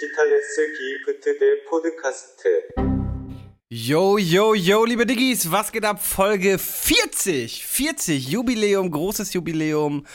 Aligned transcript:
Digitales 0.00 0.56
Gift 0.56 1.26
der 1.26 1.56
Podcast. 1.68 2.42
Yo, 3.68 4.16
yo, 4.16 4.54
yo, 4.54 4.84
liebe 4.86 5.04
Diggis, 5.04 5.50
was 5.50 5.70
geht 5.70 5.84
ab? 5.84 6.02
Folge 6.02 6.56
40, 6.56 7.66
40, 7.66 8.28
Jubiläum, 8.28 8.90
großes 8.90 9.34
Jubiläum, 9.34 10.06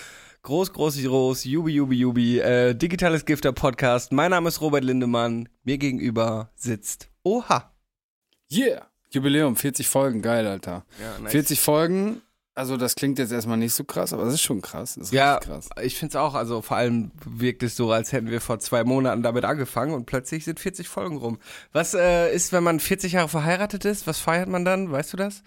groß, 0.42 0.74
groß, 0.74 1.04
groß, 1.04 1.44
Jubi, 1.44 1.74
Jubi, 1.74 1.98
Jubi, 1.98 2.40
äh, 2.40 2.74
digitales 2.74 3.26
Gifter 3.26 3.54
Podcast. 3.54 4.12
Mein 4.12 4.32
Name 4.32 4.50
ist 4.50 4.60
Robert 4.60 4.84
Lindemann, 4.84 5.50
mir 5.64 5.78
gegenüber 5.78 6.50
sitzt 6.56 7.10
Oha. 7.24 7.72
Yeah, 8.52 8.90
Jubiläum, 9.12 9.56
40 9.56 9.88
Folgen, 9.88 10.24
geil, 10.24 10.48
Alter. 10.48 10.84
Ja, 11.00 11.20
nice. 11.20 11.32
40 11.32 11.60
Folgen, 11.60 12.22
also 12.56 12.78
das 12.78 12.96
klingt 12.96 13.20
jetzt 13.20 13.32
erstmal 13.32 13.58
nicht 13.58 13.74
so 13.74 13.84
krass, 13.84 14.14
aber 14.14 14.24
es 14.24 14.34
ist 14.36 14.42
schon 14.42 14.62
krass. 14.62 14.96
Das 14.96 15.06
ist 15.08 15.14
Ja, 15.14 15.36
richtig 15.36 15.52
krass. 15.52 15.70
ich 15.84 15.98
finde 16.00 16.12
es 16.14 16.16
auch. 16.16 16.34
Also 16.34 16.62
vor 16.62 16.78
allem 16.78 17.12
wirkt 17.26 17.62
es 17.64 17.76
so, 17.76 17.92
als 17.92 18.12
hätten 18.14 18.30
wir 18.32 18.42
vor 18.42 18.60
zwei 18.60 18.84
Monaten 18.84 19.22
damit 19.24 19.46
angefangen 19.46 19.94
und 19.94 20.06
plötzlich 20.06 20.46
sind 20.46 20.60
40 20.60 20.88
Folgen 20.88 21.18
rum. 21.18 21.38
Was 21.74 21.94
äh, 21.94 22.34
ist, 22.34 22.52
wenn 22.54 22.64
man 22.64 22.80
40 22.80 23.12
Jahre 23.14 23.30
verheiratet 23.30 23.86
ist? 23.86 24.08
Was 24.08 24.20
feiert 24.20 24.50
man 24.50 24.66
dann? 24.66 24.92
Weißt 24.92 25.14
du 25.14 25.18
das? 25.18 25.44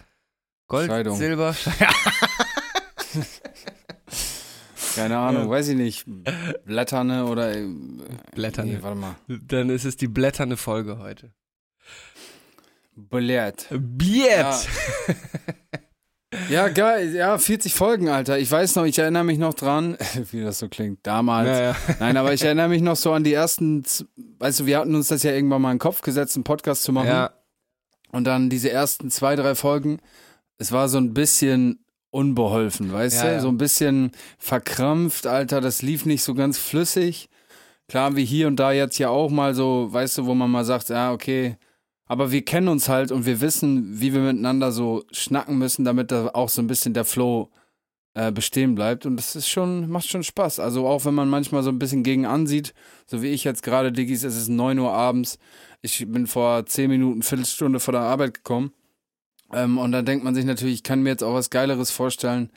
Gold, 0.68 0.88
Scheidung. 0.90 1.16
Silber, 1.16 1.54
Keine 4.94 5.18
Ahnung, 5.18 5.48
weiß 5.48 5.68
ich 5.68 5.76
nicht. 5.76 6.04
Blätterne 6.64 7.26
oder. 7.26 7.54
äh, 7.56 7.66
Blätterne. 8.34 8.72
Nee, 8.72 8.82
warte 8.82 8.98
mal. 8.98 9.14
Dann 9.28 9.70
ist 9.70 9.84
es 9.84 9.96
die 9.96 10.08
blätternde 10.08 10.56
Folge 10.56 10.98
heute. 10.98 11.32
Blätt. 12.96 13.68
Biet! 13.70 14.26
Ja, 14.26 14.58
geil. 16.74 17.14
Ja, 17.14 17.38
40 17.38 17.72
Folgen, 17.74 18.08
Alter. 18.08 18.38
Ich 18.38 18.50
weiß 18.50 18.76
noch, 18.76 18.84
ich 18.84 18.98
erinnere 18.98 19.24
mich 19.24 19.38
noch 19.38 19.54
dran, 19.54 19.96
wie 20.30 20.42
das 20.42 20.58
so 20.58 20.68
klingt, 20.68 21.00
damals. 21.06 21.48
Ja, 21.48 21.60
ja. 21.70 21.76
Nein, 22.00 22.16
aber 22.16 22.32
ich 22.32 22.42
erinnere 22.42 22.68
mich 22.68 22.82
noch 22.82 22.96
so 22.96 23.12
an 23.12 23.24
die 23.24 23.32
ersten, 23.32 23.82
weißt 24.38 24.60
du, 24.60 24.66
wir 24.66 24.78
hatten 24.78 24.94
uns 24.94 25.08
das 25.08 25.22
ja 25.22 25.32
irgendwann 25.32 25.62
mal 25.62 25.70
in 25.70 25.76
den 25.76 25.80
Kopf 25.80 26.02
gesetzt, 26.02 26.36
einen 26.36 26.44
Podcast 26.44 26.82
zu 26.82 26.92
machen. 26.92 27.08
Ja, 27.08 27.30
Und 28.12 28.24
dann 28.24 28.50
diese 28.50 28.70
ersten 28.70 29.10
zwei, 29.10 29.36
drei 29.36 29.54
Folgen, 29.54 29.98
es 30.58 30.72
war 30.72 30.88
so 30.88 30.98
ein 30.98 31.14
bisschen 31.14 31.84
unbeholfen, 32.10 32.92
weißt 32.92 33.16
Ja, 33.18 33.22
du? 33.28 33.32
ja. 33.34 33.40
So 33.40 33.48
ein 33.48 33.58
bisschen 33.58 34.12
verkrampft, 34.38 35.26
Alter, 35.26 35.60
das 35.60 35.82
lief 35.82 36.04
nicht 36.06 36.22
so 36.22 36.34
ganz 36.34 36.58
flüssig. 36.58 37.28
Klar, 37.88 38.16
wie 38.16 38.24
hier 38.24 38.48
und 38.48 38.56
da 38.56 38.72
jetzt 38.72 38.98
ja 38.98 39.08
auch 39.08 39.30
mal 39.30 39.54
so, 39.54 39.88
weißt 39.90 40.18
du, 40.18 40.26
wo 40.26 40.34
man 40.34 40.50
mal 40.50 40.64
sagt, 40.64 40.90
ja, 40.90 41.10
okay, 41.12 41.56
aber 42.08 42.32
wir 42.32 42.42
kennen 42.44 42.68
uns 42.68 42.88
halt 42.88 43.12
und 43.12 43.26
wir 43.26 43.40
wissen, 43.40 44.00
wie 44.00 44.12
wir 44.12 44.20
miteinander 44.20 44.72
so 44.72 45.04
schnacken 45.12 45.58
müssen, 45.58 45.84
damit 45.84 46.10
da 46.10 46.30
auch 46.32 46.48
so 46.48 46.62
ein 46.62 46.66
bisschen 46.66 46.94
der 46.94 47.04
Flow 47.04 47.50
äh, 48.14 48.32
bestehen 48.32 48.74
bleibt. 48.74 49.06
Und 49.06 49.16
das 49.16 49.36
ist 49.36 49.48
schon, 49.48 49.88
macht 49.90 50.08
schon 50.08 50.24
Spaß. 50.24 50.58
Also 50.58 50.86
auch 50.86 51.04
wenn 51.04 51.14
man 51.14 51.28
manchmal 51.28 51.62
so 51.62 51.70
ein 51.70 51.78
bisschen 51.78 52.02
gegen 52.02 52.26
ansieht, 52.26 52.74
so 53.06 53.22
wie 53.22 53.28
ich 53.28 53.44
jetzt 53.44 53.62
gerade, 53.62 53.92
Diggis, 53.92 54.24
es 54.24 54.36
ist 54.36 54.48
9 54.48 54.78
Uhr 54.78 54.92
abends. 54.92 55.38
Ich 55.82 56.04
bin 56.08 56.26
vor 56.26 56.64
10 56.64 56.90
Minuten, 56.90 57.22
Viertelstunde 57.22 57.78
vor 57.78 57.92
der 57.92 58.00
Arbeit 58.00 58.34
gekommen. 58.34 58.72
Ähm, 59.52 59.78
und 59.78 59.92
dann 59.92 60.06
denkt 60.06 60.24
man 60.24 60.34
sich 60.34 60.46
natürlich, 60.46 60.74
ich 60.74 60.82
kann 60.82 61.02
mir 61.02 61.10
jetzt 61.10 61.22
auch 61.22 61.34
was 61.34 61.50
Geileres 61.50 61.90
vorstellen. 61.90 62.50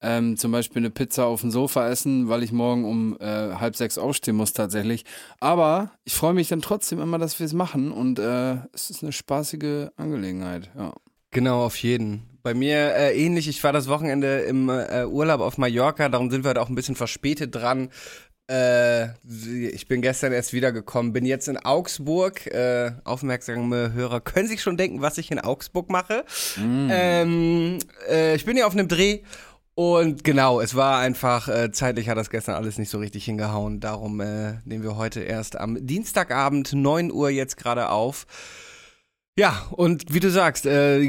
Ähm, 0.00 0.36
zum 0.36 0.52
Beispiel 0.52 0.80
eine 0.80 0.90
Pizza 0.90 1.26
auf 1.26 1.40
dem 1.40 1.50
Sofa 1.50 1.88
essen, 1.88 2.28
weil 2.28 2.42
ich 2.42 2.52
morgen 2.52 2.84
um 2.84 3.16
äh, 3.20 3.54
halb 3.54 3.74
sechs 3.74 3.98
aufstehen 3.98 4.36
muss 4.36 4.52
tatsächlich. 4.52 5.04
Aber 5.40 5.90
ich 6.04 6.14
freue 6.14 6.34
mich 6.34 6.48
dann 6.48 6.62
trotzdem 6.62 7.00
immer, 7.00 7.18
dass 7.18 7.38
wir 7.40 7.46
es 7.46 7.52
machen 7.52 7.90
und 7.90 8.18
äh, 8.18 8.56
es 8.72 8.90
ist 8.90 9.02
eine 9.02 9.12
spaßige 9.12 9.88
Angelegenheit. 9.96 10.70
Ja. 10.76 10.92
genau, 11.30 11.64
auf 11.64 11.76
jeden. 11.78 12.22
Bei 12.44 12.54
mir 12.54 12.94
äh, 12.94 13.20
ähnlich, 13.20 13.48
ich 13.48 13.62
war 13.64 13.72
das 13.72 13.88
Wochenende 13.88 14.40
im 14.42 14.68
äh, 14.68 15.04
Urlaub 15.04 15.40
auf 15.40 15.58
Mallorca, 15.58 16.08
darum 16.08 16.30
sind 16.30 16.44
wir 16.44 16.50
heute 16.50 16.62
auch 16.62 16.68
ein 16.68 16.76
bisschen 16.76 16.94
verspätet 16.94 17.54
dran. 17.54 17.90
Äh, 18.50 19.08
ich 19.74 19.88
bin 19.88 20.00
gestern 20.00 20.32
erst 20.32 20.54
wiedergekommen, 20.54 21.12
bin 21.12 21.26
jetzt 21.26 21.48
in 21.48 21.58
Augsburg. 21.58 22.46
Äh, 22.46 22.92
aufmerksame 23.04 23.92
Hörer 23.92 24.20
können 24.20 24.48
sich 24.48 24.62
schon 24.62 24.78
denken, 24.78 25.02
was 25.02 25.18
ich 25.18 25.30
in 25.30 25.38
Augsburg 25.38 25.90
mache. 25.90 26.24
Ähm, 26.58 27.78
äh, 28.08 28.34
ich 28.36 28.46
bin 28.46 28.56
hier 28.56 28.66
auf 28.66 28.72
einem 28.72 28.88
Dreh 28.88 29.20
und 29.78 30.24
genau, 30.24 30.60
es 30.60 30.74
war 30.74 30.98
einfach, 30.98 31.46
äh, 31.46 31.70
zeitlich 31.70 32.08
hat 32.08 32.18
das 32.18 32.30
gestern 32.30 32.56
alles 32.56 32.78
nicht 32.78 32.90
so 32.90 32.98
richtig 32.98 33.24
hingehauen. 33.24 33.78
Darum 33.78 34.18
äh, 34.20 34.54
nehmen 34.64 34.82
wir 34.82 34.96
heute 34.96 35.20
erst 35.20 35.56
am 35.56 35.86
Dienstagabend, 35.86 36.72
9 36.72 37.12
Uhr 37.12 37.30
jetzt 37.30 37.56
gerade 37.56 37.90
auf. 37.90 38.26
Ja, 39.38 39.68
und 39.70 40.12
wie 40.12 40.18
du 40.18 40.32
sagst, 40.32 40.66
äh, 40.66 41.06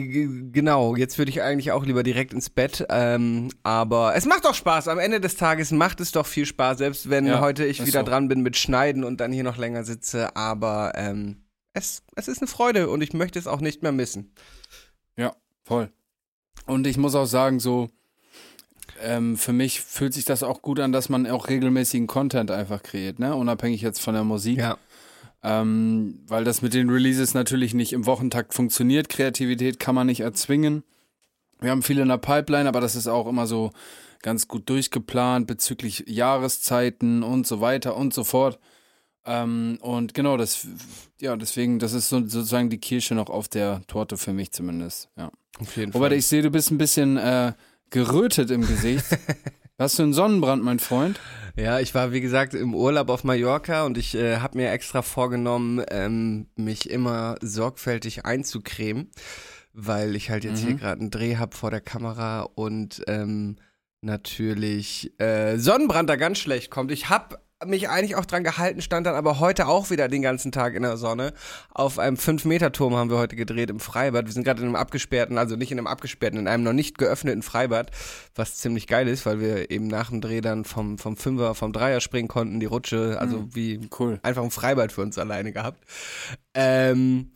genau, 0.51 0.95
jetzt 0.95 1.17
würde 1.17 1.31
ich 1.31 1.41
eigentlich 1.41 1.71
auch 1.71 1.83
lieber 1.83 2.03
direkt 2.03 2.31
ins 2.31 2.51
Bett. 2.51 2.85
Ähm, 2.91 3.49
aber 3.63 4.13
es 4.15 4.27
macht 4.27 4.45
doch 4.45 4.53
Spaß. 4.53 4.87
Am 4.87 4.99
Ende 4.99 5.19
des 5.19 5.35
Tages 5.35 5.71
macht 5.71 5.99
es 5.99 6.11
doch 6.11 6.27
viel 6.27 6.45
Spaß, 6.45 6.77
selbst 6.77 7.09
wenn 7.09 7.25
Ja, 7.25 7.39
heute 7.41 7.65
ich 7.65 7.83
wieder 7.87 8.01
so. 8.01 8.05
dran 8.05 8.27
bin 8.27 8.41
mit 8.41 8.55
Schneiden 8.55 9.03
und 9.03 9.19
dann 9.19 9.31
hier 9.31 9.43
noch 9.43 9.57
länger 9.57 9.83
sitze. 9.83 10.35
Aber 10.35 10.91
ähm, 10.93 11.37
es, 11.73 12.03
es 12.15 12.27
ist 12.27 12.43
eine 12.43 12.47
Freude 12.47 12.89
und 12.89 13.01
ich 13.01 13.13
möchte 13.13 13.39
es 13.39 13.47
auch 13.47 13.61
nicht 13.61 13.81
mehr 13.81 13.93
missen. 13.93 14.31
Ja, 15.17 15.33
voll. 15.63 15.89
Und 16.67 16.85
ich 16.85 16.97
muss 16.97 17.15
auch 17.15 17.25
sagen, 17.25 17.59
so, 17.59 17.89
ähm, 19.01 19.37
für 19.37 19.53
mich 19.53 19.81
fühlt 19.81 20.13
sich 20.13 20.25
das 20.25 20.43
auch 20.43 20.61
gut 20.61 20.79
an, 20.79 20.91
dass 20.91 21.09
man 21.09 21.27
auch 21.27 21.49
regelmäßigen 21.49 22.07
Content 22.07 22.51
einfach 22.51 22.83
kreiert, 22.83 23.19
ne? 23.19 23.35
Unabhängig 23.35 23.81
jetzt 23.81 23.99
von 23.99 24.13
der 24.13 24.23
Musik. 24.23 24.59
Ja. 24.59 24.77
Ähm, 25.41 26.19
weil 26.27 26.43
das 26.43 26.61
mit 26.61 26.73
den 26.73 26.89
Releases 26.89 27.33
natürlich 27.33 27.73
nicht 27.73 27.93
im 27.93 28.05
Wochentakt 28.05 28.53
funktioniert. 28.53 29.07
Kreativität 29.07 29.79
kann 29.79 29.95
man 29.95 30.07
nicht 30.07 30.19
erzwingen. 30.19 30.83
Wir 31.61 31.71
haben 31.71 31.83
viele 31.83 32.01
in 32.01 32.09
der 32.09 32.17
Pipeline, 32.17 32.67
aber 32.67 32.81
das 32.81 32.95
ist 32.95 33.07
auch 33.07 33.27
immer 33.27 33.47
so 33.47 33.71
ganz 34.21 34.47
gut 34.47 34.69
durchgeplant 34.69 35.47
bezüglich 35.47 36.03
Jahreszeiten 36.07 37.23
und 37.23 37.47
so 37.47 37.61
weiter 37.61 37.95
und 37.95 38.13
so 38.13 38.23
fort. 38.23 38.59
Ähm, 39.25 39.77
und 39.81 40.13
genau, 40.13 40.37
das, 40.37 40.67
ja, 41.19 41.35
deswegen, 41.35 41.79
das 41.79 41.93
ist 41.93 42.09
so, 42.09 42.19
sozusagen 42.19 42.69
die 42.69 42.79
Kirsche 42.79 43.15
noch 43.15 43.29
auf 43.29 43.47
der 43.47 43.81
Torte 43.87 44.17
für 44.17 44.33
mich 44.33 44.51
zumindest. 44.51 45.09
Ja. 45.17 45.31
Auf 45.59 45.75
jeden 45.77 45.91
Robert, 45.91 46.13
ich 46.13 46.25
sehe, 46.25 46.41
du 46.41 46.49
bist 46.49 46.71
ein 46.71 46.77
bisschen 46.77 47.17
äh, 47.17 47.53
gerötet 47.89 48.51
im 48.51 48.61
Gesicht. 48.61 49.05
Hast 49.79 49.97
du 49.97 50.03
einen 50.03 50.13
Sonnenbrand, 50.13 50.63
mein 50.63 50.79
Freund? 50.79 51.19
Ja, 51.55 51.79
ich 51.79 51.95
war 51.95 52.11
wie 52.11 52.21
gesagt 52.21 52.53
im 52.53 52.75
Urlaub 52.75 53.09
auf 53.09 53.23
Mallorca 53.23 53.85
und 53.85 53.97
ich 53.97 54.13
äh, 54.15 54.37
habe 54.37 54.57
mir 54.57 54.71
extra 54.71 55.01
vorgenommen, 55.01 55.83
ähm, 55.89 56.47
mich 56.55 56.89
immer 56.89 57.35
sorgfältig 57.41 58.25
einzucremen, 58.25 59.09
weil 59.73 60.15
ich 60.15 60.29
halt 60.29 60.43
jetzt 60.43 60.59
hier 60.59 60.75
gerade 60.75 60.99
einen 60.99 61.11
Dreh 61.11 61.37
hab 61.37 61.53
vor 61.53 61.71
der 61.71 61.81
Kamera 61.81 62.41
und 62.41 63.03
ähm, 63.07 63.55
natürlich 64.01 65.13
äh, 65.19 65.57
Sonnenbrand 65.57 66.09
da 66.09 66.15
ganz 66.15 66.39
schlecht 66.39 66.71
kommt. 66.71 66.91
Ich 66.91 67.09
habe 67.09 67.39
mich 67.65 67.89
eigentlich 67.89 68.15
auch 68.15 68.25
dran 68.25 68.43
gehalten, 68.43 68.81
stand 68.81 69.05
dann 69.05 69.15
aber 69.15 69.39
heute 69.39 69.67
auch 69.67 69.89
wieder 69.89 70.07
den 70.07 70.21
ganzen 70.21 70.51
Tag 70.51 70.75
in 70.75 70.83
der 70.83 70.97
Sonne. 70.97 71.33
Auf 71.73 71.99
einem 71.99 72.15
5-Meter-Turm 72.15 72.95
haben 72.95 73.09
wir 73.09 73.17
heute 73.17 73.35
gedreht 73.35 73.69
im 73.69 73.79
Freibad. 73.79 74.25
Wir 74.25 74.31
sind 74.31 74.45
gerade 74.45 74.61
in 74.61 74.67
einem 74.67 74.75
abgesperrten, 74.75 75.37
also 75.37 75.55
nicht 75.55 75.71
in 75.71 75.77
einem 75.77 75.87
abgesperrten, 75.87 76.39
in 76.39 76.47
einem 76.47 76.63
noch 76.63 76.73
nicht 76.73 76.97
geöffneten 76.97 77.41
Freibad, 77.41 77.91
was 78.35 78.55
ziemlich 78.55 78.87
geil 78.87 79.07
ist, 79.07 79.25
weil 79.25 79.41
wir 79.41 79.71
eben 79.71 79.87
nach 79.87 80.09
dem 80.09 80.21
Dreh 80.21 80.41
dann 80.41 80.63
vom, 80.63 80.97
vom 80.97 81.17
Fünfer, 81.17 81.53
vom 81.53 81.73
Dreier 81.73 81.99
springen 81.99 82.29
konnten, 82.29 82.59
die 82.59 82.65
Rutsche, 82.65 83.17
also 83.19 83.53
wie 83.53 83.89
Cool. 83.97 84.19
einfach 84.23 84.43
ein 84.43 84.51
Freibad 84.51 84.91
für 84.91 85.01
uns 85.01 85.17
alleine 85.17 85.51
gehabt. 85.51 85.83
Ähm, 86.53 87.31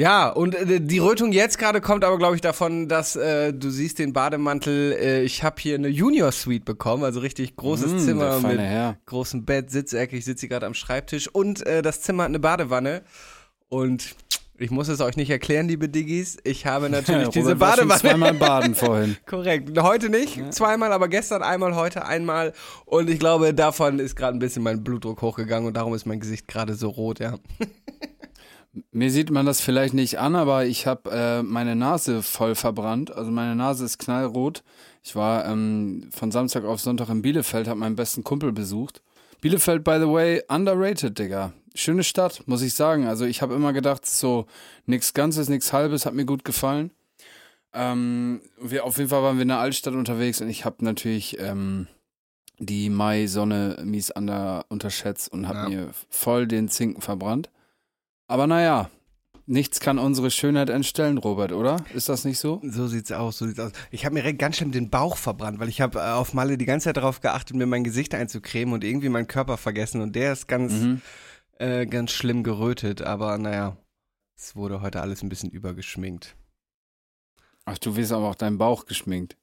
ja, 0.00 0.30
und 0.30 0.54
äh, 0.54 0.80
die 0.80 0.98
Rötung 0.98 1.30
jetzt 1.30 1.58
gerade 1.58 1.82
kommt 1.82 2.04
aber, 2.04 2.16
glaube 2.16 2.34
ich, 2.34 2.40
davon, 2.40 2.88
dass 2.88 3.16
äh, 3.16 3.52
du 3.52 3.68
siehst 3.68 3.98
den 3.98 4.14
Bademantel. 4.14 4.92
Äh, 4.92 5.22
ich 5.24 5.42
habe 5.42 5.56
hier 5.60 5.74
eine 5.74 5.88
Junior 5.88 6.32
Suite 6.32 6.64
bekommen, 6.64 7.04
also 7.04 7.20
richtig 7.20 7.54
großes 7.56 7.92
Mm, 7.92 7.98
Zimmer 7.98 8.40
mit 8.40 8.58
Herr. 8.58 8.96
großem 9.04 9.44
Bett, 9.44 9.70
Sitzecke. 9.70 10.16
Ich 10.16 10.24
sitze 10.24 10.48
gerade 10.48 10.64
am 10.64 10.72
Schreibtisch 10.72 11.28
und 11.28 11.66
äh, 11.66 11.82
das 11.82 12.00
Zimmer 12.00 12.22
hat 12.22 12.30
eine 12.30 12.38
Badewanne. 12.40 13.02
Und 13.68 14.16
ich 14.56 14.70
muss 14.70 14.88
es 14.88 15.00
euch 15.02 15.16
nicht 15.16 15.30
erklären, 15.30 15.68
liebe 15.68 15.88
Diggis. 15.90 16.38
Ich 16.44 16.64
habe 16.64 16.88
natürlich 16.90 17.26
Robert 17.28 17.34
diese 17.36 17.56
Badewanne. 17.56 18.00
zweimal 18.00 18.34
baden 18.34 18.74
vorhin. 18.76 19.16
Korrekt. 19.26 19.78
Heute 19.78 20.08
nicht, 20.08 20.54
zweimal, 20.54 20.92
aber 20.92 21.08
gestern 21.08 21.42
einmal, 21.42 21.74
heute 21.76 22.06
einmal. 22.06 22.54
Und 22.86 23.10
ich 23.10 23.18
glaube, 23.18 23.52
davon 23.52 23.98
ist 23.98 24.16
gerade 24.16 24.34
ein 24.36 24.40
bisschen 24.40 24.62
mein 24.62 24.82
Blutdruck 24.82 25.20
hochgegangen 25.20 25.66
und 25.68 25.76
darum 25.76 25.92
ist 25.94 26.06
mein 26.06 26.20
Gesicht 26.20 26.48
gerade 26.48 26.74
so 26.74 26.88
rot, 26.88 27.20
ja. 27.20 27.36
Mir 28.92 29.10
sieht 29.10 29.30
man 29.30 29.46
das 29.46 29.60
vielleicht 29.60 29.94
nicht 29.94 30.18
an, 30.20 30.36
aber 30.36 30.64
ich 30.64 30.86
habe 30.86 31.10
äh, 31.10 31.42
meine 31.42 31.74
Nase 31.74 32.22
voll 32.22 32.54
verbrannt. 32.54 33.10
Also 33.10 33.30
meine 33.30 33.56
Nase 33.56 33.84
ist 33.84 33.98
knallrot. 33.98 34.62
Ich 35.02 35.16
war 35.16 35.44
ähm, 35.46 36.08
von 36.12 36.30
Samstag 36.30 36.64
auf 36.64 36.80
Sonntag 36.80 37.08
in 37.08 37.22
Bielefeld, 37.22 37.66
habe 37.66 37.80
meinen 37.80 37.96
besten 37.96 38.22
Kumpel 38.22 38.52
besucht. 38.52 39.02
Bielefeld, 39.40 39.82
by 39.82 39.96
the 39.98 40.06
way, 40.08 40.42
underrated, 40.48 41.18
Digga. 41.18 41.52
Schöne 41.74 42.04
Stadt, 42.04 42.42
muss 42.46 42.62
ich 42.62 42.74
sagen. 42.74 43.06
Also 43.06 43.24
ich 43.24 43.42
habe 43.42 43.54
immer 43.54 43.72
gedacht, 43.72 44.06
so 44.06 44.46
nichts 44.86 45.14
Ganzes, 45.14 45.48
nichts 45.48 45.72
Halbes, 45.72 46.06
hat 46.06 46.14
mir 46.14 46.24
gut 46.26 46.44
gefallen. 46.44 46.92
Ähm, 47.72 48.40
wir, 48.60 48.84
auf 48.84 48.98
jeden 48.98 49.10
Fall 49.10 49.22
waren 49.22 49.36
wir 49.36 49.42
in 49.42 49.48
der 49.48 49.58
Altstadt 49.58 49.94
unterwegs 49.94 50.40
und 50.40 50.48
ich 50.48 50.64
habe 50.64 50.84
natürlich 50.84 51.38
ähm, 51.40 51.86
die 52.58 52.90
Mai-Sonne 52.90 53.78
mies 53.84 54.10
under 54.10 54.64
unterschätzt 54.68 55.32
und 55.32 55.48
habe 55.48 55.58
Ja. 55.58 55.68
mir 55.68 55.90
voll 56.08 56.46
den 56.46 56.68
Zinken 56.68 57.00
verbrannt. 57.00 57.48
Aber 58.30 58.46
naja, 58.46 58.88
nichts 59.46 59.80
kann 59.80 59.98
unsere 59.98 60.30
Schönheit 60.30 60.70
entstellen, 60.70 61.18
Robert, 61.18 61.50
oder? 61.50 61.84
Ist 61.94 62.08
das 62.08 62.24
nicht 62.24 62.38
so? 62.38 62.60
So 62.62 62.86
sieht's 62.86 63.10
aus, 63.10 63.38
so 63.38 63.46
sieht's 63.48 63.58
aus. 63.58 63.72
Ich 63.90 64.04
habe 64.06 64.14
mir 64.14 64.34
ganz 64.34 64.56
schön 64.56 64.70
den 64.70 64.88
Bauch 64.88 65.16
verbrannt, 65.16 65.58
weil 65.58 65.68
ich 65.68 65.80
habe 65.80 65.98
äh, 65.98 66.12
auf 66.12 66.32
Malle 66.32 66.56
die 66.56 66.64
ganze 66.64 66.84
Zeit 66.84 66.96
darauf 66.96 67.20
geachtet, 67.20 67.56
mir 67.56 67.66
mein 67.66 67.82
Gesicht 67.82 68.14
einzucremen 68.14 68.72
und 68.72 68.84
irgendwie 68.84 69.08
meinen 69.08 69.26
Körper 69.26 69.56
vergessen 69.56 70.00
und 70.00 70.14
der 70.14 70.32
ist 70.32 70.46
ganz 70.46 70.72
Mhm. 70.74 71.00
äh, 71.58 71.86
ganz 71.86 72.12
schlimm 72.12 72.44
gerötet, 72.44 73.02
aber 73.02 73.36
naja, 73.36 73.76
es 74.38 74.54
wurde 74.54 74.80
heute 74.80 75.00
alles 75.00 75.22
ein 75.24 75.28
bisschen 75.28 75.50
übergeschminkt. 75.50 76.36
Ach, 77.64 77.78
du 77.78 77.96
wirst 77.96 78.12
aber 78.12 78.28
auch 78.28 78.36
deinen 78.36 78.58
Bauch 78.58 78.86
geschminkt. 78.86 79.36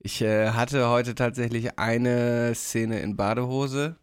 Ich 0.00 0.20
äh, 0.22 0.50
hatte 0.50 0.88
heute 0.88 1.14
tatsächlich 1.14 1.78
eine 1.78 2.52
Szene 2.56 2.98
in 2.98 3.14
Badehose. 3.14 3.94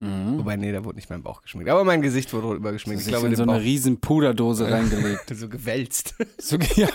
Mhm. 0.00 0.38
Wobei, 0.38 0.56
nee, 0.56 0.70
da 0.70 0.84
wurde 0.84 0.96
nicht 0.96 1.10
mein 1.10 1.22
Bauch 1.22 1.42
geschminkt. 1.42 1.68
Aber 1.70 1.82
mein 1.84 2.02
Gesicht 2.02 2.32
wurde 2.32 2.54
übergeschminkt. 2.54 3.00
Ich 3.00 3.08
Ich 3.08 3.12
glaube, 3.12 3.26
in 3.26 3.34
so 3.34 3.42
eine 3.42 3.52
Bauch 3.52 3.60
riesen 3.60 4.00
Puderdose 4.00 4.70
reingelegt. 4.70 5.24
so 5.34 5.48
gewälzt. 5.48 6.14
So, 6.38 6.56
ja, 6.76 6.88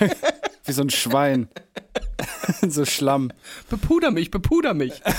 wie 0.64 0.72
so 0.72 0.82
ein 0.84 0.90
Schwein. 0.90 1.50
so 2.68 2.86
Schlamm. 2.86 3.32
bepuder 3.70 4.12
mich, 4.12 4.32
bepuder 4.32 4.74
mich. 4.74 5.02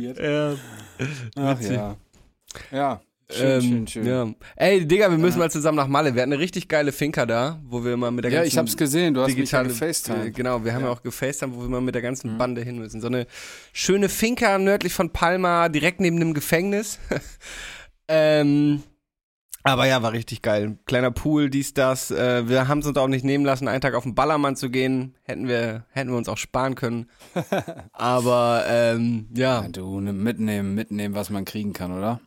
ja. 0.00 0.54
Ach 1.36 1.60
ja. 1.60 1.96
Ja, 2.70 3.00
schön, 3.32 3.50
Ähm, 3.50 3.60
schön, 3.62 3.86
schön. 3.86 4.06
Ja, 4.06 4.24
Ja. 4.24 4.34
Ey, 4.56 4.86
Digga, 4.86 5.10
wir 5.10 5.18
müssen 5.18 5.38
mal 5.38 5.50
zusammen 5.50 5.76
nach 5.76 5.88
Malle. 5.88 6.14
Wir 6.14 6.22
hatten 6.22 6.32
eine 6.32 6.40
richtig 6.40 6.68
geile 6.68 6.92
Finca 6.92 7.26
da, 7.26 7.60
wo 7.64 7.84
wir 7.84 7.96
mal 7.96 8.10
mit 8.10 8.24
der 8.24 8.30
ganzen 8.30 8.48
ich 8.48 8.58
hab's 8.58 8.76
gesehen, 8.76 9.14
du 9.14 9.20
hast 9.22 9.28
digitale 9.28 9.68
mich 9.68 9.80
ja 9.80 9.86
gefacetimed. 9.86 10.34
Genau, 10.34 10.64
wir 10.64 10.72
haben 10.74 10.80
ja, 10.82 10.86
Ja. 10.88 10.92
Mhm. 10.92 10.98
auch 10.98 11.02
gefacetimed, 11.02 11.56
wo 11.56 11.62
wir 11.62 11.68
mal 11.68 11.80
mit 11.80 11.94
der 11.94 12.02
ganzen 12.02 12.38
Bande 12.38 12.62
hin 12.62 12.78
müssen. 12.78 13.00
So 13.00 13.06
eine 13.08 13.26
schöne 13.72 14.08
Finca 14.08 14.58
nördlich 14.58 14.92
von 14.92 15.10
Palma, 15.10 15.68
direkt 15.68 16.00
neben 16.00 16.18
dem 16.20 16.34
Gefängnis. 16.34 16.98
ähm, 18.08 18.82
aber 19.64 19.86
ja, 19.86 20.02
war 20.02 20.12
richtig 20.12 20.42
geil. 20.42 20.76
Kleiner 20.86 21.12
Pool, 21.12 21.48
dies, 21.48 21.72
das. 21.72 22.10
Äh, 22.10 22.48
wir 22.48 22.66
haben 22.66 22.80
es 22.80 22.86
uns 22.86 22.96
auch 22.96 23.06
nicht 23.06 23.24
nehmen 23.24 23.44
lassen, 23.44 23.68
einen 23.68 23.80
Tag 23.80 23.94
auf 23.94 24.02
den 24.02 24.16
Ballermann 24.16 24.56
zu 24.56 24.70
gehen. 24.70 25.14
Hätten 25.22 25.46
wir, 25.46 25.84
hätten 25.90 26.10
wir 26.10 26.16
uns 26.16 26.28
auch 26.28 26.36
sparen 26.36 26.74
können. 26.74 27.06
aber 27.92 28.64
ähm, 28.66 29.28
ja, 29.34 29.62
Ja, 29.62 29.68
du, 29.68 30.00
ne, 30.00 30.12
mitnehmen, 30.12 30.74
mitnehmen, 30.74 31.14
was 31.14 31.30
man 31.30 31.44
kriegen 31.44 31.72
kann, 31.72 31.96
oder? 31.96 32.20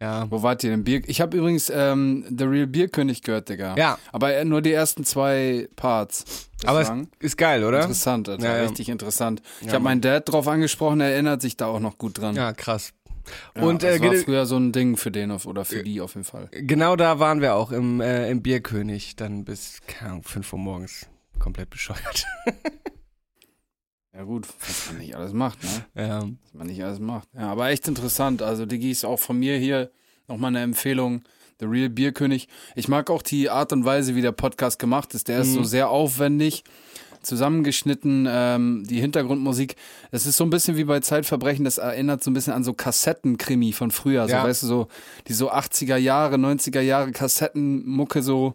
Ja. 0.00 0.30
Wo 0.30 0.42
wart 0.42 0.64
ihr 0.64 0.70
denn? 0.70 0.84
Bier? 0.84 1.02
Ich 1.06 1.20
habe 1.20 1.36
übrigens 1.36 1.70
ähm, 1.74 2.24
The 2.36 2.44
Real 2.44 2.66
Bierkönig 2.66 3.22
gehört, 3.22 3.48
Digga. 3.48 3.76
Ja, 3.76 3.98
Aber 4.12 4.34
äh, 4.34 4.44
nur 4.44 4.62
die 4.62 4.72
ersten 4.72 5.04
zwei 5.04 5.68
Parts. 5.76 6.48
aber 6.64 6.82
es 6.82 6.90
ist 7.20 7.36
geil, 7.38 7.64
oder? 7.64 7.80
Interessant, 7.80 8.28
Alter. 8.28 8.44
Ja, 8.44 8.56
ja. 8.56 8.62
Richtig 8.64 8.88
interessant. 8.88 9.42
Ich 9.60 9.68
habe 9.70 9.82
meinen 9.84 10.00
Dad 10.00 10.28
drauf 10.30 10.46
angesprochen, 10.48 11.00
er 11.00 11.10
erinnert 11.12 11.42
sich 11.42 11.56
da 11.56 11.66
auch 11.66 11.80
noch 11.80 11.98
gut 11.98 12.18
dran. 12.18 12.34
Ja, 12.34 12.52
krass. 12.52 12.92
Ja, 13.56 13.62
Und, 13.62 13.82
das 13.82 13.96
äh, 13.96 14.00
war 14.02 14.14
früher 14.14 14.46
so 14.46 14.56
ein 14.56 14.72
Ding 14.72 14.96
für 14.96 15.10
den 15.10 15.30
auf, 15.30 15.46
oder 15.46 15.64
für 15.64 15.82
die 15.82 16.00
auf 16.00 16.14
jeden 16.14 16.24
Fall. 16.24 16.48
Genau 16.52 16.96
da 16.96 17.18
waren 17.18 17.40
wir 17.40 17.54
auch 17.54 17.72
im, 17.72 18.00
äh, 18.00 18.30
im 18.30 18.42
Bierkönig, 18.42 19.16
dann 19.16 19.44
bis, 19.44 19.80
keine 19.86 20.12
Ahnung, 20.12 20.22
5 20.24 20.52
Uhr 20.52 20.58
morgens. 20.58 21.06
Komplett 21.38 21.70
bescheuert. 21.70 22.26
Ja 24.18 24.24
gut, 24.24 24.48
was 24.66 24.88
man 24.88 24.98
nicht 24.98 25.14
alles 25.14 25.32
macht, 25.32 25.58
ne? 25.62 25.84
Ja. 26.08 26.22
Was 26.22 26.54
man 26.54 26.66
nicht 26.66 26.82
alles 26.82 26.98
macht. 26.98 27.28
Ja, 27.34 27.52
aber 27.52 27.68
echt 27.68 27.86
interessant. 27.86 28.42
Also 28.42 28.66
Diggi 28.66 28.90
ist 28.90 29.04
auch 29.04 29.20
von 29.20 29.38
mir 29.38 29.56
hier 29.56 29.90
nochmal 30.26 30.48
eine 30.48 30.60
Empfehlung. 30.62 31.22
The 31.60 31.66
Real 31.66 31.88
Bierkönig. 31.88 32.48
Ich 32.74 32.88
mag 32.88 33.10
auch 33.10 33.22
die 33.22 33.48
Art 33.48 33.72
und 33.72 33.84
Weise, 33.84 34.16
wie 34.16 34.22
der 34.22 34.32
Podcast 34.32 34.80
gemacht 34.80 35.14
ist. 35.14 35.28
Der 35.28 35.38
ist 35.40 35.50
Mhm. 35.50 35.54
so 35.54 35.62
sehr 35.64 35.88
aufwendig, 35.90 36.64
zusammengeschnitten, 37.22 38.26
ähm, 38.28 38.84
die 38.88 39.00
Hintergrundmusik. 39.00 39.76
Es 40.10 40.26
ist 40.26 40.36
so 40.36 40.44
ein 40.44 40.50
bisschen 40.50 40.76
wie 40.76 40.84
bei 40.84 40.98
Zeitverbrechen, 41.00 41.64
das 41.64 41.78
erinnert 41.78 42.22
so 42.24 42.30
ein 42.30 42.34
bisschen 42.34 42.52
an 42.54 42.64
so 42.64 42.74
Kassettenkrimi 42.74 43.72
von 43.72 43.90
früher. 43.92 44.26
So, 44.26 44.34
Ja. 44.34 44.44
weißt 44.44 44.62
du, 44.64 44.66
so 44.66 44.88
die 45.28 45.32
so 45.32 45.50
80er 45.50 45.96
Jahre, 45.96 46.38
90er 46.38 46.80
Jahre 46.80 47.12
Kassettenmucke 47.12 48.22
so, 48.22 48.54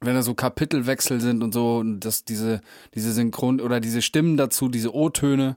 wenn 0.00 0.14
da 0.14 0.22
so 0.22 0.34
Kapitelwechsel 0.34 1.20
sind 1.20 1.42
und 1.42 1.52
so, 1.52 1.78
und 1.78 2.00
das, 2.00 2.24
diese, 2.24 2.60
diese 2.94 3.12
Synchron 3.12 3.60
oder 3.60 3.80
diese 3.80 4.02
Stimmen 4.02 4.36
dazu, 4.36 4.68
diese 4.68 4.94
O-Töne. 4.94 5.56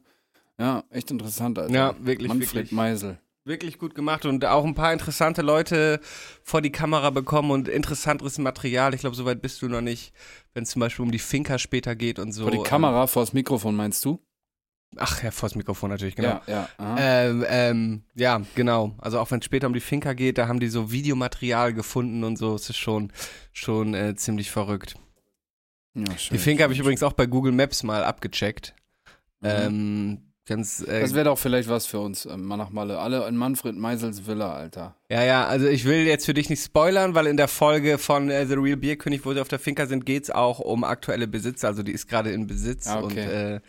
Ja, 0.60 0.84
echt 0.90 1.12
interessant, 1.12 1.58
Alter. 1.60 1.74
Ja, 1.74 1.96
wirklich, 2.00 2.28
Manfred 2.28 2.54
wirklich. 2.54 2.72
Meisel. 2.72 3.20
Wirklich 3.44 3.80
gut 3.80 3.96
gemacht 3.96 4.26
und 4.26 4.46
auch 4.46 4.64
ein 4.64 4.76
paar 4.76 4.94
interessante 4.94 5.42
Leute 5.42 6.00
vor 6.44 6.62
die 6.62 6.72
Kamera 6.72 7.10
bekommen 7.10 7.50
und 7.50 7.68
interessanteres 7.68 8.38
Material. 8.38 8.94
Ich 8.94 9.02
glaube, 9.02 9.16
soweit 9.16 9.42
bist 9.42 9.64
du 9.64 9.68
noch 9.68 9.82
nicht, 9.82 10.14
wenn 10.54 10.64
es 10.64 10.70
zum 10.70 10.80
Beispiel 10.80 11.04
um 11.04 11.12
die 11.12 11.18
Finca 11.20 11.58
später 11.58 11.96
geht 11.96 12.20
und 12.20 12.34
so. 12.34 12.44
Vor 12.44 12.52
die 12.52 12.62
Kamera, 12.62 13.08
vor 13.08 13.24
das 13.24 13.34
Mikrofon 13.34 13.76
meinst 13.76 14.06
du? 14.06 14.20
Ach 14.98 15.24
ja, 15.24 15.32
vors 15.32 15.56
Mikrofon 15.56 15.90
natürlich, 15.90 16.16
genau. 16.16 16.42
Ja, 16.48 16.68
ja. 16.80 16.96
Ähm, 17.00 17.46
ähm, 17.48 18.04
ja, 18.16 18.42
genau. 18.56 18.94
Also 18.98 19.20
auch 19.20 19.32
wenn 19.32 19.40
es 19.40 19.46
später 19.46 19.68
um 19.68 19.74
die 19.74 19.80
Finca 19.80 20.14
geht, 20.14 20.38
da 20.38 20.48
haben 20.48 20.60
die 20.60 20.68
so 20.68 20.92
Videomaterial 20.92 21.74
gefunden 21.74 22.24
und 22.26 22.38
so. 22.38 22.56
Es 22.56 22.70
ist 22.70 22.78
schon, 22.78 23.12
schon 23.54 23.94
äh, 23.94 24.16
ziemlich 24.16 24.52
verrückt. 24.52 24.96
ja, 25.94 26.18
schön, 26.18 26.36
Die 26.38 26.44
Finca 26.44 26.64
habe 26.64 26.74
ich 26.74 26.78
schön, 26.78 26.84
übrigens 26.86 27.04
auch 27.04 27.14
bei 27.14 27.26
Google 27.26 27.54
Maps 27.54 27.84
mal 27.84 28.04
abgecheckt. 28.04 28.74
schön. 29.42 29.50
Ähm, 29.50 30.22
ganz, 30.46 30.82
äh, 30.82 31.00
Das 31.00 31.14
wäre 31.14 31.24
doch 31.26 31.38
vielleicht 31.40 31.70
was 31.70 31.86
für 31.86 32.00
uns, 32.00 32.26
ähm, 32.26 32.44
mal 32.44 32.58
nach 32.58 32.70
Malle. 32.72 33.00
Alle 33.00 33.26
in 33.30 33.38
Manfred 33.38 33.78
Meisels 33.78 34.28
Villa, 34.28 34.52
Alter. 34.54 34.96
ja, 35.10 35.24
ja, 35.24 35.46
also 35.48 35.68
ich 35.68 35.86
will 35.86 36.06
jetzt 36.06 36.26
für 36.26 36.34
dich 36.34 36.50
nicht 36.50 36.62
spoilern, 36.64 37.16
weil 37.16 37.28
in 37.28 37.38
der 37.38 37.48
Folge 37.48 37.98
von 37.98 38.30
äh, 38.30 38.46
The 38.46 38.56
Real 38.56 38.76
Beer 38.76 38.98
König, 38.98 39.26
wo 39.26 39.34
sie 39.34 39.40
auf 39.40 39.48
der 39.48 39.60
Finca 39.60 39.86
sind, 39.86 40.06
geht's 40.06 40.30
auch 40.30 40.60
um 40.60 40.84
aktuelle 40.84 41.30
Besitzer. 41.30 41.70
Also 41.70 41.82
die 41.82 41.94
ist 41.94 42.10
gerade 42.10 42.32
in 42.34 42.46
Besitz 42.48 42.88
Ah, 42.88 43.00
und 43.00 43.14
okay. 43.14 43.56
äh, 43.56 43.60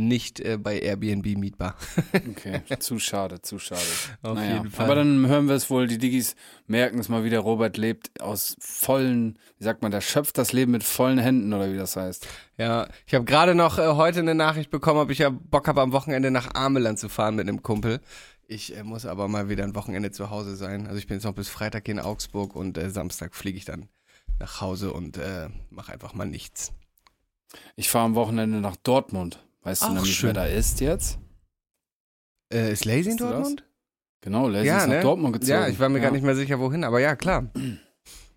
nicht 0.00 0.40
äh, 0.40 0.58
bei 0.58 0.78
Airbnb 0.78 1.36
mietbar. 1.38 1.76
Okay, 2.30 2.60
zu 2.78 2.98
schade, 2.98 3.42
zu 3.42 3.58
schade. 3.58 3.80
Auf 4.22 4.34
naja, 4.34 4.56
jeden 4.56 4.70
Fall. 4.70 4.86
aber 4.86 4.94
dann 4.94 5.26
hören 5.26 5.48
wir 5.48 5.54
es 5.54 5.70
wohl, 5.70 5.86
die 5.86 5.98
Diggis 5.98 6.34
merken 6.66 6.98
es 6.98 7.08
mal 7.08 7.24
wieder, 7.24 7.40
Robert 7.40 7.76
lebt 7.76 8.20
aus 8.20 8.56
vollen, 8.58 9.38
wie 9.58 9.64
sagt 9.64 9.82
man, 9.82 9.90
der 9.90 10.00
schöpft 10.00 10.38
das 10.38 10.52
Leben 10.52 10.72
mit 10.72 10.84
vollen 10.84 11.18
Händen 11.18 11.52
oder 11.52 11.72
wie 11.72 11.76
das 11.76 11.96
heißt. 11.96 12.26
Ja, 12.56 12.88
ich 13.06 13.14
habe 13.14 13.24
gerade 13.24 13.54
noch 13.54 13.78
äh, 13.78 13.86
heute 13.88 14.20
eine 14.20 14.34
Nachricht 14.34 14.70
bekommen, 14.70 15.00
ob 15.00 15.10
ich 15.10 15.18
ja 15.18 15.30
Bock 15.30 15.68
habe, 15.68 15.80
am 15.80 15.92
Wochenende 15.92 16.30
nach 16.30 16.54
Ameland 16.54 16.98
zu 16.98 17.08
fahren 17.08 17.36
mit 17.36 17.48
einem 17.48 17.62
Kumpel. 17.62 18.00
Ich 18.46 18.76
äh, 18.76 18.82
muss 18.82 19.06
aber 19.06 19.28
mal 19.28 19.48
wieder 19.48 19.64
ein 19.64 19.74
Wochenende 19.74 20.10
zu 20.10 20.30
Hause 20.30 20.56
sein. 20.56 20.86
Also 20.86 20.98
ich 20.98 21.06
bin 21.06 21.16
jetzt 21.16 21.24
noch 21.24 21.34
bis 21.34 21.48
Freitag 21.48 21.88
in 21.88 22.00
Augsburg 22.00 22.56
und 22.56 22.76
äh, 22.78 22.90
Samstag 22.90 23.34
fliege 23.34 23.58
ich 23.58 23.64
dann 23.64 23.88
nach 24.40 24.60
Hause 24.60 24.92
und 24.92 25.18
äh, 25.18 25.48
mache 25.70 25.92
einfach 25.92 26.14
mal 26.14 26.26
nichts. 26.26 26.72
Ich 27.76 27.88
fahre 27.88 28.06
am 28.06 28.14
Wochenende 28.14 28.60
nach 28.60 28.76
Dortmund. 28.76 29.44
Weißt 29.62 29.82
Ach, 29.82 29.88
du 29.88 29.94
nämlich, 29.94 30.14
schön. 30.16 30.28
wer 30.28 30.34
da 30.34 30.44
ist 30.46 30.80
jetzt? 30.80 31.18
Äh, 32.52 32.72
ist 32.72 32.84
Lazy 32.84 33.10
in? 33.10 33.16
Dortmund? 33.16 33.64
Genau, 34.22 34.48
Lazy 34.48 34.66
Ja, 34.66 34.78
ist 34.78 34.86
nach 34.88 34.94
ne? 34.96 35.00
Dortmund 35.02 35.34
gezogen. 35.34 35.50
Ja, 35.52 35.68
ich 35.68 35.78
war 35.78 35.88
mir 35.88 36.00
gar 36.00 36.10
nicht 36.10 36.24
mehr 36.24 36.34
sicher, 36.36 36.58
wohin, 36.60 36.84
aber 36.84 37.00
ja, 37.00 37.16
klar. 37.16 37.50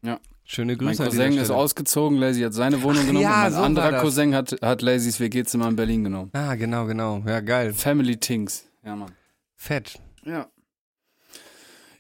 Ja. 0.06 0.20
Schöne 0.44 0.75
Grüße. 0.75 1.02
Mein 1.02 1.10
Cousin 1.12 1.38
ist 1.38 1.50
ausgezogen, 1.50 2.18
Lazy 2.18 2.42
hat 2.42 2.54
seine 2.54 2.81
Wohnung 2.84 3.04
Ach 3.04 3.08
genommen 3.08 3.24
ja, 3.24 3.36
und 3.36 3.42
mein 3.44 3.54
so 3.54 3.62
anderer. 3.62 4.02
Cousin 4.02 4.36
hat, 4.36 4.54
hat 4.62 4.81
Lazys 4.81 5.22
WG-Zimmer 5.22 5.70
in 5.70 5.78
Berlin 5.78 6.04
genommen. 6.04 6.30
Ah, 6.34 6.56
genau, 6.56 6.86
genau. 6.88 7.24
Ja, 7.25 7.40
geil. 7.40 7.74
Family 7.74 8.18
Things. 8.18 8.66
Ja, 8.84 8.98
Mann. 8.98 9.14
Fett. 9.56 10.01
Ja. 10.25 10.48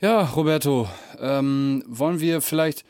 Ja, 0.01 0.23
Roberto, 0.25 0.89
ähm, 1.17 1.81
wollen 1.87 2.19
wir 2.19 2.41
vielleicht, 2.41 2.83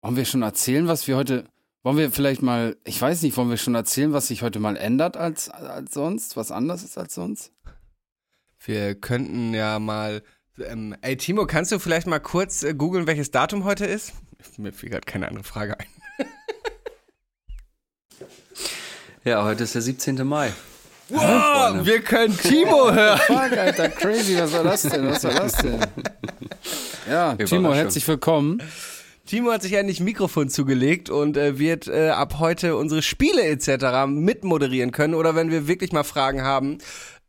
wollen 0.00 0.16
wir 0.16 0.24
schon 0.24 0.40
erzählen, 0.40 0.88
was 0.88 1.06
wir 1.06 1.16
heute, 1.18 1.44
wollen 1.82 1.96
wir 1.96 2.10
vielleicht 2.10 2.42
mal, 2.42 2.76
ich 2.84 3.00
weiß 3.00 3.22
nicht, 3.22 3.36
wollen 3.36 3.50
wir 3.50 3.56
schon 3.56 3.74
erzählen, 3.74 4.12
was 4.12 4.28
sich 4.28 4.42
heute 4.42 4.60
mal 4.60 4.76
ändert 4.76 5.16
als, 5.16 5.48
als 5.48 5.92
sonst, 5.94 6.36
was 6.36 6.52
anders 6.52 6.82
ist 6.82 6.98
als 6.98 7.14
sonst? 7.14 7.52
Wir 8.64 8.94
könnten 8.94 9.54
ja 9.54 9.78
mal. 9.78 10.22
Ähm, 10.58 10.94
ey, 11.00 11.16
Timo, 11.16 11.46
kannst 11.46 11.72
du 11.72 11.78
vielleicht 11.78 12.06
mal 12.06 12.20
kurz 12.20 12.62
äh, 12.62 12.74
googeln, 12.74 13.06
welches 13.06 13.30
Datum 13.30 13.64
heute 13.64 13.86
ist? 13.86 14.12
Mir 14.58 14.72
fiel 14.72 14.90
gerade 14.90 15.06
keine 15.06 15.28
andere 15.28 15.44
Frage 15.44 15.78
ein. 15.78 15.86
Ja, 19.24 19.44
heute 19.44 19.62
ist 19.62 19.76
der 19.76 19.82
17. 19.82 20.26
Mai. 20.26 20.52
Wow, 21.08 21.84
wir 21.86 22.00
können 22.00 22.36
Timo 22.36 22.90
hören. 22.92 23.18
Fuck, 23.18 23.56
Alter, 23.56 23.88
crazy, 23.90 24.36
was 24.36 24.52
war 24.52 24.64
das 24.64 24.82
denn, 24.82 25.08
was 25.08 25.22
war 25.22 25.34
das 25.34 25.52
denn? 25.58 25.78
Ja, 27.08 27.36
Timo, 27.36 27.72
herzlich 27.72 28.06
willkommen. 28.08 28.60
Timo 29.26 29.52
hat 29.52 29.62
sich 29.62 29.72
endlich 29.74 30.00
ein 30.00 30.04
Mikrofon 30.04 30.48
zugelegt 30.48 31.08
und 31.10 31.36
äh, 31.36 31.58
wird 31.58 31.86
äh, 31.86 32.08
ab 32.08 32.38
heute 32.38 32.76
unsere 32.76 33.02
Spiele 33.02 33.44
etc. 33.44 34.06
mitmoderieren 34.08 34.90
können. 34.90 35.14
Oder 35.14 35.34
wenn 35.34 35.50
wir 35.50 35.68
wirklich 35.68 35.92
mal 35.92 36.02
Fragen 36.02 36.42
haben, 36.42 36.78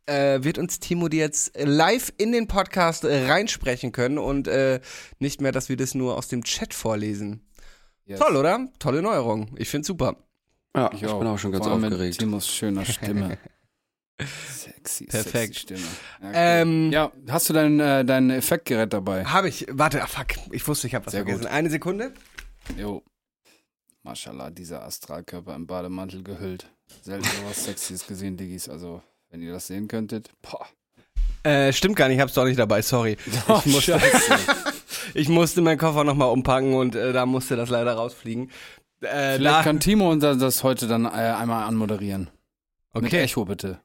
äh, 0.06 0.42
wird 0.42 0.58
uns 0.58 0.80
Timo 0.80 1.08
die 1.08 1.18
jetzt 1.18 1.52
live 1.56 2.12
in 2.18 2.32
den 2.32 2.48
Podcast 2.48 3.04
äh, 3.04 3.26
reinsprechen 3.26 3.92
können 3.92 4.18
und 4.18 4.48
äh, 4.48 4.80
nicht 5.18 5.40
mehr, 5.40 5.52
dass 5.52 5.68
wir 5.68 5.76
das 5.76 5.94
nur 5.94 6.16
aus 6.16 6.28
dem 6.28 6.44
Chat 6.44 6.74
vorlesen. 6.74 7.46
Yes. 8.04 8.20
Toll, 8.20 8.36
oder? 8.36 8.68
Tolle 8.78 9.00
Neuerung. 9.00 9.54
Ich 9.56 9.68
find's 9.68 9.86
super. 9.86 10.16
Ja, 10.76 10.90
ich, 10.92 11.00
bin 11.00 11.12
auch 11.12 11.38
schon 11.38 11.52
ganz 11.52 11.64
Vor 11.64 11.72
allem 11.72 11.82
mit 11.82 11.92
aufgeregt. 11.92 12.18
Timos 12.18 12.48
schöner 12.48 12.84
Stimme. 12.84 13.38
Sexy, 14.20 15.06
Perfekt. 15.06 15.32
sexy 15.32 15.60
Stimme. 15.60 15.80
Ja, 16.22 16.28
cool. 16.28 16.32
Ähm, 16.34 16.92
ja 16.92 17.12
hast 17.28 17.48
du 17.48 17.52
dein, 17.52 17.80
äh, 17.80 18.04
dein 18.04 18.30
Effektgerät 18.30 18.92
dabei? 18.92 19.24
Habe 19.24 19.48
ich. 19.48 19.66
Warte, 19.70 20.02
ah, 20.02 20.06
fuck. 20.06 20.28
Ich 20.52 20.66
wusste, 20.68 20.86
ich 20.86 20.94
habe 20.94 21.06
was 21.06 21.12
Sehr 21.12 21.22
vergessen. 21.22 21.42
gut. 21.42 21.50
Eine 21.50 21.70
Sekunde. 21.70 22.14
Jo. 22.78 23.02
Mashallah, 24.04 24.50
dieser 24.50 24.84
Astralkörper 24.84 25.54
im 25.54 25.66
Bademantel 25.66 26.22
gehüllt. 26.22 26.70
Selten 27.02 27.24
sowas 27.24 27.64
Sexys 27.64 28.06
gesehen, 28.06 28.36
Diggis. 28.36 28.68
Also, 28.68 29.02
wenn 29.30 29.42
ihr 29.42 29.52
das 29.52 29.66
sehen 29.66 29.88
könntet. 29.88 30.30
Boah. 30.42 30.66
Äh, 31.42 31.72
stimmt 31.72 31.96
gar 31.96 32.08
nicht, 32.08 32.16
ich 32.16 32.22
hab's 32.22 32.34
doch 32.34 32.44
nicht 32.44 32.58
dabei, 32.58 32.82
sorry. 32.82 33.16
Oh, 33.48 33.60
ich, 33.64 33.72
musste, 33.72 34.00
ich 35.14 35.28
musste 35.28 35.60
meinen 35.60 35.78
Koffer 35.78 36.04
nochmal 36.04 36.30
umpacken 36.30 36.74
und 36.74 36.94
äh, 36.94 37.12
da 37.12 37.26
musste 37.26 37.56
das 37.56 37.68
leider 37.68 37.94
rausfliegen. 37.94 38.50
Äh, 39.00 39.36
Vielleicht 39.36 39.44
da, 39.44 39.62
kann 39.62 39.80
Timo 39.80 40.10
uns 40.10 40.22
das 40.22 40.62
heute 40.62 40.86
dann 40.86 41.04
äh, 41.04 41.08
einmal 41.08 41.64
anmoderieren. 41.64 42.30
Mit 42.94 43.06
okay. 43.06 43.22
Echo 43.22 43.44
bitte. 43.44 43.80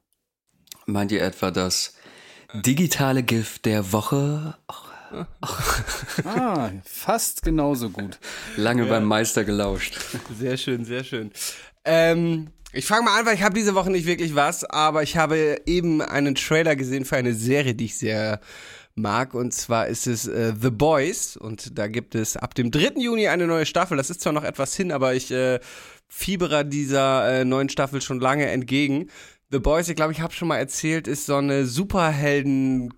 Meint 0.90 1.12
ihr 1.12 1.22
etwa, 1.22 1.50
dass 1.50 1.94
digitale 2.52 3.22
Gift 3.22 3.64
der 3.64 3.92
Woche. 3.92 4.56
Ah, 6.24 6.70
fast 6.84 7.42
genauso 7.42 7.90
gut. 7.90 8.20
Lange 8.56 8.86
beim 8.86 9.02
Meister 9.02 9.42
gelauscht. 9.42 9.98
Sehr 10.38 10.56
schön, 10.56 10.84
sehr 10.84 11.02
schön. 11.02 11.32
Ähm, 11.84 12.52
ich 12.72 12.86
fange 12.86 13.06
mal 13.06 13.18
an, 13.18 13.26
weil 13.26 13.34
ich 13.34 13.42
habe 13.42 13.54
diese 13.54 13.74
Woche 13.74 13.90
nicht 13.90 14.06
wirklich 14.06 14.36
was, 14.36 14.62
aber 14.62 15.02
ich 15.02 15.16
habe 15.16 15.62
eben 15.66 16.00
einen 16.00 16.36
Trailer 16.36 16.76
gesehen 16.76 17.04
für 17.04 17.16
eine 17.16 17.34
Serie, 17.34 17.74
die 17.74 17.86
ich 17.86 17.98
sehr 17.98 18.40
mag. 18.94 19.34
Und 19.34 19.52
zwar 19.52 19.88
ist 19.88 20.06
es 20.06 20.28
äh, 20.28 20.52
The 20.56 20.70
Boys. 20.70 21.36
Und 21.36 21.76
da 21.76 21.88
gibt 21.88 22.14
es 22.14 22.36
ab 22.36 22.54
dem 22.54 22.70
3. 22.70 23.00
Juni 23.00 23.26
eine 23.26 23.48
neue 23.48 23.66
Staffel. 23.66 23.96
Das 23.96 24.10
ist 24.10 24.20
zwar 24.20 24.32
noch 24.32 24.44
etwas 24.44 24.76
hin, 24.76 24.92
aber 24.92 25.14
ich 25.14 25.32
äh, 25.32 25.58
fiebere 26.06 26.64
dieser 26.64 27.40
äh, 27.40 27.44
neuen 27.44 27.68
Staffel 27.68 28.00
schon 28.00 28.20
lange 28.20 28.46
entgegen. 28.46 29.10
The 29.50 29.58
Boys, 29.58 29.88
ich 29.88 29.96
glaube, 29.96 30.12
ich 30.12 30.20
habe 30.20 30.32
schon 30.32 30.48
mal 30.48 30.58
erzählt, 30.58 31.08
ist 31.08 31.26
so 31.26 31.36
eine 31.36 31.66
Superhelden 31.66 32.94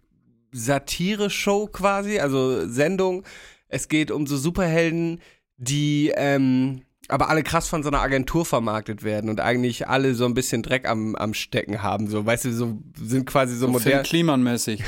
Satire-Show 0.52 1.68
quasi, 1.68 2.18
also 2.18 2.68
Sendung. 2.68 3.24
Es 3.68 3.88
geht 3.88 4.10
um 4.10 4.26
so 4.26 4.36
Superhelden, 4.36 5.20
die 5.56 6.12
ähm, 6.14 6.82
aber 7.08 7.28
alle 7.28 7.42
krass 7.42 7.68
von 7.68 7.82
so 7.82 7.88
einer 7.88 8.00
Agentur 8.00 8.44
vermarktet 8.46 9.02
werden 9.02 9.28
und 9.28 9.40
eigentlich 9.40 9.88
alle 9.88 10.14
so 10.14 10.24
ein 10.24 10.34
bisschen 10.34 10.62
Dreck 10.62 10.88
am, 10.88 11.14
am 11.16 11.34
Stecken 11.34 11.82
haben. 11.82 12.08
So, 12.08 12.24
weißt 12.24 12.46
du, 12.46 12.52
so 12.52 12.78
sind 12.96 13.26
quasi 13.26 13.54
so, 13.56 13.66
So 13.66 13.72
modern. 13.72 14.02
klimanmäßig. 14.02 14.82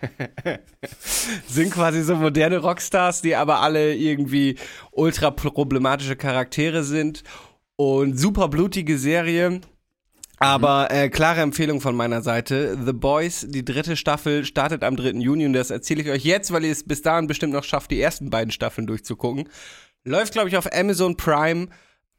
sind 1.48 1.72
quasi 1.72 2.02
so 2.02 2.16
moderne 2.16 2.58
Rockstars, 2.58 3.22
die 3.22 3.34
aber 3.34 3.60
alle 3.60 3.94
irgendwie 3.94 4.56
ultra 4.92 5.30
problematische 5.30 6.16
Charaktere 6.16 6.84
sind 6.84 7.22
und 7.76 8.18
super 8.18 8.48
blutige 8.48 8.98
Serie. 8.98 9.60
Aber 10.42 10.90
äh, 10.90 11.10
klare 11.10 11.42
Empfehlung 11.42 11.82
von 11.82 11.94
meiner 11.94 12.22
Seite. 12.22 12.78
The 12.82 12.94
Boys, 12.94 13.46
die 13.46 13.62
dritte 13.62 13.94
Staffel, 13.94 14.46
startet 14.46 14.82
am 14.82 14.96
3. 14.96 15.10
Juni 15.20 15.44
und 15.44 15.52
das 15.52 15.68
erzähle 15.70 16.00
ich 16.00 16.08
euch 16.08 16.24
jetzt, 16.24 16.50
weil 16.50 16.64
ihr 16.64 16.72
es 16.72 16.82
bis 16.82 17.02
dahin 17.02 17.26
bestimmt 17.26 17.52
noch 17.52 17.62
schafft, 17.62 17.90
die 17.90 18.00
ersten 18.00 18.30
beiden 18.30 18.50
Staffeln 18.50 18.86
durchzugucken. 18.86 19.50
Läuft, 20.02 20.32
glaube 20.32 20.48
ich, 20.48 20.56
auf 20.56 20.72
Amazon 20.72 21.18
Prime. 21.18 21.68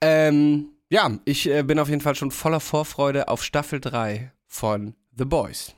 Ähm, 0.02 0.70
ja, 0.92 1.18
ich 1.26 1.50
äh, 1.50 1.64
bin 1.64 1.80
auf 1.80 1.90
jeden 1.90 2.02
Fall 2.02 2.14
schon 2.14 2.30
voller 2.30 2.60
Vorfreude 2.60 3.28
auf 3.28 3.44
Staffel 3.44 3.80
3 3.80 4.32
von 4.46 4.94
The 5.18 5.26
Boys. 5.26 5.74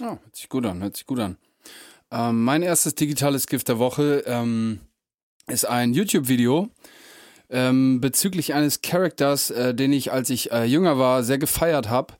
Ja, 0.00 0.10
hört 0.10 0.36
sich 0.36 0.48
gut 0.48 0.64
an, 0.64 0.80
hört 0.80 0.96
sich 0.96 1.06
gut 1.06 1.18
an. 1.18 1.38
Ähm, 2.12 2.44
mein 2.44 2.62
erstes 2.62 2.94
digitales 2.94 3.48
Gift 3.48 3.66
der 3.66 3.80
Woche 3.80 4.22
ähm, 4.26 4.78
ist 5.48 5.64
ein 5.64 5.92
YouTube-Video 5.92 6.70
ähm, 7.50 8.00
bezüglich 8.00 8.54
eines 8.54 8.82
Charakters, 8.82 9.50
äh, 9.50 9.74
den 9.74 9.92
ich, 9.92 10.12
als 10.12 10.30
ich 10.30 10.52
äh, 10.52 10.64
jünger 10.64 10.98
war, 10.98 11.22
sehr 11.22 11.38
gefeiert 11.38 11.88
habe. 11.88 12.14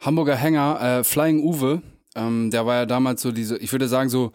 Hamburger 0.00 0.36
Hänger, 0.36 0.80
äh, 0.80 1.04
Flying 1.04 1.42
Uwe. 1.42 1.82
Ähm, 2.14 2.50
der 2.50 2.66
war 2.66 2.74
ja 2.74 2.86
damals 2.86 3.22
so 3.22 3.32
diese, 3.32 3.56
ich 3.58 3.72
würde 3.72 3.88
sagen 3.88 4.08
so, 4.08 4.32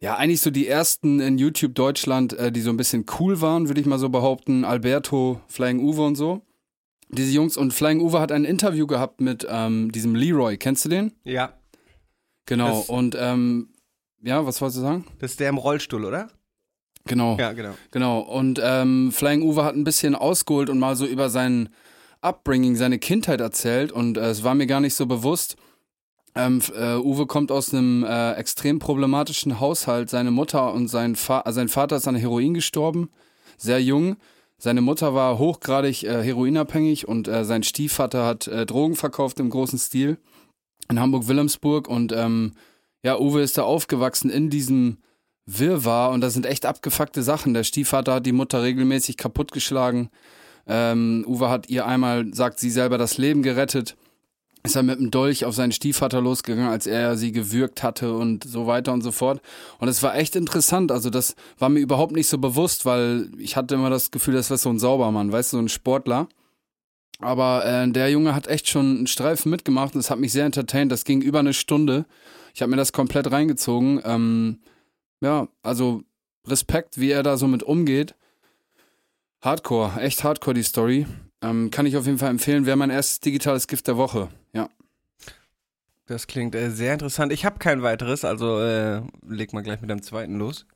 ja, 0.00 0.16
eigentlich 0.16 0.40
so 0.40 0.50
die 0.50 0.66
ersten 0.66 1.20
in 1.20 1.38
YouTube 1.38 1.74
Deutschland, 1.74 2.32
äh, 2.34 2.50
die 2.52 2.60
so 2.60 2.70
ein 2.70 2.76
bisschen 2.76 3.04
cool 3.18 3.40
waren, 3.40 3.68
würde 3.68 3.80
ich 3.80 3.86
mal 3.86 3.98
so 3.98 4.08
behaupten. 4.08 4.64
Alberto, 4.64 5.40
Flying 5.48 5.80
Uwe 5.80 6.02
und 6.02 6.14
so. 6.14 6.42
Diese 7.08 7.32
Jungs 7.32 7.56
und 7.56 7.74
Flying 7.74 8.00
Uwe 8.00 8.20
hat 8.20 8.32
ein 8.32 8.44
Interview 8.44 8.86
gehabt 8.86 9.20
mit 9.20 9.46
ähm, 9.50 9.90
diesem 9.92 10.14
Leroy. 10.14 10.56
Kennst 10.56 10.84
du 10.84 10.88
den? 10.88 11.12
Ja. 11.24 11.54
Genau. 12.46 12.78
Das- 12.78 12.88
und 12.88 13.16
ähm, 13.18 13.70
ja, 14.22 14.46
was 14.46 14.60
wolltest 14.60 14.78
du 14.78 14.82
sagen? 14.82 15.06
Das 15.18 15.32
ist 15.32 15.40
der 15.40 15.48
im 15.48 15.58
Rollstuhl, 15.58 16.04
oder? 16.04 16.30
Genau. 17.06 17.36
Ja, 17.38 17.52
genau. 17.52 17.74
Genau. 17.90 18.20
Und 18.20 18.60
ähm, 18.62 19.10
Flying 19.12 19.42
Uwe 19.42 19.64
hat 19.64 19.74
ein 19.74 19.84
bisschen 19.84 20.14
ausgeholt 20.14 20.70
und 20.70 20.78
mal 20.78 20.96
so 20.96 21.06
über 21.06 21.30
sein 21.30 21.70
Upbringing, 22.20 22.76
seine 22.76 22.98
Kindheit 22.98 23.40
erzählt. 23.40 23.92
Und 23.92 24.18
äh, 24.18 24.30
es 24.30 24.44
war 24.44 24.54
mir 24.54 24.66
gar 24.66 24.80
nicht 24.80 24.94
so 24.94 25.06
bewusst. 25.06 25.56
Ähm, 26.34 26.62
äh, 26.76 26.96
Uwe 26.96 27.26
kommt 27.26 27.50
aus 27.50 27.72
einem 27.72 28.04
äh, 28.04 28.32
extrem 28.34 28.78
problematischen 28.78 29.58
Haushalt. 29.58 30.10
Seine 30.10 30.30
Mutter 30.30 30.72
und 30.72 30.88
sein, 30.88 31.16
Fa 31.16 31.42
äh, 31.44 31.52
sein 31.52 31.68
Vater 31.68 31.96
ist 31.96 32.06
an 32.06 32.14
Heroin 32.14 32.54
gestorben, 32.54 33.10
sehr 33.56 33.82
jung. 33.82 34.16
Seine 34.58 34.82
Mutter 34.82 35.14
war 35.14 35.38
hochgradig 35.38 36.04
äh, 36.04 36.22
heroinabhängig 36.22 37.08
und 37.08 37.28
äh, 37.28 37.44
sein 37.44 37.62
Stiefvater 37.62 38.26
hat 38.26 38.46
äh, 38.46 38.66
Drogen 38.66 38.94
verkauft 38.94 39.40
im 39.40 39.50
großen 39.50 39.78
Stil 39.78 40.18
in 40.90 41.00
Hamburg-Wilhelmsburg. 41.00 41.88
Und 41.88 42.12
ähm, 42.12 42.52
ja, 43.02 43.18
Uwe 43.18 43.40
ist 43.40 43.56
da 43.58 43.62
aufgewachsen 43.62 44.30
in 44.30 44.50
diesem 44.50 44.98
Wirrwarr 45.58 46.10
und 46.10 46.20
das 46.20 46.34
sind 46.34 46.46
echt 46.46 46.66
abgefuckte 46.66 47.22
Sachen. 47.22 47.54
Der 47.54 47.64
Stiefvater 47.64 48.14
hat 48.14 48.26
die 48.26 48.32
Mutter 48.32 48.62
regelmäßig 48.62 49.16
kaputtgeschlagen. 49.16 50.10
Ähm, 50.66 51.24
Uwe 51.26 51.48
hat 51.48 51.68
ihr 51.68 51.86
einmal, 51.86 52.32
sagt 52.32 52.60
sie 52.60 52.70
selber, 52.70 52.98
das 52.98 53.18
Leben 53.18 53.42
gerettet. 53.42 53.96
Ist 54.62 54.76
er 54.76 54.82
mit 54.82 55.00
dem 55.00 55.10
Dolch 55.10 55.46
auf 55.46 55.54
seinen 55.54 55.72
Stiefvater 55.72 56.20
losgegangen, 56.20 56.70
als 56.70 56.86
er 56.86 57.16
sie 57.16 57.32
gewürgt 57.32 57.82
hatte 57.82 58.14
und 58.14 58.44
so 58.44 58.66
weiter 58.66 58.92
und 58.92 59.00
so 59.00 59.10
fort. 59.10 59.40
Und 59.78 59.88
es 59.88 60.02
war 60.02 60.14
echt 60.14 60.36
interessant. 60.36 60.92
Also 60.92 61.08
das 61.08 61.34
war 61.58 61.70
mir 61.70 61.80
überhaupt 61.80 62.12
nicht 62.12 62.28
so 62.28 62.36
bewusst, 62.36 62.84
weil 62.84 63.30
ich 63.38 63.56
hatte 63.56 63.74
immer 63.74 63.88
das 63.88 64.10
Gefühl, 64.10 64.34
das 64.34 64.50
wäre 64.50 64.58
so 64.58 64.68
ein 64.68 64.78
Saubermann, 64.78 65.32
weißt 65.32 65.54
du, 65.54 65.56
so 65.56 65.62
ein 65.62 65.68
Sportler. 65.70 66.28
Aber 67.20 67.64
äh, 67.64 67.90
der 67.90 68.10
Junge 68.10 68.34
hat 68.34 68.48
echt 68.48 68.68
schon 68.68 68.98
einen 68.98 69.06
Streifen 69.06 69.50
mitgemacht 69.50 69.94
und 69.94 70.00
es 70.00 70.10
hat 70.10 70.18
mich 70.18 70.32
sehr 70.32 70.44
entertained. 70.44 70.92
Das 70.92 71.04
ging 71.04 71.22
über 71.22 71.38
eine 71.38 71.54
Stunde. 71.54 72.04
Ich 72.54 72.60
habe 72.60 72.70
mir 72.70 72.76
das 72.76 72.92
komplett 72.92 73.30
reingezogen. 73.30 74.00
Ähm, 74.04 74.58
ja, 75.20 75.48
also 75.62 76.02
Respekt, 76.46 76.98
wie 76.98 77.10
er 77.10 77.22
da 77.22 77.36
so 77.36 77.46
mit 77.46 77.62
umgeht. 77.62 78.14
Hardcore, 79.42 80.00
echt 80.00 80.24
Hardcore 80.24 80.54
die 80.54 80.62
Story. 80.62 81.06
Ähm, 81.42 81.70
kann 81.70 81.86
ich 81.86 81.96
auf 81.96 82.06
jeden 82.06 82.18
Fall 82.18 82.30
empfehlen. 82.30 82.66
Wäre 82.66 82.76
mein 82.76 82.90
erstes 82.90 83.20
digitales 83.20 83.66
Gift 83.66 83.86
der 83.88 83.96
Woche. 83.96 84.28
Ja. 84.52 84.68
Das 86.06 86.26
klingt 86.26 86.54
äh, 86.54 86.70
sehr 86.70 86.92
interessant. 86.92 87.32
Ich 87.32 87.44
habe 87.44 87.58
kein 87.58 87.82
weiteres, 87.82 88.24
also 88.24 88.58
äh, 88.60 89.02
leg 89.26 89.52
mal 89.52 89.62
gleich 89.62 89.80
mit 89.80 89.90
dem 89.90 90.02
zweiten 90.02 90.38
los. 90.38 90.66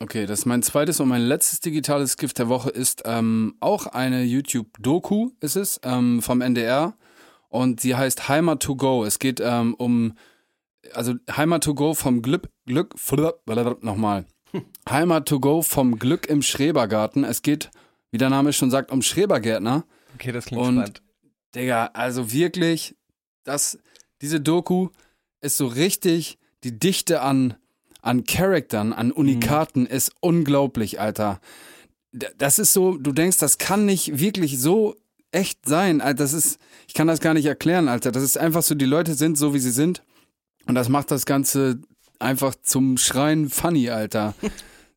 Okay, 0.00 0.26
das 0.26 0.40
ist 0.40 0.44
mein 0.46 0.62
zweites 0.62 1.00
und 1.00 1.08
mein 1.08 1.22
letztes 1.22 1.60
digitales 1.60 2.16
Gift 2.16 2.38
der 2.38 2.48
Woche 2.48 2.68
ist 2.68 3.02
ähm, 3.06 3.54
auch 3.60 3.86
eine 3.86 4.22
YouTube-Doku, 4.22 5.30
ist 5.40 5.56
es, 5.56 5.80
ähm, 5.84 6.20
vom 6.20 6.40
NDR. 6.40 6.94
Und 7.48 7.80
sie 7.80 7.94
heißt 7.94 8.28
Heimat 8.28 8.62
to 8.62 8.76
Go. 8.76 9.04
Es 9.04 9.18
geht 9.18 9.40
ähm, 9.40 9.74
um, 9.74 10.14
also 10.92 11.14
Heimat 11.30 11.64
to 11.64 11.74
Go 11.74 11.94
vom 11.94 12.20
Glück, 12.20 12.48
Glück, 12.66 12.94
nochmal. 13.82 14.24
Heimat 14.88 15.26
to 15.28 15.40
Go 15.40 15.62
vom 15.62 15.98
Glück 15.98 16.26
im 16.26 16.42
Schrebergarten. 16.42 17.24
Es 17.24 17.42
geht, 17.42 17.70
wie 18.10 18.18
der 18.18 18.30
Name 18.30 18.52
schon 18.52 18.70
sagt, 18.70 18.90
um 18.90 19.02
Schrebergärtner. 19.02 19.84
Okay, 20.14 20.32
das 20.32 20.46
klingt 20.46 20.62
Und- 20.62 20.74
spannend. 20.74 21.02
Digga, 21.54 21.90
also 21.94 22.32
wirklich, 22.32 22.96
das, 23.44 23.78
diese 24.20 24.40
Doku 24.40 24.88
ist 25.40 25.56
so 25.56 25.66
richtig, 25.68 26.36
die 26.64 26.76
Dichte 26.78 27.20
an, 27.20 27.54
an 28.02 28.24
Charaktern, 28.24 28.92
an 28.92 29.12
Unikaten 29.12 29.86
ist 29.86 30.12
unglaublich, 30.20 31.00
Alter. 31.00 31.40
Das 32.10 32.58
ist 32.58 32.72
so, 32.72 32.96
du 32.96 33.12
denkst, 33.12 33.38
das 33.38 33.58
kann 33.58 33.86
nicht 33.86 34.18
wirklich 34.18 34.58
so 34.58 34.96
echt 35.30 35.60
sein. 35.66 36.00
Alter, 36.00 36.24
das 36.24 36.32
ist, 36.32 36.58
ich 36.88 36.94
kann 36.94 37.06
das 37.06 37.20
gar 37.20 37.34
nicht 37.34 37.46
erklären, 37.46 37.88
Alter. 37.88 38.10
Das 38.10 38.22
ist 38.24 38.36
einfach 38.36 38.62
so, 38.62 38.74
die 38.74 38.84
Leute 38.84 39.14
sind 39.14 39.38
so, 39.38 39.54
wie 39.54 39.58
sie 39.60 39.70
sind. 39.70 40.02
Und 40.66 40.74
das 40.74 40.88
macht 40.88 41.10
das 41.12 41.24
Ganze 41.24 41.78
einfach 42.18 42.54
zum 42.62 42.96
Schreien 42.96 43.48
funny, 43.48 43.90
Alter. 43.90 44.34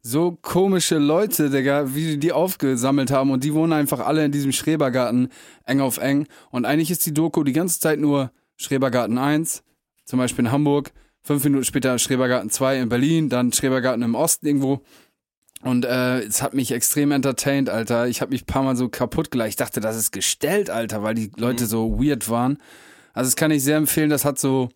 So 0.02 0.38
komische 0.42 1.00
Leute, 1.00 1.50
Digga, 1.50 1.94
wie 1.94 2.12
die 2.12 2.18
die 2.18 2.32
aufgesammelt 2.32 3.12
haben 3.12 3.30
und 3.30 3.44
die 3.44 3.54
wohnen 3.54 3.74
einfach 3.74 4.00
alle 4.00 4.24
in 4.24 4.32
diesem 4.32 4.54
Schrebergarten 4.54 5.30
eng 5.66 5.82
auf 5.82 5.98
eng. 5.98 6.28
Und 6.50 6.64
eigentlich 6.64 6.92
ist 6.92 7.06
die 7.06 7.14
Doku 7.14 7.44
die 7.44 7.52
ganze 7.52 7.82
Zeit 7.82 8.00
nur 8.00 8.32
Schrebergarten 8.56 9.18
1, 9.18 9.64
zum 10.06 10.20
Beispiel 10.20 10.46
in 10.46 10.52
Hamburg, 10.52 10.94
fünf 11.24 11.44
Minuten 11.44 11.66
später 11.66 12.00
Schrebergarten 12.00 12.50
2 12.50 12.80
in 12.80 12.90
Berlin, 12.90 13.28
dann 13.28 13.52
Schrebergarten 13.52 14.02
im 14.02 14.16
Osten 14.16 14.48
irgendwo. 14.48 14.82
Und 15.64 15.86
äh, 15.86 16.20
es 16.20 16.42
hat 16.42 16.54
mich 16.54 16.72
extrem 16.72 17.12
entertained, 17.12 17.70
Alter. 17.70 18.08
Ich 18.08 18.22
habe 18.22 18.32
mich 18.32 18.44
ein 18.44 18.46
paar 18.46 18.64
Mal 18.64 18.78
so 18.78 18.90
kaputt 18.90 19.32
gelacht. 19.32 19.50
Ich 19.50 19.56
dachte, 19.58 19.82
das 19.82 19.98
ist 19.98 20.12
gestellt, 20.12 20.70
Alter, 20.70 21.04
weil 21.04 21.16
die 21.16 21.32
Leute 21.36 21.66
so 21.66 22.00
weird 22.00 22.30
waren. 22.30 22.60
Also 23.14 23.28
das 23.28 23.36
kann 23.36 23.52
ich 23.52 23.64
sehr 23.64 23.78
empfehlen. 23.78 24.10
Das 24.10 24.24
hat 24.24 24.40
so, 24.40 24.70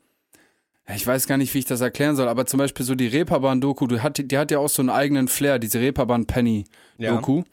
ich 0.88 1.06
weiß 1.06 1.28
gar 1.28 1.38
nicht, 1.38 1.54
wie 1.54 1.60
ich 1.60 1.66
das 1.66 1.82
erklären 1.82 2.16
soll, 2.16 2.28
aber 2.28 2.46
zum 2.46 2.58
Beispiel 2.58 2.86
so 2.86 2.96
die 2.96 3.08
Reeperbahn-Doku, 3.08 3.88
die 3.88 4.02
hat, 4.02 4.18
die 4.32 4.38
hat 4.38 4.52
ja 4.52 4.60
auch 4.60 4.70
so 4.70 4.82
einen 4.82 4.90
eigenen 4.90 5.28
Flair, 5.28 5.60
diese 5.60 5.80
Reeperbahn-Penny-Doku. 5.80 7.44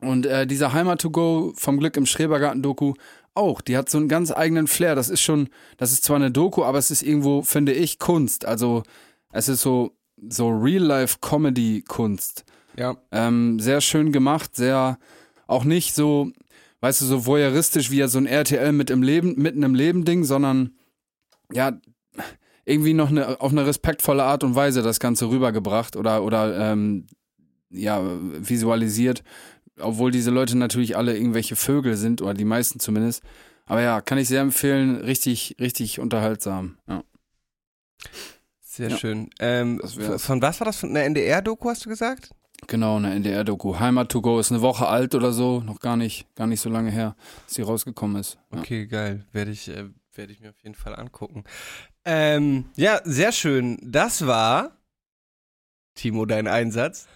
Und 0.00 0.26
äh, 0.26 0.46
dieser 0.46 0.72
Heimat 0.72 1.00
to 1.00 1.10
Go 1.10 1.52
vom 1.56 1.78
Glück 1.78 1.96
im 1.96 2.06
Schrebergarten-Doku 2.06 2.94
auch, 3.34 3.60
die 3.60 3.76
hat 3.76 3.88
so 3.88 3.98
einen 3.98 4.08
ganz 4.08 4.32
eigenen 4.32 4.66
Flair. 4.66 4.94
Das 4.94 5.08
ist 5.08 5.20
schon, 5.20 5.48
das 5.76 5.92
ist 5.92 6.04
zwar 6.04 6.16
eine 6.16 6.30
Doku, 6.30 6.64
aber 6.64 6.78
es 6.78 6.90
ist 6.90 7.02
irgendwo, 7.02 7.42
finde 7.42 7.72
ich, 7.72 7.98
Kunst. 7.98 8.44
Also 8.44 8.82
es 9.32 9.48
ist 9.48 9.62
so, 9.62 9.92
so 10.28 10.48
Real-Life-Comedy-Kunst. 10.48 12.44
Ja. 12.76 12.96
Ähm, 13.12 13.60
sehr 13.60 13.80
schön 13.80 14.12
gemacht, 14.12 14.56
sehr 14.56 14.98
auch 15.46 15.64
nicht 15.64 15.94
so, 15.94 16.30
weißt 16.80 17.00
du, 17.02 17.04
so 17.04 17.26
voyeuristisch 17.26 17.90
wie 17.90 17.98
ja 17.98 18.08
so 18.08 18.18
ein 18.18 18.26
RTL 18.26 18.72
mit 18.72 18.90
im 18.90 19.02
Leben, 19.02 19.34
mitten 19.36 19.62
im 19.62 19.74
Leben 19.74 20.04
Ding, 20.04 20.24
sondern 20.24 20.74
ja, 21.52 21.72
irgendwie 22.70 22.94
noch 22.94 23.10
eine, 23.10 23.40
auf 23.40 23.52
eine 23.52 23.66
respektvolle 23.66 24.22
Art 24.24 24.44
und 24.44 24.54
Weise 24.54 24.82
das 24.82 25.00
Ganze 25.00 25.28
rübergebracht 25.28 25.96
oder, 25.96 26.22
oder 26.22 26.72
ähm, 26.72 27.06
ja, 27.70 28.00
visualisiert. 28.02 29.22
Obwohl 29.78 30.10
diese 30.10 30.30
Leute 30.30 30.58
natürlich 30.58 30.96
alle 30.96 31.16
irgendwelche 31.16 31.56
Vögel 31.56 31.96
sind, 31.96 32.20
oder 32.22 32.34
die 32.34 32.44
meisten 32.44 32.80
zumindest. 32.80 33.22
Aber 33.66 33.80
ja, 33.82 34.00
kann 34.00 34.18
ich 34.18 34.28
sehr 34.28 34.40
empfehlen, 34.42 34.96
richtig, 34.96 35.56
richtig 35.60 36.00
unterhaltsam. 36.00 36.76
Ja. 36.88 37.02
Sehr 38.60 38.90
Ja. 38.90 38.96
schön. 38.96 39.30
Ähm, 39.38 39.80
von 40.18 40.42
was 40.42 40.60
war 40.60 40.64
das? 40.66 40.78
Von 40.78 40.90
einer 40.90 41.04
NDR-Doku 41.04 41.68
hast 41.68 41.84
du 41.84 41.88
gesagt? 41.88 42.30
Genau, 42.66 42.96
eine 42.96 43.12
NDR-Doku. 43.14 43.78
Heimat 43.78 44.10
to 44.12 44.20
go 44.20 44.38
ist 44.38 44.52
eine 44.52 44.60
Woche 44.60 44.86
alt 44.86 45.14
oder 45.14 45.32
so, 45.32 45.60
noch 45.60 45.80
gar 45.80 45.96
nicht, 45.96 46.26
gar 46.34 46.46
nicht 46.46 46.60
so 46.60 46.68
lange 46.68 46.90
her, 46.90 47.16
dass 47.46 47.54
sie 47.54 47.62
rausgekommen 47.62 48.20
ist. 48.20 48.38
Ja. 48.52 48.58
Okay, 48.58 48.86
geil. 48.86 49.26
Werde 49.32 49.50
ich, 49.50 49.68
äh, 49.68 49.86
werde 50.14 50.32
ich 50.32 50.40
mir 50.40 50.50
auf 50.50 50.62
jeden 50.62 50.74
Fall 50.74 50.94
angucken. 50.94 51.44
Ähm, 52.04 52.70
ja, 52.76 53.00
sehr 53.04 53.32
schön. 53.32 53.78
Das 53.82 54.26
war, 54.26 54.76
Timo, 55.94 56.24
dein 56.24 56.46
Einsatz. 56.48 57.06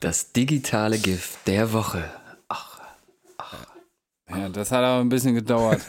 Das 0.00 0.32
digitale 0.32 0.98
GIF 0.98 1.38
der 1.46 1.72
Woche. 1.72 2.10
Ach, 2.48 2.80
Ja, 4.30 4.48
das 4.48 4.72
hat 4.72 4.82
aber 4.82 5.00
ein 5.00 5.08
bisschen 5.08 5.34
gedauert. 5.34 5.82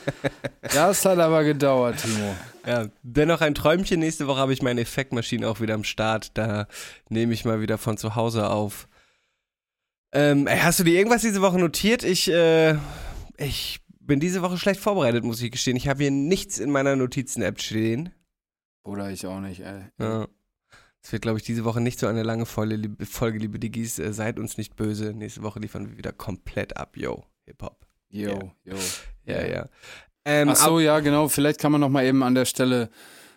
das 0.62 1.04
hat 1.04 1.18
aber 1.18 1.44
gedauert, 1.44 2.00
Timo. 2.00 2.34
Ja, 2.66 2.86
dennoch 3.02 3.40
ein 3.42 3.54
Träumchen. 3.54 4.00
Nächste 4.00 4.26
Woche 4.26 4.38
habe 4.40 4.52
ich 4.52 4.62
meine 4.62 4.80
Effektmaschine 4.80 5.48
auch 5.48 5.60
wieder 5.60 5.74
am 5.74 5.84
Start. 5.84 6.30
Da 6.38 6.66
nehme 7.08 7.34
ich 7.34 7.44
mal 7.44 7.60
wieder 7.60 7.76
von 7.76 7.96
zu 7.96 8.14
Hause 8.14 8.48
auf. 8.48 8.88
Ähm, 10.14 10.48
hast 10.48 10.78
du 10.78 10.84
dir 10.84 10.96
irgendwas 10.96 11.22
diese 11.22 11.42
Woche 11.42 11.58
notiert? 11.58 12.04
Ich, 12.04 12.30
äh, 12.30 12.76
ich 13.36 13.80
bin 14.06 14.20
diese 14.20 14.42
Woche 14.42 14.58
schlecht 14.58 14.80
vorbereitet, 14.80 15.24
muss 15.24 15.40
ich 15.42 15.50
gestehen. 15.50 15.76
Ich 15.76 15.88
habe 15.88 16.02
hier 16.02 16.10
nichts 16.10 16.58
in 16.58 16.70
meiner 16.70 16.96
Notizen-App 16.96 17.60
stehen. 17.60 18.10
Oder 18.84 19.10
ich 19.10 19.26
auch 19.26 19.40
nicht, 19.40 19.60
ey. 19.60 19.82
Ja. 19.98 20.26
Es 21.04 21.10
wird, 21.12 21.22
glaube 21.22 21.38
ich, 21.38 21.44
diese 21.44 21.64
Woche 21.64 21.80
nicht 21.80 21.98
so 21.98 22.06
eine 22.06 22.22
lange 22.22 22.46
Folge, 22.46 22.76
liebe, 22.76 23.06
Folge, 23.06 23.38
liebe 23.38 23.58
Diggis. 23.58 23.98
Äh, 23.98 24.12
seid 24.12 24.38
uns 24.38 24.56
nicht 24.56 24.76
böse. 24.76 25.12
Nächste 25.12 25.42
Woche 25.42 25.58
liefern 25.58 25.88
wir 25.90 25.98
wieder 25.98 26.12
komplett 26.12 26.76
ab. 26.76 26.96
Yo, 26.96 27.24
Hip-Hop. 27.46 27.86
Yo, 28.08 28.30
Ja. 28.30 28.38
yo. 28.64 28.76
Ja, 29.24 29.46
ja. 29.46 29.68
Ähm, 30.24 30.48
Ach 30.48 30.56
so, 30.56 30.80
ja, 30.80 30.98
genau. 30.98 31.28
Vielleicht 31.28 31.60
kann 31.60 31.70
man 31.70 31.80
noch 31.80 31.88
mal 31.88 32.04
eben 32.04 32.24
an 32.24 32.34
der 32.34 32.44
Stelle 32.44 32.90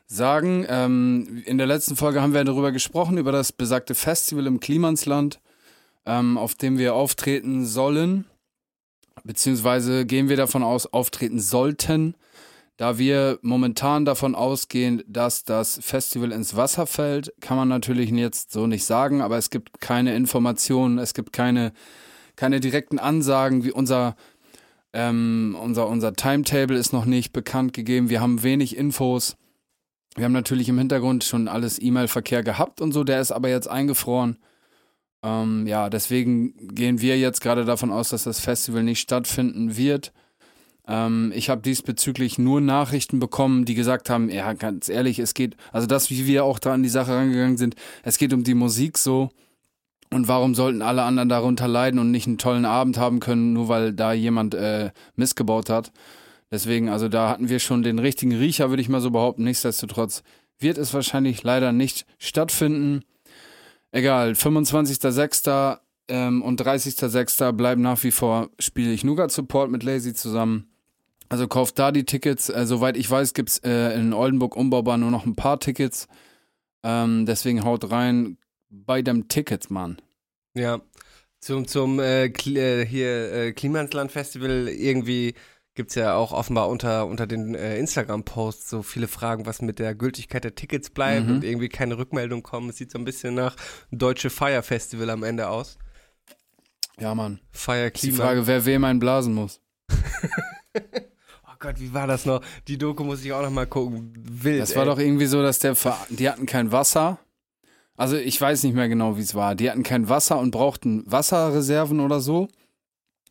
sagen. 0.08 0.66
Ähm, 0.68 1.44
in 1.46 1.60
der 1.60 1.68
letzten 1.68 1.96
Folge 1.96 2.22
haben 2.24 2.34
wir 2.34 2.44
darüber 2.44 2.72
gesprochen, 2.72 3.20
über 3.20 3.32
das 3.32 3.52
besagte 3.52 3.94
Festival 3.94 4.48
im 4.48 4.60
Klimansland, 4.60 5.40
ähm, 6.08 6.40
auf 6.40 6.56
dem 6.56 6.80
wir 6.80 6.96
auftreten 6.96 7.66
sollen. 7.66 8.26
Beziehungsweise 9.26 10.06
gehen 10.06 10.30
wir 10.30 10.38
davon 10.38 10.64
aus, 10.64 10.86
auftreten 10.86 11.40
sollten, 11.40 12.16
da 12.78 12.98
wir 12.98 13.40
momentan 13.42 14.06
davon 14.06 14.36
ausgehen, 14.36 15.04
dass 15.08 15.44
das 15.44 15.80
Festival 15.82 16.32
ins 16.32 16.56
Wasser 16.56 16.86
fällt. 16.86 17.34
Kann 17.42 17.58
man 17.58 17.68
natürlich 17.68 18.12
jetzt 18.12 18.52
so 18.52 18.68
nicht 18.68 18.86
sagen, 18.86 19.22
aber 19.22 19.38
es 19.38 19.50
gibt 19.50 19.82
keine 19.82 20.16
Informationen, 20.16 21.00
es 21.00 21.14
gibt 21.14 21.34
keine, 21.34 21.74
keine 22.36 22.60
direkten 22.60 23.00
Ansagen, 23.00 23.64
wie 23.64 23.72
unser 23.72 24.16
ähm, 24.96 25.58
unser, 25.62 25.90
unser 25.90 26.14
Timetable 26.14 26.78
ist 26.78 26.94
noch 26.94 27.04
nicht 27.04 27.34
bekannt 27.34 27.74
gegeben. 27.74 28.10
Wir 28.10 28.22
haben 28.22 28.44
wenig 28.44 28.78
Infos. 28.78 29.36
Wir 30.16 30.24
haben 30.24 30.32
natürlich 30.32 30.70
im 30.70 30.78
Hintergrund 30.78 31.26
schon 31.26 31.50
alles 31.50 31.82
E-Mail-Verkehr 31.82 32.44
gehabt 32.44 32.80
und 32.80 32.94
so, 32.94 33.04
der 33.04 33.20
ist 33.20 33.34
aber 33.34 33.50
jetzt 33.50 33.68
eingefroren. 33.68 34.38
Ähm, 35.26 35.66
ja, 35.66 35.90
deswegen 35.90 36.54
gehen 36.76 37.02
wir 37.02 37.18
jetzt 37.18 37.42
gerade 37.42 37.66
davon 37.66 37.92
aus, 37.92 38.10
dass 38.10 38.26
das 38.26 38.40
Festival 38.40 38.84
nicht 38.84 39.00
stattfinden 39.00 39.76
wird. 39.76 40.14
Ähm, 40.88 41.34
ich 41.36 41.50
habe 41.50 41.64
diesbezüglich 41.64 42.38
nur 42.38 42.62
Nachrichten 42.62 43.18
bekommen, 43.20 43.66
die 43.66 43.74
gesagt 43.74 44.12
haben, 44.12 44.30
ja, 44.30 44.54
ganz 44.54 44.88
ehrlich, 44.88 45.18
es 45.18 45.34
geht, 45.34 45.58
also 45.72 45.88
das, 45.88 46.12
wie 46.12 46.28
wir 46.28 46.46
auch 46.46 46.60
da 46.60 46.74
an 46.74 46.84
die 46.84 46.90
Sache 46.90 47.14
rangegangen 47.14 47.58
sind, 47.58 47.76
es 48.04 48.20
geht 48.20 48.34
um 48.34 48.44
die 48.44 48.54
Musik 48.54 49.00
so. 49.00 49.32
Und 50.12 50.28
warum 50.28 50.54
sollten 50.54 50.84
alle 50.84 51.02
anderen 51.02 51.30
darunter 51.30 51.68
leiden 51.68 52.00
und 52.00 52.12
nicht 52.12 52.28
einen 52.28 52.38
tollen 52.38 52.66
Abend 52.66 53.00
haben 53.00 53.20
können, 53.20 53.54
nur 53.54 53.68
weil 53.68 53.94
da 53.94 54.14
jemand 54.14 54.54
äh, 54.54 54.92
missgebaut 55.16 55.72
hat? 55.72 55.92
Deswegen, 56.52 56.90
also 56.90 57.10
da 57.10 57.30
hatten 57.30 57.50
wir 57.50 57.58
schon 57.58 57.82
den 57.82 57.98
richtigen 57.98 58.36
Riecher, 58.36 58.70
würde 58.70 58.82
ich 58.84 58.90
mal 58.90 59.02
so 59.02 59.10
behaupten. 59.10 59.44
Nichtsdestotrotz 59.44 60.22
wird 60.60 60.78
es 60.78 60.94
wahrscheinlich 60.94 61.42
leider 61.42 61.72
nicht 61.72 62.06
stattfinden. 62.20 63.04
Egal, 63.96 64.34
25.06. 64.34 65.80
Ähm, 66.10 66.42
und 66.42 66.62
30.06. 66.62 67.54
bleiben 67.54 67.82
nach 67.82 68.04
wie 68.04 68.12
vor, 68.12 68.50
spiele 68.60 68.92
ich 68.92 69.06
Nougat 69.06 69.32
Support 69.32 69.72
mit 69.72 69.84
Lazy 69.84 70.14
zusammen. 70.14 70.70
Also 71.30 71.48
kauft 71.48 71.80
da 71.80 71.94
die 71.94 72.04
Tickets. 72.04 72.50
Äh, 72.50 72.66
soweit 72.66 72.98
ich 72.98 73.10
weiß, 73.10 73.34
gibt's 73.34 73.60
äh, 73.60 73.98
in 73.98 74.12
Oldenburg 74.14 74.58
umbaubar 74.58 74.98
nur 74.98 75.12
noch 75.12 75.26
ein 75.26 75.38
paar 75.38 75.62
Tickets. 75.62 76.10
Ähm, 76.84 77.26
deswegen 77.26 77.64
haut 77.64 77.90
rein 77.90 78.38
bei 78.70 79.02
dem 79.02 79.30
Tickets, 79.30 79.70
Mann. 79.70 80.02
Ja, 80.56 80.82
zum, 81.40 81.66
zum 81.66 82.02
äh, 82.02 82.28
Kli 82.28 82.60
äh, 82.60 82.86
hier 82.86 83.32
äh, 83.32 83.52
Klimansland-Festival 83.54 84.68
irgendwie 84.68 85.36
gibt 85.76 85.92
es 85.92 85.96
ja 85.96 86.16
auch 86.16 86.32
offenbar 86.32 86.70
unter, 86.70 87.06
unter 87.06 87.28
den 87.28 87.54
äh, 87.54 87.78
Instagram-Posts 87.78 88.70
so 88.70 88.82
viele 88.82 89.08
Fragen, 89.08 89.46
was 89.46 89.62
mit 89.62 89.78
der 89.80 89.94
Gültigkeit 89.94 90.44
der 90.44 90.56
Tickets 90.56 90.90
bleibt 90.90 91.28
Mhm. 91.28 91.36
und 91.36 91.44
irgendwie 91.44 91.70
keine 91.70 91.98
Rückmeldung 91.98 92.44
kommen. 92.44 92.70
Es 92.70 92.78
sieht 92.78 92.92
so 92.92 92.98
ein 92.98 93.06
bisschen 93.06 93.36
nach 93.36 93.56
Deutsche 93.92 94.30
Fire 94.30 94.64
Festival 94.64 95.10
am 95.10 95.24
Ende 95.24 95.50
aus. 95.50 95.78
Ja, 97.00 97.14
Mann. 97.14 97.40
Fire 97.52 97.88
Ist 97.88 98.04
die 98.04 98.10
Klima. 98.10 98.24
Frage, 98.24 98.48
wer 98.48 98.66
wem 98.66 98.84
einen 98.86 99.00
blasen 99.00 99.34
muss. 99.34 99.60
Oh 101.48 101.58
Gott, 101.60 101.80
wie 101.80 101.94
war 101.94 102.06
das 102.06 102.26
noch? 102.26 102.42
Die 102.68 102.78
Doku 102.78 103.04
muss 103.06 103.24
ich 103.24 103.32
auch 103.32 103.42
noch 103.42 103.50
mal 103.50 103.66
gucken. 103.66 104.14
Wild. 104.18 104.62
Das 104.62 104.76
war 104.76 104.84
ey. 104.84 104.90
doch 104.90 105.00
irgendwie 105.00 105.26
so, 105.26 105.42
dass 105.42 105.58
der 105.60 105.74
Ver 105.76 105.98
die 106.10 106.30
hatten 106.30 106.46
kein 106.46 106.72
Wasser. 106.74 107.18
Also 107.96 108.18
ich 108.18 108.40
weiß 108.40 108.64
nicht 108.64 108.76
mehr 108.76 108.90
genau, 108.90 109.16
wie 109.18 109.22
es 109.22 109.36
war. 109.36 109.56
Die 109.56 109.72
hatten 109.72 109.84
kein 109.84 110.10
Wasser 110.10 110.38
und 110.38 110.52
brauchten 110.52 111.10
Wasserreserven 111.10 112.02
oder 112.02 112.20
so. 112.20 112.50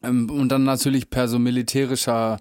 Ähm, 0.05 0.31
und 0.31 0.49
dann 0.51 0.65
natürlich 0.65 1.11
per 1.11 1.29
so 1.29 1.39
militärischer 1.39 2.39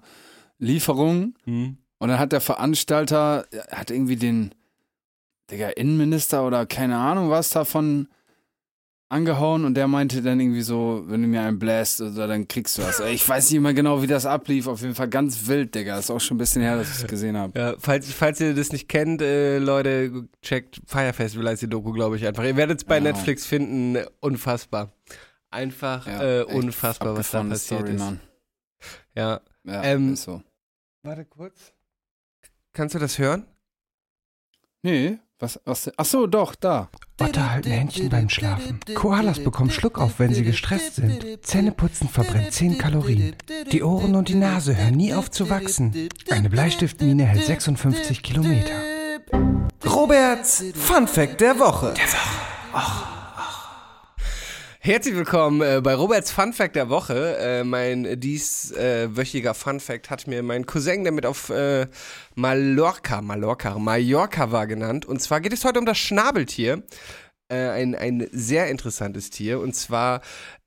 Lieferung. 0.58 1.34
Hm. 1.44 1.78
Und 1.98 2.08
dann 2.08 2.18
hat 2.18 2.32
der 2.32 2.40
Veranstalter, 2.40 3.46
er 3.50 3.78
hat 3.78 3.90
irgendwie 3.90 4.16
den, 4.16 4.54
Digga, 5.50 5.68
Innenminister 5.70 6.46
oder 6.46 6.66
keine 6.66 6.96
Ahnung 6.96 7.30
was 7.30 7.50
davon 7.50 8.08
angehauen 9.10 9.64
und 9.64 9.74
der 9.74 9.86
meinte 9.86 10.22
dann 10.22 10.40
irgendwie 10.40 10.62
so, 10.62 11.04
wenn 11.06 11.22
du 11.22 11.28
mir 11.28 11.42
einen 11.42 11.58
bläst, 11.58 12.00
oder 12.00 12.26
dann 12.26 12.48
kriegst 12.48 12.78
du 12.78 12.82
was. 12.82 12.98
Ich 13.00 13.28
weiß 13.28 13.50
nicht 13.52 13.60
mehr 13.60 13.74
genau, 13.74 14.02
wie 14.02 14.06
das 14.08 14.26
ablief. 14.26 14.66
Auf 14.66 14.80
jeden 14.80 14.94
Fall 14.94 15.08
ganz 15.08 15.46
wild, 15.46 15.74
Digga. 15.74 15.98
Ist 15.98 16.10
auch 16.10 16.20
schon 16.20 16.36
ein 16.36 16.38
bisschen 16.38 16.62
her, 16.62 16.76
dass 16.78 16.88
ich 16.96 17.02
es 17.04 17.06
gesehen 17.06 17.36
habe. 17.36 17.52
Ja, 17.58 17.74
falls, 17.78 18.12
falls 18.12 18.40
ihr 18.40 18.54
das 18.54 18.72
nicht 18.72 18.88
kennt, 18.88 19.22
äh, 19.22 19.58
Leute, 19.58 20.26
checkt 20.42 20.80
Fire 20.86 21.12
Festival 21.12 21.46
als 21.48 21.60
die 21.60 21.68
Doku, 21.68 21.92
glaube 21.92 22.16
ich, 22.16 22.26
einfach. 22.26 22.42
Ihr 22.44 22.56
werdet 22.56 22.78
es 22.80 22.84
bei 22.84 22.98
Genau. 22.98 23.10
Netflix 23.12 23.46
finden. 23.46 23.98
Unfassbar. 24.20 24.92
Einfach 25.54 26.06
Ja, 26.08 26.40
äh, 26.40 26.42
unfassbar, 26.42 27.16
was 27.16 27.30
da 27.30 27.44
passiert 27.44 27.80
Story, 27.82 27.94
ist. 27.94 28.00
Mann. 28.00 28.20
Ja. 29.14 29.40
Ja, 29.62 29.82
Ähm, 29.84 30.14
ist 30.14 30.24
so. 30.24 30.42
Warte 31.04 31.24
kurz. 31.24 31.72
Kannst 32.72 32.96
du 32.96 32.98
das 32.98 33.18
hören? 33.18 33.46
Nee, 34.82 35.18
was, 35.38 35.60
was, 35.64 35.90
ach 35.96 36.04
so, 36.04 36.26
doch, 36.26 36.54
da. 36.56 36.90
Otter 37.20 37.52
halten 37.52 37.70
Händchen 37.70 38.08
beim 38.08 38.28
Schlafen. 38.28 38.80
Koalas 38.94 39.42
bekommen 39.42 39.70
Schluckauf, 39.70 40.18
wenn 40.18 40.34
sie 40.34 40.42
gestresst 40.42 40.96
sind. 40.96 41.46
Zähneputzen 41.46 42.08
verbrennt 42.08 42.52
10 42.52 42.76
Kalorien. 42.76 43.36
Die 43.70 43.82
Ohren 43.84 44.16
und 44.16 44.28
die 44.28 44.34
Nase 44.34 44.76
hören 44.76 44.94
nie 44.94 45.14
auf 45.14 45.30
zu 45.30 45.48
wachsen. 45.50 46.08
Eine 46.30 46.50
Bleistiftmine 46.50 47.24
hält 47.24 47.44
56 47.44 48.22
Kilometer. 48.22 48.74
Roberts 49.86 50.64
Fun 50.74 51.06
Fact 51.06 51.40
der 51.40 51.58
Woche. 51.60 51.94
Herzlich 54.86 55.16
willkommen 55.16 55.62
äh, 55.62 55.80
bei 55.82 55.94
Roberts 55.94 56.30
Fun 56.30 56.52
Fact 56.52 56.76
der 56.76 56.90
Woche. 56.90 57.38
Äh, 57.38 57.64
mein 57.64 58.20
dieswöchiger 58.20 59.54
Fun 59.54 59.80
Fact 59.80 60.10
hat 60.10 60.26
mir 60.26 60.42
mein 60.42 60.66
Cousin, 60.66 61.04
der 61.04 61.12
mit 61.14 61.24
auf 61.24 61.48
äh, 61.48 61.86
Mallorca, 62.34 63.22
Mallorca, 63.22 63.78
Mallorca 63.78 64.52
war 64.52 64.66
genannt. 64.66 65.06
Und 65.06 65.22
zwar 65.22 65.40
geht 65.40 65.54
es 65.54 65.64
heute 65.64 65.78
um 65.78 65.86
das 65.86 65.96
Schnabeltier. 65.96 66.82
Ein, 67.48 67.94
ein 67.94 68.26
sehr 68.32 68.68
interessantes 68.68 69.30
Tier. 69.30 69.60
Und 69.60 69.74
zwar 69.74 70.20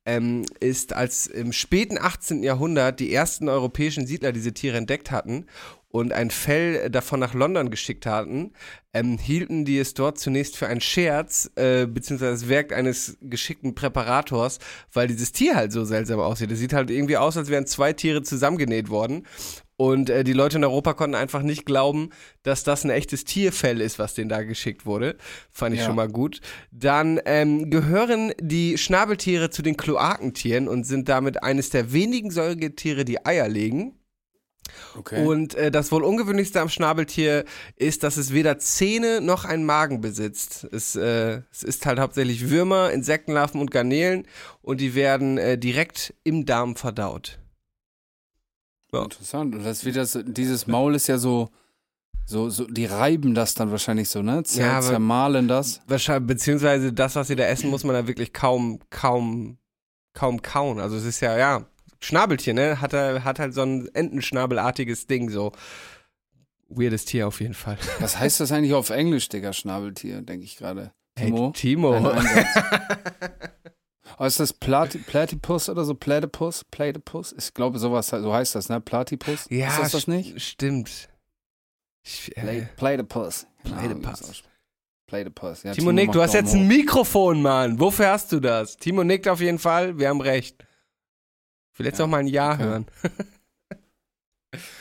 ähm, 0.06 0.46
ist 0.60 0.94
als 0.94 1.28
im 1.28 1.52
späten 1.52 2.00
18. 2.00 2.42
Jahrhundert 2.42 3.00
die 3.00 3.14
ersten 3.14 3.50
europäischen 3.50 4.08
Siedler 4.08 4.32
diese 4.32 4.54
Tiere 4.54 4.78
entdeckt 4.78 5.12
hatten 5.12 5.46
und 5.90 6.12
ein 6.12 6.32
Fell 6.32 6.90
davon 6.90 7.20
nach 7.20 7.34
London 7.34 7.70
geschickt 7.72 8.06
hatten, 8.06 8.52
ähm, 8.94 9.18
hielten 9.18 9.64
die 9.66 9.78
es 9.80 9.94
dort 9.94 10.20
zunächst 10.20 10.58
für 10.58 10.68
einen 10.68 10.82
Scherz, 10.82 11.50
äh, 11.56 11.86
beziehungsweise 11.86 12.32
das 12.32 12.50
Werk 12.50 12.74
eines 12.74 13.18
geschickten 13.22 13.74
Präparators, 13.76 14.60
weil 14.92 15.08
dieses 15.08 15.32
Tier 15.32 15.56
halt 15.56 15.72
so 15.72 15.86
seltsam 15.86 16.20
aussieht. 16.20 16.52
Es 16.52 16.60
sieht 16.60 16.74
halt 16.74 16.90
irgendwie 16.90 17.18
aus, 17.18 17.38
als 17.38 17.50
wären 17.50 17.66
zwei 17.68 17.94
Tiere 17.94 18.22
zusammengenäht 18.22 18.90
worden. 18.90 19.26
Und 19.80 20.10
äh, 20.10 20.24
die 20.24 20.34
Leute 20.34 20.58
in 20.58 20.64
Europa 20.64 20.94
konnten 20.96 21.16
einfach 21.16 21.44
nicht 21.44 21.66
glauben, 21.66 22.10
dass 22.42 22.64
das 22.64 22.84
ein 22.84 22.90
echtes 22.90 23.26
Tierfell 23.26 23.80
ist, 23.80 24.00
was 24.00 24.16
denen 24.16 24.28
da 24.30 24.42
geschickt 24.42 24.88
wurde. 24.88 25.18
Fand 25.52 25.76
ich 25.76 25.82
Ja. 25.82 25.86
schon 25.86 25.96
mal 25.96 26.08
gut. 26.10 26.42
Dann 26.72 27.22
ähm, 27.26 27.70
gehören 27.70 28.34
die 28.42 28.80
Schnabeltiere 28.80 29.52
zu 29.52 29.62
den 29.62 29.78
Kloakentieren 29.78 30.68
und 30.68 30.84
sind 30.86 31.08
damit 31.10 31.44
eines 31.44 31.70
der 31.70 31.94
wenigen 31.94 32.32
Säugetiere, 32.32 33.06
die 33.06 33.24
Eier 33.24 33.48
legen. 33.48 33.97
Okay. 34.98 35.26
Und 35.26 35.56
äh, 35.56 35.72
das 35.72 35.92
wohl 35.92 36.04
ungewöhnlichste 36.04 36.62
am 36.62 36.70
Schnabeltier 36.70 37.46
ist, 37.76 38.04
dass 38.04 38.18
es 38.18 38.34
weder 38.34 38.60
Zähne 38.60 39.22
noch 39.22 39.46
einen 39.46 39.66
Magen 39.66 40.02
besitzt. 40.02 40.68
Es, 40.72 40.96
äh, 40.96 41.42
es 41.52 41.64
ist 41.64 41.86
halt 41.86 42.00
hauptsächlich 42.00 42.50
Würmer, 42.50 42.92
Insektenlarven 42.92 43.62
und 43.62 43.72
Garnelen 43.72 44.28
und 44.62 44.82
die 44.82 44.96
werden 44.96 45.38
äh, 45.38 45.58
direkt 45.58 46.14
im 46.24 46.46
Darm 46.46 46.76
verdaut. 46.76 47.40
Ja. 48.94 49.04
Interessant. 49.04 49.56
Und 49.56 49.64
das 49.64 49.82
das, 49.82 50.20
dieses 50.26 50.68
Maul 50.68 50.96
ist 50.96 51.08
ja 51.08 51.18
so, 51.18 51.50
So, 52.30 52.50
so, 52.50 52.66
die 52.66 52.86
reiben 52.86 53.34
das 53.36 53.54
dann 53.54 53.72
wahrscheinlich 53.72 54.10
so, 54.10 54.22
ne? 54.22 54.44
Zer, 54.44 54.62
Ja, 54.62 54.82
zermahlen 54.82 55.48
das. 55.48 55.80
Wahrscheinlich, 55.88 56.28
beziehungsweise 56.28 56.92
das, 56.92 57.16
was 57.16 57.28
sie 57.28 57.38
da 57.38 57.46
essen, 57.46 57.70
muss 57.70 57.86
man 57.86 57.94
da 57.96 58.06
wirklich 58.06 58.34
kaum, 58.34 58.80
kaum, 58.90 59.58
kaum 60.14 60.42
kauen. 60.42 60.82
Also 60.82 60.98
es 60.98 61.06
ist 61.06 61.22
ja, 61.22 61.38
ja, 61.38 61.66
Schnabeltier, 62.00 62.54
ne? 62.54 62.82
Hat, 62.82 62.94
er, 62.94 63.24
hat 63.24 63.40
halt 63.40 63.54
so 63.54 63.64
ein 63.64 63.90
Entenschnabelartiges 63.94 65.08
Ding, 65.08 65.30
so. 65.30 65.52
Weirdes 66.70 67.06
Tier 67.06 67.28
auf 67.28 67.40
jeden 67.40 67.54
Fall. 67.54 67.78
Was 68.00 68.20
heißt 68.20 68.40
das 68.40 68.52
eigentlich 68.52 68.74
auf 68.74 68.90
Englisch, 68.90 69.30
Digga, 69.30 69.54
Schnabeltier, 69.54 70.22
denke 70.22 70.46
ich 70.46 70.58
gerade. 70.58 70.92
Timo? 71.16 71.54
Hey, 71.56 71.62
Timo. 71.62 72.12
Oh, 74.20 74.26
ist 74.26 74.40
das 74.40 74.52
Plati 74.52 74.98
Platypus 74.98 75.70
oder 75.70 75.86
so? 75.86 75.94
Platypus? 75.94 76.64
Platypus? 76.72 77.36
Ich 77.38 77.54
glaube, 77.54 77.78
sowas, 77.78 78.08
so 78.08 78.34
heißt 78.34 78.56
das, 78.56 78.68
ne? 78.68 78.82
Platypus? 78.82 79.46
ja, 79.50 79.68
ist 79.68 79.80
das 79.80 79.92
das 79.92 80.08
nicht? 80.08 80.42
Stimmt. 80.42 81.10
Ich, 82.04 82.36
äh, 82.36 82.66
Platypus. 82.78 83.46
Platypus. 83.64 84.44
Platypus. 85.06 85.64
Ja, 85.64 85.74
Timo 85.74 85.92
nickt, 85.92 86.08
macht 86.08 86.16
du 86.16 86.22
hast 86.22 86.34
jetzt 86.34 86.54
ein. 86.56 86.68
Mikrofon, 86.68 87.42
Mann. 87.42 87.80
Wofür 87.80 88.10
hast 88.10 88.32
du 88.32 88.40
das? 88.40 88.78
Timo 88.78 89.04
nickt 89.04 89.28
auf 89.28 89.40
jeden 89.40 89.60
Fall, 89.60 90.00
wir 90.00 90.10
haben 90.10 90.22
recht. 90.22 90.66
Ich 91.78 91.80
will 91.80 91.86
jetzt 91.86 92.00
Ja, 92.00 92.06
noch 92.06 92.12
mal 92.12 92.18
ein 92.18 92.28
Ja 92.28 92.54
okay. 92.54 92.64
hören. 92.64 92.86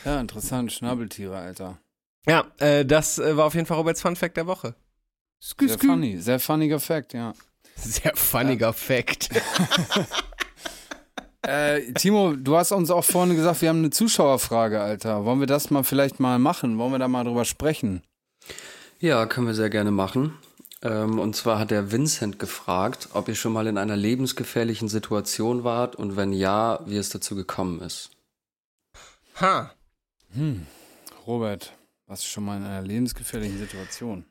Ja, 0.03 0.19
interessant. 0.19 0.71
Schnabeltiere, 0.71 1.37
Alter. 1.37 1.77
Ja, 2.25 2.45
äh, 2.57 2.85
das 2.87 3.19
äh, 3.19 3.37
war 3.37 3.45
auf 3.45 3.53
jeden 3.53 3.67
Fall 3.67 3.77
Roberts 3.77 4.01
Fun 4.01 4.15
Fact 4.15 4.35
der 4.35 4.47
Woche. 4.47 4.73
Skü, 5.39 5.67
Sehr 5.67 5.77
funny. 5.77 6.17
Sehr 6.17 6.39
funniger 6.39 6.79
Fact, 6.79 7.13
ja. 7.13 7.35
Sehr 7.75 8.15
funniger 8.15 8.73
Fact. 8.73 9.29
Äh, 11.43 11.93
Timo, 11.93 12.33
du 12.35 12.57
hast 12.57 12.73
uns 12.73 12.89
auch 12.91 13.05
vorhin 13.05 13.33
gesagt, 13.35 13.61
wir 13.61 13.69
haben 13.69 13.77
eine 13.77 13.89
Zuschauerfrage, 13.91 14.81
Alter. 14.81 15.23
Wollen 15.23 15.39
wir 15.39 15.47
das 15.47 15.69
mal 15.69 15.83
vielleicht 15.83 16.19
mal 16.19 16.39
machen? 16.39 16.77
Wollen 16.77 16.91
wir 16.91 16.99
da 16.99 17.07
mal 17.07 17.23
drüber 17.23 17.45
sprechen? 17.45 18.01
Ja, 18.99 19.25
können 19.27 19.47
wir 19.47 19.53
sehr 19.53 19.69
gerne 19.69 19.91
machen. 19.91 20.33
Ähm, 20.81 21.19
und 21.19 21.35
zwar 21.35 21.59
hat 21.59 21.71
der 21.71 21.91
Vincent 21.91 22.39
gefragt, 22.39 23.09
ob 23.13 23.27
ihr 23.27 23.35
schon 23.35 23.53
mal 23.53 23.67
in 23.67 23.77
einer 23.77 23.95
lebensgefährlichen 23.95 24.89
Situation 24.89 25.63
wart 25.63 25.95
und 25.95 26.15
wenn 26.15 26.33
ja, 26.33 26.79
wie 26.85 26.97
es 26.97 27.09
dazu 27.09 27.35
gekommen 27.35 27.81
ist. 27.81 28.11
Ha. 29.39 29.71
Robert, 31.25 31.73
warst 32.05 32.23
du 32.23 32.27
schon 32.27 32.45
mal 32.45 32.57
in 32.57 32.63
einer 32.63 32.81
lebensgefährlichen 32.81 33.57
Situation? 33.57 34.25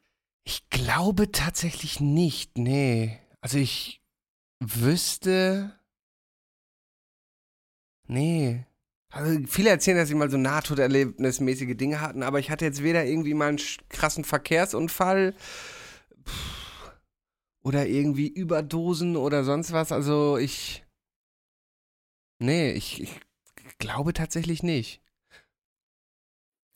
Ich 0.44 0.70
glaube 0.70 1.32
tatsächlich 1.32 2.00
nicht, 2.00 2.56
nee. 2.56 3.18
Also 3.40 3.58
ich 3.58 4.00
wüsste. 4.60 5.72
Nee. 8.06 8.64
Also 9.10 9.40
viele 9.48 9.70
erzählen, 9.70 9.96
dass 9.96 10.08
sie 10.08 10.14
mal 10.14 10.30
so 10.30 10.36
nahtoderlebnismäßige 10.36 11.76
Dinge 11.76 12.00
hatten, 12.00 12.22
aber 12.22 12.38
ich 12.38 12.50
hatte 12.50 12.64
jetzt 12.64 12.82
weder 12.82 13.04
irgendwie 13.04 13.34
mal 13.34 13.48
einen 13.48 13.60
krassen 13.88 14.24
Verkehrsunfall 14.24 15.34
pff, 16.26 16.92
oder 17.62 17.86
irgendwie 17.86 18.28
Überdosen 18.28 19.16
oder 19.16 19.44
sonst 19.44 19.72
was. 19.72 19.92
Also 19.92 20.36
ich. 20.36 20.84
Nee, 22.38 22.72
ich, 22.72 23.02
ich 23.02 23.20
glaube 23.78 24.12
tatsächlich 24.12 24.62
nicht. 24.62 25.00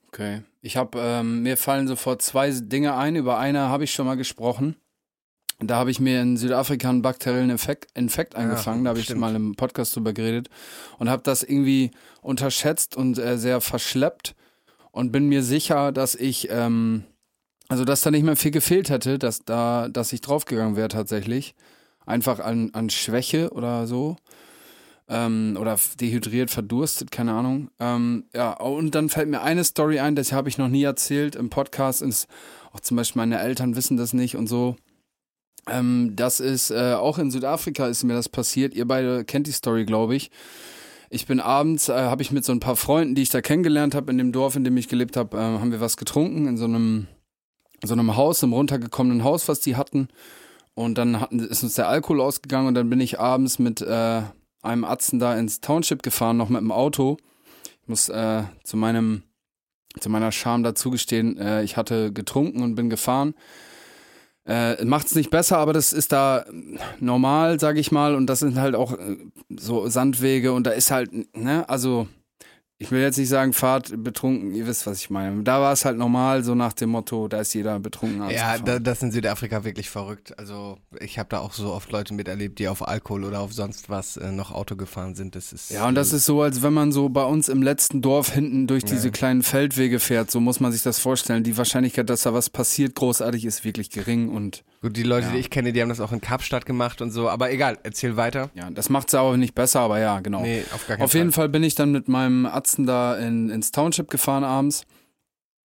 Okay. 0.08 0.42
Ich 0.62 0.76
habe, 0.76 0.98
ähm, 1.00 1.42
mir 1.42 1.56
fallen 1.56 1.86
sofort 1.86 2.22
zwei 2.22 2.50
Dinge 2.50 2.96
ein. 2.96 3.14
Über 3.14 3.38
eine 3.38 3.68
habe 3.68 3.84
ich 3.84 3.92
schon 3.92 4.06
mal 4.06 4.16
gesprochen. 4.16 4.76
Da 5.60 5.76
habe 5.76 5.90
ich 5.90 6.00
mir 6.00 6.22
in 6.22 6.36
Südafrika 6.36 6.88
einen 6.88 7.02
bakteriellen 7.02 7.50
Infekt, 7.50 7.96
Infekt 7.96 8.34
eingefangen. 8.34 8.84
da 8.84 8.90
habe 8.90 9.00
ich 9.00 9.14
mal 9.14 9.34
im 9.36 9.54
Podcast 9.56 9.94
drüber 9.94 10.14
geredet 10.14 10.48
und 10.98 11.10
habe 11.10 11.22
das 11.22 11.42
irgendwie 11.42 11.90
unterschätzt 12.22 12.96
und 12.96 13.18
äh, 13.18 13.36
sehr 13.36 13.60
verschleppt 13.60 14.34
und 14.90 15.12
bin 15.12 15.28
mir 15.28 15.42
sicher, 15.42 15.92
dass 15.92 16.14
ich, 16.14 16.48
ähm, 16.50 17.04
also 17.70 17.85
dass 17.85 18.00
da 18.00 18.11
nicht 18.11 18.24
mehr 18.24 18.35
viel 18.35 18.50
gefehlt 18.50 18.90
hätte, 18.90 19.16
dass 19.16 19.44
da, 19.44 19.88
dass 19.88 20.12
ich 20.12 20.20
draufgegangen 20.20 20.74
wäre 20.74 20.88
tatsächlich. 20.88 21.54
Einfach 22.04 22.40
an, 22.40 22.70
an 22.72 22.90
Schwäche 22.90 23.50
oder 23.50 23.87
so. 23.87 24.16
Ähm, 25.09 25.56
oder 25.59 25.78
dehydriert, 26.00 26.50
verdurstet, 26.50 27.12
keine 27.12 27.33
Ahnung. 27.33 27.70
Ähm, 27.78 28.24
ja, 28.35 28.54
und 28.54 28.96
dann 28.96 29.09
fällt 29.09 29.28
mir 29.28 29.42
eine 29.42 29.62
Story 29.62 30.00
ein, 30.00 30.16
das 30.16 30.33
habe 30.33 30.48
ich 30.48 30.59
noch 30.59 30.66
nie 30.66 30.83
erzählt 30.83 31.37
im 31.37 31.48
Podcast. 31.48 32.02
Ist, 32.02 32.26
auch 32.72 32.80
zum 32.80 32.96
Beispiel 32.96 33.20
meine 33.20 33.38
Eltern 33.38 33.76
wissen 33.76 33.96
das 33.96 34.14
nicht 34.14 34.35
und 34.35 34.48
so. 34.48 34.74
Ähm, 35.68 36.14
das 36.16 36.40
ist 36.40 36.72
äh, 36.72 36.94
auch 36.94 37.18
in 37.18 37.30
Südafrika 37.30 37.87
ist 37.87 38.02
mir 38.02 38.14
das 38.14 38.28
passiert. 38.28 38.74
Ihr 38.74 38.88
beide 38.88 39.24
kennt 39.24 39.46
die 39.46 39.52
Story, 39.52 39.85
glaube 39.85 40.16
ich. 40.16 40.33
Ich 41.09 41.24
bin 41.24 41.38
abends, 41.38 41.88
äh, 41.88 41.92
habe 41.92 42.22
ich 42.22 42.33
mit 42.33 42.44
so 42.44 42.50
ein 42.50 42.59
paar 42.59 42.74
Freunden, 42.74 43.14
die 43.14 43.22
ich 43.22 43.30
da 43.30 43.40
kennengelernt 43.40 43.94
habe 43.94 44.11
in 44.11 44.18
dem 44.18 44.33
Dorf, 44.33 44.56
in 44.56 44.64
dem 44.64 44.76
ich 44.76 44.88
gelebt 44.88 45.16
habe, 45.16 45.37
äh, 45.37 45.40
haben 45.40 45.70
wir 45.70 45.80
was 45.80 45.96
getrunken 45.96 46.48
in 46.48 46.56
so 46.56 46.64
einem 46.64 47.06
so 47.82 47.94
einem 47.94 48.16
Haus, 48.16 48.42
einem 48.42 48.52
runtergekommenen 48.52 49.24
Haus, 49.24 49.48
was 49.48 49.60
die 49.60 49.76
hatten. 49.76 50.08
Und 50.74 50.96
dann 50.98 51.20
hatten, 51.20 51.40
ist 51.40 51.62
uns 51.62 51.74
der 51.74 51.88
Alkohol 51.88 52.20
ausgegangen 52.20 52.68
und 52.68 52.74
dann 52.74 52.90
bin 52.90 53.00
ich 53.00 53.20
abends 53.20 53.58
mit 53.58 53.80
äh, 53.80 54.22
einem 54.62 54.84
Atzen 54.84 55.18
da 55.18 55.36
ins 55.36 55.60
Township 55.60 56.02
gefahren, 56.02 56.36
noch 56.36 56.48
mit 56.48 56.60
dem 56.60 56.72
Auto. 56.72 57.16
Ich 57.82 57.88
muss 57.88 58.08
äh, 58.08 58.44
zu 58.64 58.76
meinem 58.76 59.22
zu 59.98 60.08
meiner 60.08 60.30
Scham 60.30 60.62
dazugestehen, 60.62 61.36
äh, 61.38 61.64
ich 61.64 61.76
hatte 61.76 62.12
getrunken 62.12 62.62
und 62.62 62.76
bin 62.76 62.90
gefahren. 62.90 63.34
Äh, 64.46 64.84
macht's 64.84 65.14
nicht 65.14 65.30
besser, 65.30 65.58
aber 65.58 65.72
das 65.72 65.92
ist 65.92 66.12
da 66.12 66.44
normal, 66.98 67.60
sag 67.60 67.76
ich 67.76 67.92
mal, 67.92 68.14
und 68.14 68.26
das 68.26 68.38
sind 68.38 68.58
halt 68.58 68.74
auch 68.74 68.92
äh, 68.92 69.16
so 69.48 69.88
Sandwege 69.88 70.52
und 70.52 70.66
da 70.66 70.70
ist 70.70 70.90
halt, 70.90 71.10
ne, 71.36 71.68
also 71.68 72.06
ich 72.82 72.90
will 72.90 73.00
jetzt 73.02 73.18
nicht 73.18 73.28
sagen, 73.28 73.52
fahrt 73.52 73.92
betrunken, 74.02 74.54
ihr 74.54 74.66
wisst, 74.66 74.86
was 74.86 74.98
ich 75.00 75.10
meine. 75.10 75.42
Da 75.42 75.60
war 75.60 75.70
es 75.74 75.84
halt 75.84 75.98
normal, 75.98 76.42
so 76.42 76.54
nach 76.54 76.72
dem 76.72 76.88
Motto, 76.88 77.28
da 77.28 77.40
ist 77.40 77.52
jeder 77.52 77.78
betrunken. 77.78 78.28
Ja, 78.30 78.56
da, 78.56 78.78
das 78.78 78.98
ist 78.98 79.02
in 79.02 79.12
Südafrika 79.12 79.64
wirklich 79.64 79.90
verrückt. 79.90 80.36
Also 80.38 80.78
ich 80.98 81.18
habe 81.18 81.28
da 81.28 81.40
auch 81.40 81.52
so 81.52 81.72
oft 81.74 81.92
Leute 81.92 82.14
miterlebt, 82.14 82.58
die 82.58 82.68
auf 82.68 82.88
Alkohol 82.88 83.24
oder 83.24 83.40
auf 83.40 83.52
sonst 83.52 83.90
was 83.90 84.16
äh, 84.16 84.32
noch 84.32 84.50
Auto 84.50 84.76
gefahren 84.76 85.14
sind. 85.14 85.36
Das 85.36 85.52
ist 85.52 85.70
Ja, 85.70 85.86
und 85.86 85.94
das 85.94 86.14
ist 86.14 86.24
so, 86.24 86.40
als 86.40 86.62
wenn 86.62 86.72
man 86.72 86.90
so 86.90 87.10
bei 87.10 87.24
uns 87.24 87.50
im 87.50 87.62
letzten 87.62 88.00
Dorf 88.00 88.32
hinten 88.32 88.66
durch 88.66 88.82
diese 88.84 89.08
Ja. 89.08 89.12
kleinen 89.12 89.42
Feldwege 89.42 90.00
fährt. 90.00 90.30
So 90.30 90.40
muss 90.40 90.58
man 90.58 90.72
sich 90.72 90.82
das 90.82 90.98
vorstellen. 90.98 91.44
Die 91.44 91.58
Wahrscheinlichkeit, 91.58 92.08
dass 92.08 92.22
da 92.22 92.32
was 92.32 92.48
passiert, 92.48 92.94
großartig 92.94 93.44
ist 93.44 93.62
wirklich 93.62 93.90
gering. 93.90 94.30
Und 94.30 94.64
gut. 94.80 94.96
Die 94.96 95.02
Leute, 95.02 95.26
Ja. 95.28 95.32
die 95.32 95.38
ich 95.38 95.50
kenne, 95.50 95.72
die 95.72 95.80
haben 95.82 95.88
das 95.88 96.00
auch 96.00 96.12
in 96.12 96.20
Kapstadt 96.20 96.66
gemacht 96.66 97.00
und 97.02 97.10
so. 97.10 97.28
Aber 97.28 97.50
egal, 97.52 97.78
erzähl 97.82 98.16
weiter. 98.16 98.50
ja, 98.54 98.70
das 98.70 98.88
macht 98.88 99.08
es 99.08 99.14
auch 99.14 99.36
nicht 99.36 99.54
besser, 99.54 99.80
aber 99.80 99.98
ja, 99.98 100.20
genau. 100.20 100.42
Nee, 100.42 100.64
auf 100.74 100.86
gar 100.86 100.96
keinen 100.96 101.04
Auf 101.04 101.12
Fall. 101.12 101.18
jeden 101.20 101.32
Fall 101.32 101.48
bin 101.48 101.62
ich 101.62 101.74
dann 101.74 101.92
mit 101.92 102.08
meinem 102.08 102.46
Atzen 102.46 102.86
da 102.86 103.16
in, 103.16 103.50
ins 103.50 103.70
Township 103.72 104.10
gefahren 104.10 104.44
abends. 104.44 104.84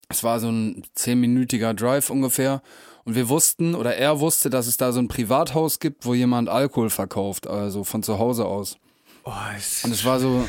Es 0.09 0.23
war 0.23 0.39
so 0.39 0.49
ein 0.49 0.83
zehnminütiger 0.93 1.73
Drive 1.73 2.09
ungefähr. 2.09 2.61
Und 3.05 3.15
wir 3.15 3.29
wussten, 3.29 3.75
oder 3.75 3.95
er 3.95 4.19
wusste, 4.19 4.49
dass 4.49 4.65
es 4.67 4.77
da 4.77 4.91
so 4.91 4.99
ein 4.99 5.07
Privathaus 5.07 5.79
gibt, 5.79 6.05
wo 6.05 6.13
jemand 6.15 6.49
Alkohol 6.49 6.89
verkauft, 6.89 7.45
also 7.47 7.83
von 7.83 8.01
zu 8.03 8.17
Hause 8.19 8.45
aus. 8.45 8.77
Oh, 9.23 9.31
es 9.55 9.83
Und 9.83 9.91
es 9.91 10.05
war 10.05 10.19
so, 10.19 10.47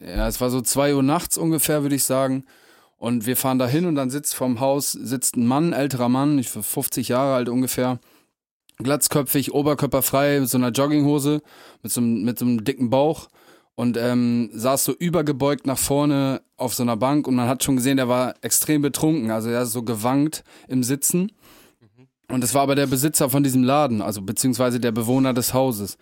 ja, 0.00 0.26
es 0.26 0.40
war 0.40 0.50
so 0.50 0.60
zwei 0.62 0.94
Uhr 0.94 1.02
nachts 1.02 1.36
ungefähr, 1.38 1.82
würde 1.82 1.94
ich 1.96 2.04
sagen. 2.04 2.44
Und 2.98 3.26
wir 3.26 3.36
fahren 3.36 3.58
da 3.58 3.66
hin 3.68 3.86
und 3.86 3.94
dann 3.94 4.10
sitzt 4.10 4.34
vorm 4.34 4.58
Haus, 4.60 4.92
sitzt 4.92 5.36
ein 5.36 5.46
Mann, 5.46 5.72
älterer 5.72 6.08
Mann, 6.08 6.38
ich 6.38 6.54
war 6.54 6.62
50 6.64 7.08
Jahre 7.08 7.34
alt 7.36 7.48
ungefähr, 7.48 8.00
glatzköpfig, 8.78 9.52
oberkörperfrei, 9.54 10.40
mit 10.40 10.48
so 10.48 10.58
einer 10.58 10.70
Jogginghose, 10.70 11.40
mit 11.82 11.92
so, 11.92 12.00
einem- 12.00 12.24
mit 12.24 12.38
so 12.38 12.44
einem 12.44 12.64
dicken 12.64 12.90
Bauch 12.90 13.28
und 13.76 13.96
ähm, 13.96 14.50
saß 14.52 14.84
so 14.84 14.92
übergebeugt 14.94 15.66
nach 15.66 15.78
vorne 15.78 16.42
auf 16.56 16.74
so 16.74 16.82
einer 16.82 16.96
Bank 16.96 17.28
und 17.28 17.36
man 17.36 17.48
hat 17.48 17.62
schon 17.62 17.76
gesehen, 17.76 17.96
der 17.96 18.08
war 18.08 18.34
extrem 18.42 18.82
betrunken, 18.82 19.30
also 19.30 19.48
er 19.48 19.62
ist 19.62 19.72
so 19.72 19.82
gewankt 19.84 20.42
im 20.66 20.82
Sitzen. 20.82 21.32
Und 22.30 22.44
es 22.44 22.52
war 22.52 22.62
aber 22.62 22.74
der 22.74 22.86
Besitzer 22.86 23.30
von 23.30 23.42
diesem 23.42 23.62
Laden, 23.62 24.02
also 24.02 24.20
beziehungsweise 24.22 24.80
der 24.80 24.92
Bewohner 24.92 25.32
des 25.32 25.54
Hauses. 25.54 25.96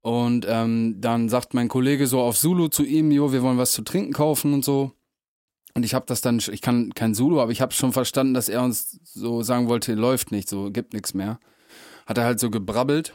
Und 0.00 0.46
ähm, 0.48 0.96
dann 1.00 1.28
sagt 1.28 1.52
mein 1.52 1.68
Kollege 1.68 2.06
so 2.06 2.20
auf 2.20 2.38
Zulu 2.38 2.68
zu 2.68 2.82
ihm, 2.84 3.10
jo, 3.10 3.30
wir 3.32 3.42
wollen 3.42 3.58
was 3.58 3.72
zu 3.72 3.82
trinken 3.82 4.12
kaufen 4.14 4.54
und 4.54 4.64
so. 4.64 4.92
Und 5.74 5.84
ich 5.84 5.94
habe 5.94 6.06
das 6.06 6.20
dann, 6.20 6.38
ich 6.38 6.62
kann 6.62 6.92
kein 6.94 7.14
Zulu, 7.14 7.40
aber 7.40 7.52
ich 7.52 7.60
habe 7.60 7.72
schon 7.72 7.92
verstanden, 7.92 8.34
dass 8.34 8.48
er 8.48 8.62
uns 8.62 8.98
so 9.04 9.42
sagen 9.42 9.68
wollte, 9.68 9.94
läuft 9.94 10.32
nicht, 10.32 10.48
so 10.48 10.70
gibt 10.70 10.92
nichts 10.92 11.14
mehr. 11.14 11.38
Hat 12.06 12.18
er 12.18 12.24
halt 12.24 12.40
so 12.40 12.50
gebrabbelt. 12.50 13.14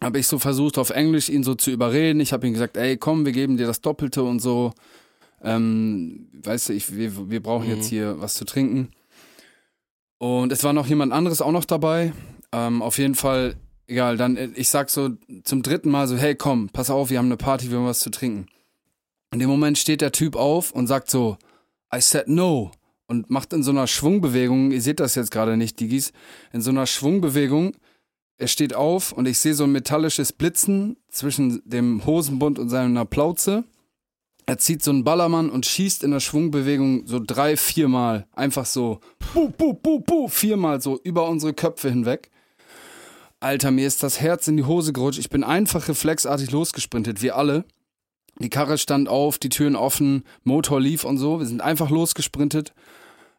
Habe 0.00 0.18
ich 0.18 0.26
so 0.26 0.38
versucht, 0.38 0.78
auf 0.78 0.90
Englisch 0.90 1.28
ihn 1.28 1.42
so 1.42 1.54
zu 1.54 1.70
überreden. 1.70 2.20
Ich 2.20 2.32
habe 2.32 2.46
ihm 2.46 2.52
gesagt, 2.52 2.76
ey, 2.76 2.96
komm, 2.96 3.24
wir 3.24 3.32
geben 3.32 3.56
dir 3.56 3.66
das 3.66 3.80
Doppelte 3.80 4.22
und 4.22 4.40
so. 4.40 4.72
Ähm, 5.42 6.28
weißt 6.42 6.68
du, 6.68 6.72
ich, 6.74 6.94
wir, 6.94 7.30
wir 7.30 7.42
brauchen 7.42 7.68
jetzt 7.68 7.88
hier 7.88 8.20
was 8.20 8.34
zu 8.34 8.44
trinken. 8.44 8.90
Und 10.18 10.52
es 10.52 10.64
war 10.64 10.72
noch 10.72 10.86
jemand 10.86 11.12
anderes 11.12 11.42
auch 11.42 11.52
noch 11.52 11.64
dabei. 11.64 12.12
Ähm, 12.52 12.82
auf 12.82 12.98
jeden 12.98 13.14
Fall, 13.14 13.56
egal, 13.86 14.16
dann, 14.16 14.36
äh, 14.36 14.50
ich 14.54 14.68
sag 14.68 14.90
so 14.90 15.10
zum 15.44 15.62
dritten 15.62 15.90
Mal 15.90 16.08
so, 16.08 16.16
hey, 16.16 16.34
komm, 16.34 16.68
pass 16.68 16.90
auf, 16.90 17.10
wir 17.10 17.18
haben 17.18 17.26
eine 17.26 17.36
Party, 17.36 17.70
wir 17.70 17.78
haben 17.78 17.86
was 17.86 17.98
zu 17.98 18.10
trinken. 18.10 18.46
In 19.32 19.40
dem 19.40 19.50
Moment 19.50 19.76
steht 19.76 20.00
der 20.00 20.12
Typ 20.12 20.36
auf 20.36 20.70
und 20.70 20.86
sagt 20.86 21.10
so, 21.10 21.36
I 21.94 22.00
said 22.00 22.28
no. 22.28 22.72
Und 23.08 23.30
macht 23.30 23.52
in 23.52 23.62
so 23.62 23.70
einer 23.70 23.86
Schwungbewegung, 23.86 24.72
ihr 24.72 24.82
seht 24.82 24.98
das 24.98 25.14
jetzt 25.14 25.30
gerade 25.30 25.56
nicht, 25.56 25.78
Digis, 25.78 26.12
in 26.52 26.60
so 26.60 26.70
einer 26.70 26.86
Schwungbewegung, 26.86 27.76
er 28.38 28.48
steht 28.48 28.74
auf 28.74 29.12
und 29.12 29.26
ich 29.26 29.38
sehe 29.38 29.54
so 29.54 29.64
ein 29.64 29.72
metallisches 29.72 30.32
Blitzen 30.32 30.96
zwischen 31.08 31.62
dem 31.64 32.04
Hosenbund 32.04 32.58
und 32.58 32.68
seiner 32.68 33.04
Plauze. 33.04 33.64
er 34.44 34.58
zieht 34.58 34.82
so 34.82 34.90
einen 34.90 35.04
Ballermann 35.04 35.50
und 35.50 35.66
schießt 35.66 36.04
in 36.04 36.10
der 36.12 36.20
Schwungbewegung 36.20 37.06
so 37.06 37.18
drei, 37.18 37.56
viermal. 37.56 38.26
Einfach 38.32 38.66
so, 38.66 39.00
bu, 39.32 39.48
bu, 39.50 39.72
bu, 39.74 40.00
bu, 40.00 40.28
viermal 40.28 40.80
so 40.80 41.00
über 41.02 41.28
unsere 41.28 41.54
Köpfe 41.54 41.88
hinweg. 41.88 42.30
Alter, 43.40 43.70
mir 43.70 43.86
ist 43.86 44.02
das 44.02 44.20
Herz 44.20 44.48
in 44.48 44.56
die 44.56 44.64
Hose 44.64 44.92
gerutscht. 44.92 45.18
Ich 45.18 45.30
bin 45.30 45.42
einfach 45.42 45.88
reflexartig 45.88 46.50
losgesprintet, 46.50 47.22
wir 47.22 47.36
alle. 47.36 47.64
Die 48.38 48.50
Karre 48.50 48.76
stand 48.78 49.08
auf, 49.08 49.38
die 49.38 49.48
Türen 49.48 49.76
offen, 49.76 50.24
Motor 50.44 50.80
lief 50.80 51.04
und 51.04 51.18
so. 51.18 51.38
Wir 51.38 51.46
sind 51.46 51.62
einfach 51.62 51.90
losgesprintet. 51.90 52.74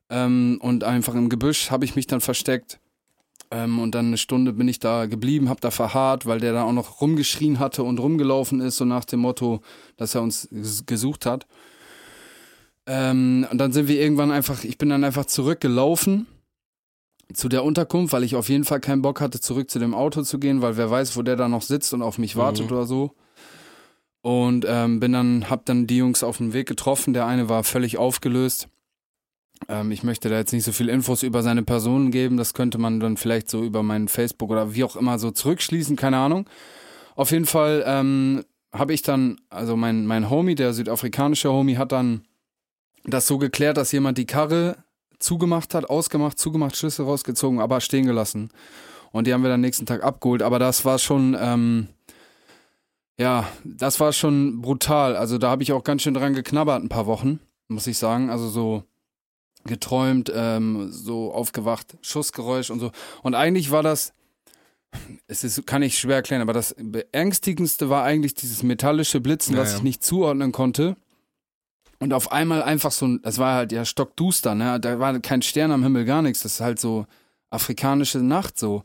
Ähm, 0.09 0.57
und 0.61 0.83
einfach 0.83 1.15
im 1.15 1.29
Gebüsch 1.29 1.69
habe 1.69 1.85
ich 1.85 1.95
mich 1.95 2.07
dann 2.07 2.21
versteckt. 2.21 2.79
Ähm, 3.51 3.79
und 3.79 3.93
dann 3.93 4.07
eine 4.07 4.17
Stunde 4.17 4.53
bin 4.53 4.67
ich 4.67 4.79
da 4.79 5.05
geblieben, 5.05 5.49
hab 5.49 5.61
da 5.61 5.71
verharrt, 5.71 6.25
weil 6.25 6.39
der 6.39 6.53
da 6.53 6.63
auch 6.63 6.73
noch 6.73 7.01
rumgeschrien 7.01 7.59
hatte 7.59 7.83
und 7.83 7.99
rumgelaufen 7.99 8.59
ist, 8.59 8.77
so 8.77 8.85
nach 8.85 9.05
dem 9.05 9.19
Motto, 9.21 9.61
dass 9.95 10.15
er 10.15 10.21
uns 10.21 10.49
ges- 10.51 10.85
gesucht 10.85 11.25
hat. 11.25 11.45
Ähm, 12.85 13.45
und 13.51 13.57
dann 13.57 13.71
sind 13.71 13.87
wir 13.87 13.99
irgendwann 14.01 14.31
einfach, 14.31 14.63
ich 14.63 14.77
bin 14.77 14.89
dann 14.89 15.03
einfach 15.03 15.25
zurückgelaufen 15.25 16.25
zu 17.33 17.49
der 17.49 17.63
Unterkunft, 17.65 18.13
weil 18.13 18.23
ich 18.23 18.35
auf 18.35 18.47
jeden 18.47 18.63
Fall 18.63 18.79
keinen 18.79 19.01
Bock 19.01 19.19
hatte, 19.19 19.39
zurück 19.41 19.69
zu 19.69 19.79
dem 19.79 19.93
Auto 19.93 20.21
zu 20.23 20.39
gehen, 20.39 20.61
weil 20.61 20.77
wer 20.77 20.89
weiß, 20.89 21.17
wo 21.17 21.21
der 21.21 21.35
da 21.35 21.49
noch 21.49 21.61
sitzt 21.61 21.93
und 21.93 22.01
auf 22.01 22.17
mich 22.17 22.35
wartet 22.37 22.65
oder 22.71 22.85
so. 22.85 23.11
Und 24.21 24.65
ähm, 24.67 24.99
bin 24.99 25.13
dann, 25.13 25.49
hab 25.49 25.65
dann 25.65 25.87
die 25.87 25.97
Jungs 25.97 26.23
auf 26.23 26.37
dem 26.37 26.53
Weg 26.53 26.67
getroffen. 26.67 27.13
Der 27.13 27.25
eine 27.25 27.49
war 27.49 27.63
völlig 27.63 27.97
aufgelöst. 27.97 28.67
Ähm, 29.67 29.91
ich 29.91 30.03
möchte 30.03 30.29
da 30.29 30.37
jetzt 30.37 30.53
nicht 30.53 30.63
so 30.63 30.71
viel 30.71 30.89
Infos 30.89 31.23
über 31.23 31.43
seine 31.43 31.63
Person 31.63 32.11
geben. 32.11 32.37
Das 32.37 32.53
könnte 32.53 32.77
man 32.77 32.99
dann 32.99 33.17
vielleicht 33.17 33.49
so 33.49 33.63
über 33.63 33.83
meinen 33.83 34.07
Facebook 34.07 34.49
oder 34.49 34.73
wie 34.73 34.83
auch 34.83 34.95
immer 34.95 35.19
so 35.19 35.31
zurückschließen, 35.31 35.95
keine 35.95 36.17
Ahnung. 36.17 36.49
Auf 37.15 37.31
jeden 37.31 37.45
Fall 37.45 37.83
ähm, 37.85 38.43
habe 38.73 38.93
ich 38.93 39.01
dann, 39.01 39.39
also 39.49 39.75
mein, 39.75 40.05
mein 40.05 40.29
Homie, 40.29 40.55
der 40.55 40.73
südafrikanische 40.73 41.51
Homie, 41.51 41.77
hat 41.77 41.91
dann 41.91 42.25
das 43.05 43.27
so 43.27 43.37
geklärt, 43.37 43.77
dass 43.77 43.91
jemand 43.91 44.17
die 44.17 44.25
Karre 44.25 44.77
zugemacht 45.19 45.73
hat, 45.73 45.89
ausgemacht, 45.89 46.37
zugemacht, 46.37 46.75
Schlüssel 46.75 47.05
rausgezogen, 47.05 47.59
aber 47.59 47.81
stehen 47.81 48.05
gelassen. 48.05 48.49
Und 49.11 49.25
die 49.25 49.33
haben 49.33 49.41
wir 49.41 49.49
dann 49.49 49.61
nächsten 49.61 49.85
Tag 49.85 50.03
abgeholt. 50.03 50.43
Aber 50.43 50.59
das 50.59 50.85
war 50.85 50.99
schon, 50.99 51.35
ähm, 51.39 51.87
ja, 53.19 53.47
das 53.63 53.99
war 53.99 54.13
schon 54.13 54.61
brutal. 54.61 55.15
Also 55.15 55.37
da 55.37 55.49
habe 55.49 55.63
ich 55.63 55.71
auch 55.73 55.83
ganz 55.83 56.01
schön 56.03 56.13
dran 56.13 56.33
geknabbert 56.33 56.83
ein 56.83 56.89
paar 56.89 57.05
Wochen, 57.07 57.39
muss 57.67 57.87
ich 57.87 57.97
sagen. 57.97 58.29
Also 58.29 58.47
so 58.49 58.83
geträumt, 59.65 60.31
ähm, 60.33 60.91
so 60.91 61.33
aufgewacht, 61.33 61.97
Schussgeräusch 62.01 62.69
und 62.69 62.79
so. 62.79 62.91
Und 63.23 63.35
eigentlich 63.35 63.71
war 63.71 63.83
das, 63.83 64.13
es 65.27 65.43
ist, 65.43 65.65
kann 65.67 65.81
ich 65.81 65.99
schwer 65.99 66.17
erklären, 66.17 66.41
aber 66.41 66.53
das 66.53 66.75
beängstigendste 66.79 67.89
war 67.89 68.03
eigentlich 68.03 68.33
dieses 68.35 68.63
metallische 68.63 69.19
Blitzen, 69.19 69.55
Ja, 69.55 69.61
was 69.61 69.71
ja. 69.71 69.77
ich 69.77 69.83
nicht 69.83 70.03
zuordnen 70.03 70.51
konnte. 70.51 70.95
Und 71.99 72.13
auf 72.13 72.31
einmal 72.31 72.61
einfach 72.61 72.91
so, 72.91 73.07
ein- 73.07 73.21
das 73.23 73.39
war 73.39 73.55
halt 73.55 73.71
ja 73.71 73.83
stockduster, 73.83 74.53
ne? 74.55 74.79
Da 74.79 74.99
war 74.99 75.19
kein 75.19 75.41
Stern 75.41 75.71
am 75.71 75.81
Himmel, 75.83 76.05
gar 76.05 76.21
nichts. 76.21 76.43
Das 76.43 76.53
ist 76.53 76.61
halt 76.61 76.79
so 76.79 77.07
afrikanische 77.49 78.19
Nacht 78.19 78.57
so. 78.59 78.83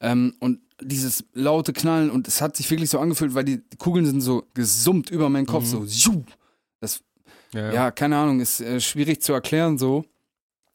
Ähm, 0.00 0.34
und 0.38 0.60
dieses 0.80 1.24
laute 1.32 1.72
Knallen 1.72 2.10
und 2.10 2.28
es 2.28 2.40
hat 2.40 2.56
sich 2.56 2.70
wirklich 2.70 2.90
so 2.90 2.98
angefühlt, 2.98 3.34
weil 3.34 3.44
die 3.44 3.62
Kugeln 3.78 4.06
sind 4.06 4.20
so 4.20 4.44
gesummt 4.54 5.10
über 5.10 5.28
meinen 5.28 5.46
Kopf, 5.46 5.64
so. 5.64 5.84
Ziu. 5.86 6.24
Das 6.80 7.00
Ja, 7.52 7.72
ja, 7.72 7.90
keine 7.90 8.16
Ahnung, 8.18 8.40
ist 8.40 8.60
äh, 8.60 8.80
schwierig 8.80 9.22
zu 9.22 9.32
erklären 9.32 9.78
so. 9.78 10.04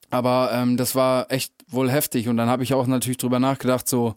Aber 0.09 0.51
ähm, 0.53 0.77
das 0.77 0.93
war 0.93 1.31
echt 1.31 1.53
wohl 1.67 1.89
heftig. 1.89 2.27
Und 2.27 2.37
dann 2.37 2.49
habe 2.49 2.63
ich 2.63 2.73
auch 2.73 2.85
natürlich 2.85 3.17
drüber 3.17 3.39
nachgedacht, 3.39 3.87
so, 3.87 4.15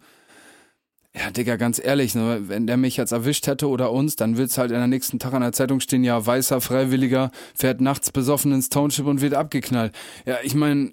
ja, 1.14 1.30
Digga, 1.30 1.54
ganz 1.54 1.80
ehrlich, 1.82 2.16
ne, 2.16 2.48
wenn 2.48 2.66
der 2.66 2.76
mich 2.76 2.96
jetzt 2.96 3.12
erwischt 3.12 3.46
hätte 3.46 3.68
oder 3.68 3.92
uns, 3.92 4.16
dann 4.16 4.36
wird's 4.36 4.58
halt 4.58 4.72
in 4.72 4.78
der 4.78 4.88
nächsten 4.88 5.20
Tag 5.20 5.32
an 5.32 5.42
der 5.42 5.52
Zeitung 5.52 5.78
stehen, 5.78 6.02
ja, 6.02 6.26
weißer 6.26 6.60
Freiwilliger 6.60 7.30
fährt 7.54 7.80
nachts 7.80 8.10
besoffen 8.10 8.52
ins 8.52 8.68
Township 8.68 9.06
und 9.06 9.20
wird 9.20 9.34
abgeknallt. 9.34 9.94
Ja, 10.26 10.38
ich 10.42 10.56
meine, 10.56 10.90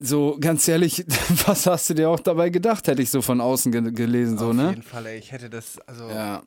so 0.00 0.36
ganz 0.40 0.66
ehrlich, 0.68 1.04
was 1.46 1.66
hast 1.66 1.90
du 1.90 1.94
dir 1.94 2.08
auch 2.08 2.20
dabei 2.20 2.50
gedacht, 2.50 2.86
hätte 2.86 3.02
ich 3.02 3.10
so 3.10 3.22
von 3.22 3.40
außen 3.40 3.72
ge 3.72 3.92
gelesen, 3.92 4.38
so, 4.38 4.50
Auf 4.50 4.54
ne? 4.54 4.70
jeden 4.70 4.82
Fall, 4.82 5.06
ey. 5.06 5.18
Ich 5.18 5.32
hätte 5.32 5.50
das, 5.50 5.78
also. 5.86 6.08
Ja, 6.08 6.42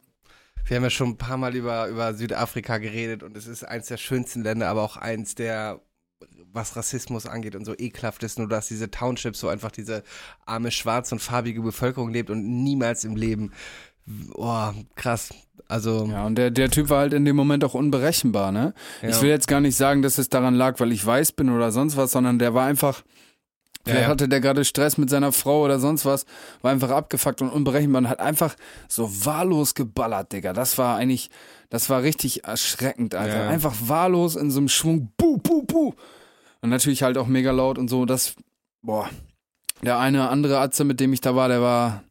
Wir 0.66 0.78
haben 0.78 0.84
ja 0.84 0.90
schon 0.90 1.10
ein 1.10 1.18
paar 1.18 1.38
Mal 1.38 1.56
über, 1.56 1.88
über 1.88 2.14
Südafrika 2.14 2.78
geredet 2.78 3.24
und 3.24 3.36
es 3.36 3.48
ist 3.48 3.64
eins 3.64 3.88
der 3.88 3.98
schönsten 3.98 4.44
Länder, 4.44 4.70
aber 4.70 4.84
auch 4.84 4.96
eins 4.98 5.36
der, 5.36 5.82
was 6.54 6.76
Rassismus 6.76 7.26
angeht 7.26 7.56
und 7.56 7.66
so 7.66 7.74
ekelhaft 7.78 8.24
ist, 8.24 8.38
nur 8.40 8.48
dass 8.48 8.68
diese 8.68 8.90
Townships 8.92 9.40
so 9.40 9.48
einfach 9.48 9.72
diese 9.72 10.04
arme, 10.46 10.72
schwarze 10.72 11.16
und 11.16 11.20
farbige 11.20 11.62
Bevölkerung 11.62 12.12
lebt 12.12 12.30
und 12.30 12.64
niemals 12.64 13.04
im 13.04 13.16
Leben. 13.16 13.52
Oh, 14.34 14.72
krass. 14.96 15.30
Also, 15.68 16.06
Ja, 16.12 16.26
und 16.26 16.36
der, 16.36 16.52
der 16.52 16.70
Typ 16.70 16.90
war 16.90 17.00
halt 17.00 17.14
in 17.14 17.24
dem 17.24 17.36
Moment 17.36 17.64
auch 17.64 17.74
unberechenbar, 17.76 18.52
ne? 18.52 18.74
Ja. 19.02 19.10
Ich 19.10 19.22
will 19.22 19.30
jetzt 19.30 19.48
gar 19.48 19.62
nicht 19.62 19.78
sagen, 19.78 20.02
dass 20.02 20.18
es 20.18 20.28
daran 20.28 20.56
lag, 20.56 20.80
weil 20.80 20.92
ich 20.92 21.06
weiß 21.06 21.32
bin 21.34 21.50
oder 21.50 21.72
sonst 21.72 21.96
was, 21.98 22.12
sondern 22.12 22.40
der 22.40 22.54
war 22.54 22.66
einfach, 22.66 23.04
vielleicht 23.84 24.04
ja. 24.04 24.08
hatte 24.08 24.30
der 24.30 24.42
gerade 24.42 24.66
Stress 24.66 24.98
mit 24.98 25.10
seiner 25.10 25.32
Frau 25.32 25.64
oder 25.64 25.80
sonst 25.80 26.06
was, 26.06 26.26
war 26.62 26.72
einfach 26.72 26.92
abgefuckt 26.92 27.42
und 27.42 27.50
unberechenbar 27.50 28.02
und 28.04 28.10
hat 28.10 28.20
einfach 28.20 28.56
so 28.88 29.26
wahllos 29.26 29.76
geballert, 29.76 30.32
Digga. 30.34 30.54
Das 30.54 30.78
war 30.78 30.98
eigentlich, 30.98 31.30
das 31.70 31.90
war 31.90 32.04
richtig 32.04 32.44
erschreckend, 32.44 33.16
Alter. 33.16 33.44
Ja. 33.44 33.50
Einfach 33.50 33.76
wahllos 33.86 34.36
in 34.36 34.52
so 34.52 34.60
einem 34.60 34.70
Schwung, 34.70 35.12
buh, 35.18 35.38
buh, 35.38 35.64
buh. 35.64 35.94
Und 36.62 36.70
natürlich 36.70 37.04
halt 37.04 37.18
auch 37.18 37.28
mega 37.28 37.52
laut 37.52 37.78
und 37.78 37.90
so, 37.90 38.06
das, 38.06 38.36
boah. 38.82 39.10
Der 39.84 39.98
eine 39.98 40.30
andere 40.30 40.60
Atze, 40.60 40.84
mit 40.84 41.00
dem 41.00 41.12
ich 41.12 41.22
da 41.22 41.36
war, 41.36 41.48
der 41.48 41.62
war 41.62 42.04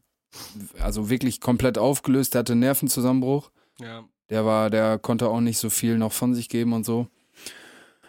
also 0.79 1.09
wirklich 1.09 1.39
komplett 1.39 1.77
aufgelöst, 1.77 2.33
der 2.33 2.39
hatte 2.39 2.55
Nervenzusammenbruch. 2.55 3.51
ja. 3.79 4.03
Der 4.29 4.45
war, 4.45 4.69
der 4.69 4.97
konnte 4.97 5.27
auch 5.27 5.41
nicht 5.41 5.57
so 5.57 5.69
viel 5.69 5.97
noch 5.97 6.13
von 6.13 6.33
sich 6.33 6.47
geben 6.47 6.71
und 6.71 6.85
so. 6.85 7.07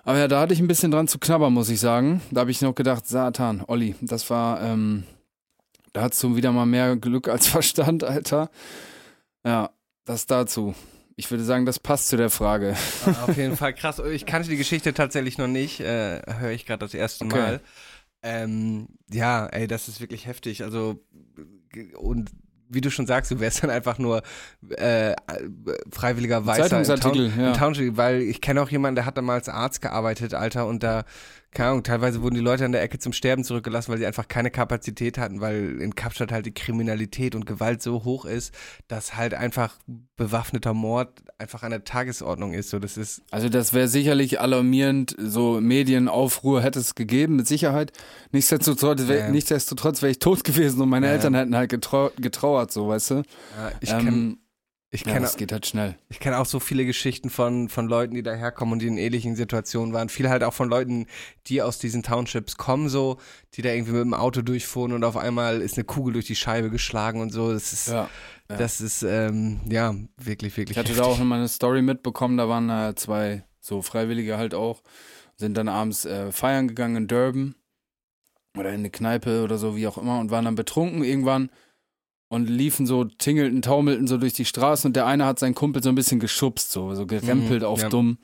Aber 0.05 0.19
ja, 0.19 0.29
da 0.29 0.41
hatte 0.41 0.53
ich 0.53 0.61
ein 0.61 0.69
bisschen 0.69 0.91
dran 0.91 1.09
zu 1.09 1.19
knabbern, 1.19 1.53
muss 1.53 1.69
ich 1.69 1.81
sagen. 1.81 2.21
Da 2.31 2.41
habe 2.41 2.51
ich 2.51 2.61
noch 2.61 2.75
gedacht, 2.75 3.07
Satan, 3.07 3.63
Olli, 3.67 3.95
das 4.01 4.29
war, 4.31 4.61
ähm, 4.63 5.05
da 5.93 6.03
hattest 6.03 6.23
du 6.23 6.35
wieder 6.37 6.53
mal 6.53 6.67
mehr 6.67 6.97
Glück 6.97 7.29
als 7.29 7.47
Verstand, 7.49 8.03
Alter. 8.05 8.51
Ja, 9.45 9.71
das 10.05 10.27
dazu. 10.27 10.75
Ich 11.15 11.31
würde 11.31 11.45
sagen, 11.45 11.67
das 11.67 11.79
passt 11.79 12.09
zu 12.09 12.17
der 12.17 12.31
Frage. 12.31 12.75
Auf 13.27 13.37
jeden 13.37 13.57
Fall 13.57 13.75
krass. 13.75 14.01
Ich 14.01 14.27
kannte 14.27 14.49
die 14.49 14.57
Geschichte 14.57 14.95
tatsächlich 14.95 15.39
noch 15.39 15.47
nicht. 15.47 15.81
Äh, 15.81 16.23
Höre 16.39 16.51
ich 16.51 16.67
gerade 16.67 16.81
das 16.81 16.95
erste 16.95 17.27
Okay. 17.27 17.37
Mal. 17.37 17.61
Ähm, 18.23 18.89
ja, 19.11 19.47
ey, 19.47 19.67
das 19.67 19.89
ist 19.89 20.01
wirklich 20.01 20.27
heftig. 20.27 20.65
Also, 20.65 21.01
und 21.97 22.31
wie 22.73 22.81
du 22.81 22.91
schon 22.91 23.07
sagst, 23.07 23.31
du 23.31 23.41
wärst 23.41 23.63
dann 23.63 23.71
einfach 23.71 23.99
nur 23.99 24.23
äh, 24.71 25.15
freiwilliger 25.91 26.47
Weißer 26.47 26.69
Zeitungsartikel, 26.69 27.31
Town, 27.31 27.41
ja. 27.41 27.49
im 27.49 27.55
Township, 27.55 27.97
weil 27.97 28.23
ich 28.23 28.41
kenne 28.41 28.63
auch 28.63 28.71
jemanden, 28.71 28.97
der 28.97 29.07
hat 29.07 29.17
da 29.17 29.23
mal 29.23 29.35
als 29.35 29.49
Arzt 29.49 29.83
gearbeitet, 29.83 30.35
Alter, 30.35 30.67
und 30.67 30.83
da, 30.83 31.05
keine 31.55 31.71
Ahnung, 31.71 31.83
teilweise 31.83 32.23
wurden 32.23 32.35
die 32.35 32.41
Leute 32.41 32.65
an 32.65 32.73
der 32.73 32.83
Ecke 32.83 32.99
zum 32.99 33.13
Sterben 33.13 33.45
zurückgelassen, 33.45 33.93
weil 33.93 33.99
sie 33.99 34.07
einfach 34.07 34.27
keine 34.27 34.51
Kapazität 34.51 35.19
hatten, 35.19 35.41
weil 35.41 35.81
in 35.81 35.95
Kapstadt 35.95 36.33
halt 36.33 36.47
die 36.47 36.55
Kriminalität 36.55 37.35
und 37.35 37.45
Gewalt 37.47 37.83
so 37.83 38.05
hoch 38.05 38.25
ist, 38.25 38.55
dass 38.89 39.17
halt 39.17 39.35
einfach 39.35 39.75
bewaffneter 40.17 40.73
Mord 40.73 41.11
einfach 41.39 41.63
an 41.63 41.71
der 41.71 41.85
Tagesordnung 41.85 42.55
ist. 42.55 42.71
So, 42.71 42.79
das 42.79 42.97
ist 42.97 43.23
Also 43.31 43.49
das 43.49 43.75
wäre 43.75 43.89
sicherlich 43.89 44.41
alarmierend, 44.41 45.15
so 45.19 45.61
Medienaufruhr 45.61 46.63
hätte 46.63 46.79
es 46.79 46.95
gegeben, 46.95 47.37
mit 47.37 47.47
Sicherheit. 47.47 47.93
Nichtsdestotrotz, 48.31 49.07
wär, 49.09 49.19
Ja. 49.19 49.31
nichtsdestotrotz 49.31 50.01
wäre 50.01 50.11
ich 50.13 50.19
tot 50.19 50.45
gewesen 50.45 50.81
und 50.81 50.89
meine 50.89 51.07
Ja. 51.07 51.13
Eltern 51.13 51.35
hätten 51.35 51.55
halt 51.57 51.71
getrau 51.71 52.11
getrauert, 52.17 52.73
so, 52.73 52.89
weißt 52.89 53.11
du? 53.11 53.15
Ja, 53.17 53.23
ich 53.81 53.91
Ähm, 53.93 54.39
kenne 55.01 55.01
ich 55.01 55.07
ja, 55.07 55.13
kenn, 55.15 55.23
das 55.23 55.37
geht 55.39 55.53
halt 55.53 55.67
schnell. 55.67 55.97
ich 56.11 56.21
kenn 56.21 56.35
auch 56.35 56.45
so 56.45 56.61
viele 56.61 56.85
Geschichten 56.85 57.31
von, 57.31 57.71
von 57.71 57.87
Leuten, 57.89 58.15
die 58.15 58.23
daherkommen 58.23 58.75
und 58.75 58.79
die 58.81 58.89
in 58.89 58.99
ähnlichen 58.99 59.37
Situationen 59.37 59.95
waren. 59.95 60.11
Viel 60.11 60.29
halt 60.29 60.45
auch 60.45 60.53
von 60.53 60.69
Leuten, 60.69 61.07
die 61.47 61.63
aus 61.63 61.79
diesen 61.79 62.03
Townships 62.03 62.59
kommen, 62.59 62.91
so, 62.91 63.17
die 63.55 63.63
da 63.63 63.71
irgendwie 63.71 63.93
mit 63.93 64.03
dem 64.03 64.13
Auto 64.15 64.43
durchfuhren 64.43 64.93
und 64.93 65.03
auf 65.03 65.17
einmal 65.17 65.63
ist 65.63 65.79
eine 65.79 65.85
Kugel 65.85 66.13
durch 66.13 66.27
die 66.27 66.37
Scheibe 66.37 66.69
geschlagen 66.69 67.23
und 67.23 67.31
so. 67.31 67.53
Das 67.53 67.73
ist, 67.73 67.89
Ja. 67.89 68.09
ja. 68.51 68.57
das 68.57 68.83
ist, 68.83 69.03
ähm, 69.03 69.61
ja, 69.69 69.95
wirklich, 70.19 70.57
wirklich 70.59 70.73
Ich 70.73 70.79
hatte 70.79 70.91
heftig. 70.91 71.03
da 71.03 71.11
auch 71.11 71.19
nochmal 71.19 71.39
eine 71.39 71.49
Story 71.49 71.81
mitbekommen, 71.81 72.37
da 72.37 72.49
waren 72.51 72.69
äh, 72.69 72.95
zwei 72.95 73.45
so 73.61 73.81
Freiwillige 73.81 74.37
halt 74.37 74.53
auch, 74.55 74.83
sind 75.37 75.57
dann 75.57 75.69
abends 75.69 76.05
äh, 76.05 76.31
feiern 76.33 76.69
gegangen 76.69 76.97
in 76.97 77.09
Durban 77.09 77.55
oder 78.59 78.69
in 78.69 78.81
eine 78.81 78.91
Kneipe 78.91 79.43
oder 79.43 79.57
so, 79.57 79.75
wie 79.75 79.87
auch 79.87 79.97
immer, 79.97 80.19
und 80.19 80.31
waren 80.31 80.45
dann 80.45 80.55
betrunken 80.55 81.03
irgendwann 81.03 81.49
und 82.33 82.49
liefen 82.49 82.87
so, 82.87 83.05
tingelten, 83.05 83.61
taumelten 83.61 84.07
so 84.07 84.17
durch 84.17 84.33
die 84.33 84.47
Straßen 84.47 84.89
und 84.89 84.97
der 84.97 85.05
eine 85.05 85.27
hat 85.27 85.39
seinen 85.39 85.55
Kumpel 85.55 85.83
so 85.83 85.91
ein 85.91 85.95
bisschen 85.95 86.19
geschubst, 86.19 86.73
so, 86.73 86.95
so 86.95 87.05
gerempelt 87.07 87.61
Mhm, 87.61 87.67
auf 87.69 87.83
ja. 87.83 87.91
dumm. 87.91 88.17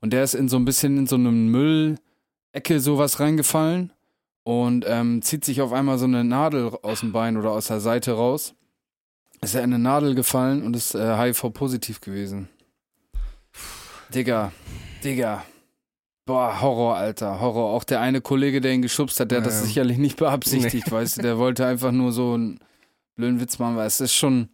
Und 0.00 0.12
der 0.12 0.24
ist 0.24 0.34
in 0.34 0.48
so 0.48 0.56
ein 0.56 0.64
bisschen 0.64 0.98
in 0.98 1.06
so 1.06 1.14
einem 1.14 1.52
Müllecke 1.52 2.80
sowas 2.80 3.20
reingefallen 3.20 3.92
und 4.42 4.84
ähm, 4.88 5.22
zieht 5.22 5.44
sich 5.44 5.60
auf 5.62 5.72
einmal 5.72 5.98
so 5.98 6.04
eine 6.04 6.24
Nadel 6.24 6.72
aus 6.82 7.00
dem 7.00 7.12
Bein 7.12 7.36
oder 7.36 7.52
aus 7.52 7.68
der 7.68 7.78
Seite 7.80 8.12
raus. 8.12 8.54
Ist 9.40 9.54
er 9.54 9.62
in 9.62 9.72
eine 9.72 9.82
Nadel 9.82 10.16
gefallen 10.16 10.62
und 10.64 10.74
ist 10.74 10.94
äh, 10.96 11.16
HIV-positiv 11.16 12.00
gewesen. 12.00 12.48
Digga, 14.14 14.52
Digga. 15.02 15.44
Boah, 16.26 16.60
Horror, 16.60 16.96
Alter, 16.96 17.40
Horror. 17.40 17.70
Auch 17.74 17.84
der 17.84 18.00
eine 18.00 18.20
Kollege, 18.20 18.60
der 18.60 18.72
ihn 18.72 18.82
geschubst 18.82 19.20
hat, 19.20 19.30
der 19.30 19.38
hat 19.38 19.46
das 19.46 19.60
Ja. 19.60 19.66
sicherlich 19.66 19.98
nicht 19.98 20.16
beabsichtigt, 20.16 20.90
weißt 20.90 21.18
du. 21.18 21.22
Der 21.22 21.38
wollte 21.38 21.66
einfach 21.66 21.92
nur 21.92 22.12
so 22.12 22.32
einen 22.34 22.58
blöden 23.16 23.40
Witz 23.40 23.58
machen, 23.58 23.76
weil 23.76 23.86
es 23.86 24.00
ist 24.00 24.14
schon, 24.14 24.48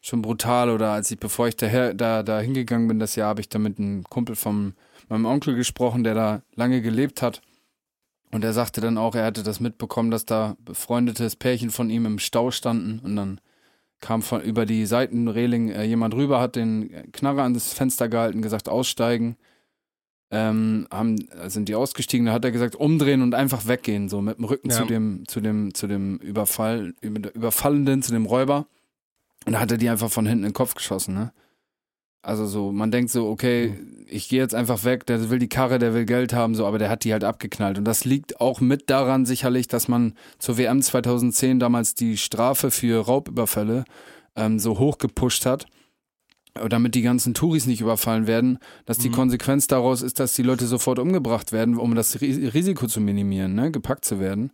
schon 0.00 0.22
brutal. 0.22 0.70
Oder 0.70 0.92
als 0.92 1.10
ich, 1.10 1.18
bevor 1.18 1.48
ich 1.48 1.56
daher, 1.56 1.94
da, 1.94 2.22
da 2.22 2.40
hingegangen 2.40 2.88
bin, 2.88 2.98
das 2.98 3.16
Jahr, 3.16 3.28
habe 3.28 3.40
ich 3.40 3.48
da 3.48 3.58
mit 3.58 3.78
einem 3.78 4.04
Kumpel 4.04 4.36
von 4.36 4.74
meinem 5.08 5.26
Onkel 5.26 5.54
gesprochen, 5.54 6.04
der 6.04 6.14
da 6.14 6.42
lange 6.54 6.82
gelebt 6.82 7.22
hat. 7.22 7.42
Und 8.32 8.44
er 8.44 8.52
sagte 8.52 8.80
dann 8.80 8.98
auch, 8.98 9.14
er 9.14 9.24
hatte 9.24 9.42
das 9.42 9.60
mitbekommen, 9.60 10.10
dass 10.10 10.26
da 10.26 10.56
befreundetes 10.64 11.36
Pärchen 11.36 11.70
von 11.70 11.90
ihm 11.90 12.06
im 12.06 12.18
Stau 12.18 12.50
standen 12.50 12.98
und 12.98 13.16
dann 13.16 13.40
kam 14.00 14.22
von 14.22 14.42
über 14.42 14.66
die 14.66 14.84
Seitenreling 14.84 15.70
äh, 15.70 15.84
jemand 15.84 16.14
rüber, 16.14 16.40
hat 16.40 16.56
den 16.56 17.10
Knarre 17.12 17.42
an 17.42 17.54
das 17.54 17.72
Fenster 17.72 18.08
gehalten, 18.08 18.42
gesagt, 18.42 18.68
aussteigen. 18.68 19.36
Ähm, 20.32 20.88
haben, 20.90 21.28
sind 21.46 21.68
die 21.68 21.76
ausgestiegen, 21.76 22.26
da 22.26 22.32
hat 22.32 22.44
er 22.44 22.50
gesagt, 22.50 22.74
umdrehen 22.74 23.22
und 23.22 23.32
einfach 23.34 23.68
weggehen, 23.68 24.08
so 24.08 24.20
mit 24.20 24.38
dem 24.38 24.44
Rücken 24.46 24.70
Ja. 24.70 24.76
zu 24.76 24.84
dem, 24.84 25.22
zu 25.28 25.40
dem, 25.40 25.72
zu 25.72 25.86
dem 25.86 26.16
Überfall, 26.18 26.94
über- 27.00 27.32
Überfallenden, 27.32 28.02
zu 28.02 28.10
dem 28.10 28.26
Räuber. 28.26 28.66
Und 29.46 29.52
da 29.52 29.60
hat 29.60 29.70
er 29.70 29.78
die 29.78 29.88
einfach 29.88 30.10
von 30.10 30.26
hinten 30.26 30.42
in 30.44 30.48
den 30.50 30.54
Kopf 30.54 30.74
geschossen, 30.74 31.14
ne? 31.14 31.32
Also 32.22 32.44
so, 32.46 32.72
man 32.72 32.90
denkt 32.90 33.12
so, 33.12 33.28
okay, 33.28 33.78
ich 34.08 34.28
gehe 34.28 34.40
jetzt 34.40 34.52
einfach 34.56 34.82
weg, 34.82 35.06
der 35.06 35.30
will 35.30 35.38
die 35.38 35.48
Karre, 35.48 35.78
der 35.78 35.94
will 35.94 36.04
Geld 36.06 36.32
haben, 36.32 36.56
so, 36.56 36.66
aber 36.66 36.78
der 36.80 36.88
hat 36.90 37.04
die 37.04 37.12
halt 37.12 37.22
abgeknallt. 37.22 37.78
Und 37.78 37.84
das 37.84 38.04
liegt 38.04 38.40
auch 38.40 38.60
mit 38.60 38.90
daran 38.90 39.26
sicherlich, 39.26 39.68
dass 39.68 39.86
man 39.86 40.14
zur 40.40 40.58
WM 40.58 40.82
2010 40.82 41.60
damals 41.60 41.94
die 41.94 42.16
Strafe 42.16 42.72
für 42.72 43.04
Raubüberfälle 43.06 43.84
ähm, 44.34 44.58
so 44.58 44.80
hoch 44.80 44.98
gepusht 44.98 45.46
hat, 45.46 45.66
damit 46.68 46.94
die 46.94 47.02
ganzen 47.02 47.34
Touris 47.34 47.66
nicht 47.66 47.80
überfallen 47.80 48.26
werden, 48.26 48.58
dass 48.84 48.98
die 48.98 49.10
Konsequenz 49.10 49.66
daraus 49.66 50.02
ist, 50.02 50.18
dass 50.20 50.34
die 50.34 50.42
Leute 50.42 50.66
sofort 50.66 50.98
umgebracht 50.98 51.52
werden, 51.52 51.76
um 51.76 51.94
das 51.94 52.16
Ri- 52.18 52.52
Risiko 52.52 52.86
zu 52.86 53.00
minimieren, 53.00 53.54
ne, 53.54 53.70
gepackt 53.70 54.04
zu 54.04 54.20
werden. 54.20 54.50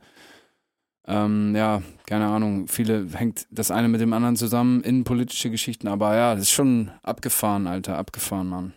Ähm, 1.07 1.55
ja, 1.57 1.83
keine 2.07 2.27
Ahnung, 2.29 2.69
viele 2.69 3.09
hängt 3.15 3.47
das 3.51 3.71
eine 3.73 3.89
mit 3.89 4.01
dem 4.01 4.13
anderen 4.13 4.37
zusammen, 4.37 4.83
innenpolitische 4.83 5.51
Geschichten, 5.51 5.89
aber 5.89 6.15
ja, 6.15 6.35
das 6.35 6.45
ist 6.45 6.51
schon 6.53 6.91
abgefahren, 7.03 7.67
Alter, 7.67 7.99
abgefahren, 7.99 8.49
Mann. 8.49 8.73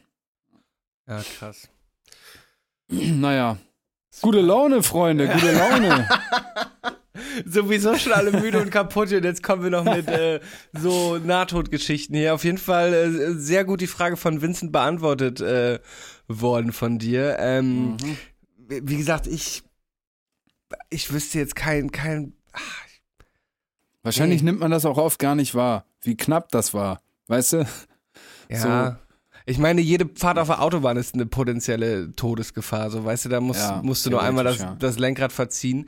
Ja, 1.08 1.22
krass. 1.38 1.70
naja. 2.90 3.58
Gute 4.22 4.42
Laune, 4.42 4.82
Freunde, 4.82 5.28
gute 5.28 5.52
Laune. 5.58 6.08
Sowieso 7.46 7.96
schon 7.98 8.12
alle 8.14 8.32
müde 8.32 8.60
und 8.62 8.72
kaputt 8.72 9.12
und 9.12 9.24
jetzt 9.24 9.44
kommen 9.44 9.64
wir 9.64 9.70
noch 9.70 9.84
mit 9.84 10.08
äh, 10.08 10.40
so 10.74 11.18
Nahtodgeschichten 11.18 12.16
hier. 12.16 12.34
Auf 12.34 12.44
jeden 12.44 12.58
Fall 12.58 12.94
äh, 12.94 13.34
sehr 13.34 13.64
gut 13.66 13.82
die 13.82 13.88
Frage 13.88 14.18
von 14.18 14.42
Vincent 14.42 14.72
beantwortet 14.72 15.42
äh, 15.42 15.80
worden 16.28 16.72
von 16.74 16.98
dir. 17.00 17.38
Ähm, 17.40 17.92
Mhm. 17.98 18.18
wie, 18.68 18.98
gesagt, 18.98 19.28
ich 19.28 19.64
ich 20.90 21.12
wüsste 21.14 21.38
jetzt 21.40 21.56
kein 21.56 21.92
kein 21.92 22.34
Wahrscheinlich 24.04 24.42
Nee. 24.42 24.52
nimmt 24.52 24.60
man 24.60 24.72
das 24.72 24.86
auch 24.86 24.98
oft 24.98 25.18
gar 25.20 25.36
nicht 25.36 25.56
wahr, 25.56 25.86
wie 26.02 26.16
knapp 26.16 26.50
das 26.50 26.74
war. 26.74 27.02
Weißt 27.28 27.54
du? 27.54 27.66
ja. 28.50 29.00
Ich 29.48 29.58
meine, 29.60 29.82
jede 29.82 30.10
Fahrt 30.16 30.40
auf 30.40 30.48
der 30.48 30.62
Autobahn 30.62 30.98
ist 30.98 31.14
eine 31.14 31.28
potenzielle 31.28 32.12
Todesgefahr. 32.16 32.90
So, 32.90 33.06
weißt 33.06 33.26
du, 33.26 33.30
da 33.30 33.40
musst, 33.42 33.60
Ja, 33.60 33.80
musst 33.84 34.04
du 34.06 34.10
nur 34.10 34.24
einmal 34.24 34.44
das, 34.44 34.58
ja. 34.60 34.76
das 34.80 34.98
Lenkrad 34.98 35.32
verziehen. 35.32 35.88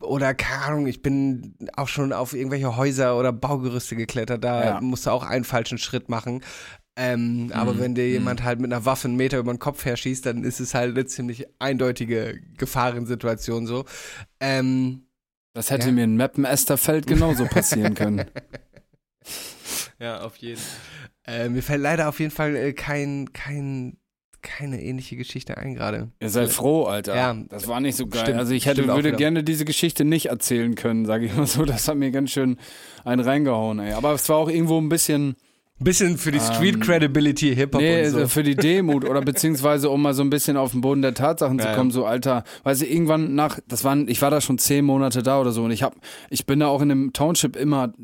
Oder, 0.00 0.34
keine 0.34 0.62
Ahnung, 0.64 0.86
ich 0.86 1.02
bin 1.02 1.54
auch 1.76 1.88
schon 1.88 2.12
auf 2.12 2.32
irgendwelche 2.32 2.76
Häuser 2.76 3.18
oder 3.18 3.32
Baugerüste 3.32 3.96
geklettert. 3.96 4.42
Da 4.44 4.64
Ja. 4.64 4.80
musst 4.80 5.06
du 5.06 5.10
auch 5.10 5.24
einen 5.24 5.44
falschen 5.44 5.78
Schritt 5.78 6.08
machen. 6.08 6.42
Ähm, 6.96 7.50
aber 7.54 7.74
Mhm, 7.74 7.80
wenn 7.80 7.94
dir 7.94 8.04
mhm. 8.06 8.10
jemand 8.12 8.42
halt 8.42 8.60
mit 8.60 8.72
einer 8.72 8.84
Waffe 8.84 9.08
einen 9.08 9.16
Meter 9.16 9.38
über 9.38 9.52
den 9.52 9.58
Kopf 9.58 9.84
herschießt, 9.84 10.26
dann 10.26 10.42
ist 10.44 10.60
es 10.60 10.74
halt 10.74 10.90
eine 10.96 11.06
ziemlich 11.06 11.46
eindeutige 11.58 12.40
Gefahrensituation 12.58 13.66
so. 13.66 13.84
Ähm, 14.40 15.06
Das 15.54 15.70
hätte 15.70 15.88
Ja. 15.88 15.92
mir 15.92 16.04
in 16.04 16.16
Meppen-Esterfeld 16.16 17.06
genauso 17.06 17.46
passieren 17.46 17.94
können. 17.94 18.26
Ja, 19.98 20.22
auf 20.22 20.36
jeden. 20.36 20.62
Äh, 21.26 21.48
mir 21.50 21.62
fällt 21.62 21.82
leider 21.82 22.08
auf 22.08 22.20
jeden 22.20 22.30
Fall 22.30 22.56
äh, 22.56 22.72
kein, 22.72 23.32
kein, 23.32 23.98
keine 24.42 24.82
ähnliche 24.82 25.16
Geschichte 25.16 25.56
ein 25.56 25.74
gerade. 25.74 26.10
Ihr 26.20 26.30
seid 26.30 26.50
froh, 26.50 26.84
Alter. 26.84 27.14
Ja. 27.14 27.36
das 27.48 27.68
war 27.68 27.80
nicht 27.80 27.96
so 27.96 28.06
geil. 28.06 28.22
Stimmt, 28.22 28.38
also 28.38 28.52
ich 28.52 28.66
hätte, 28.66 28.86
würde 28.86 29.12
gerne 29.12 29.44
diese 29.44 29.64
Geschichte 29.64 30.04
nicht 30.04 30.26
erzählen 30.26 30.74
können, 30.74 31.06
sage 31.06 31.26
ich 31.26 31.34
mal 31.34 31.46
so. 31.46 31.64
Das 31.64 31.88
hat 31.88 31.96
mir 31.96 32.10
ganz 32.10 32.30
schön 32.30 32.58
einen 33.04 33.22
reingehauen, 33.22 33.78
ey. 33.78 33.92
Aber 33.92 34.12
es 34.12 34.28
war 34.28 34.36
auch 34.36 34.48
irgendwo 34.48 34.78
ein 34.78 34.88
bisschen, 34.88 35.36
Bisschen 35.82 36.18
für 36.18 36.30
die 36.30 36.40
Street 36.40 36.74
Ähm, 36.74 36.80
Credibility, 36.80 37.54
Hip-Hop 37.54 37.80
nee, 37.80 38.04
und 38.04 38.10
so. 38.10 38.16
also 38.18 38.28
für 38.28 38.42
die 38.42 38.54
Demut 38.54 39.08
oder 39.08 39.20
beziehungsweise 39.22 39.88
um 39.88 40.02
mal 40.02 40.12
so 40.12 40.22
ein 40.22 40.28
bisschen 40.28 40.58
auf 40.58 40.72
den 40.72 40.82
Boden 40.82 41.00
der 41.00 41.14
Tatsachen 41.14 41.58
zu 41.58 41.64
Ja, 41.64 41.70
ja. 41.70 41.76
kommen, 41.76 41.90
so 41.90 42.04
Alter, 42.04 42.44
weißt 42.64 42.82
du, 42.82 42.86
irgendwann 42.86 43.34
nach, 43.34 43.58
das 43.66 43.82
waren, 43.82 44.06
ich 44.06 44.20
war 44.20 44.30
da 44.30 44.42
schon 44.42 44.58
zehn 44.58 44.84
Monate 44.84 45.22
da 45.22 45.40
oder 45.40 45.52
so 45.52 45.64
und 45.64 45.70
ich 45.70 45.82
hab, 45.82 45.96
ich 46.28 46.44
bin 46.44 46.60
da 46.60 46.66
auch 46.68 46.82
in 46.82 46.90
dem 46.90 47.12
Township 47.14 47.56
immer 47.56 47.94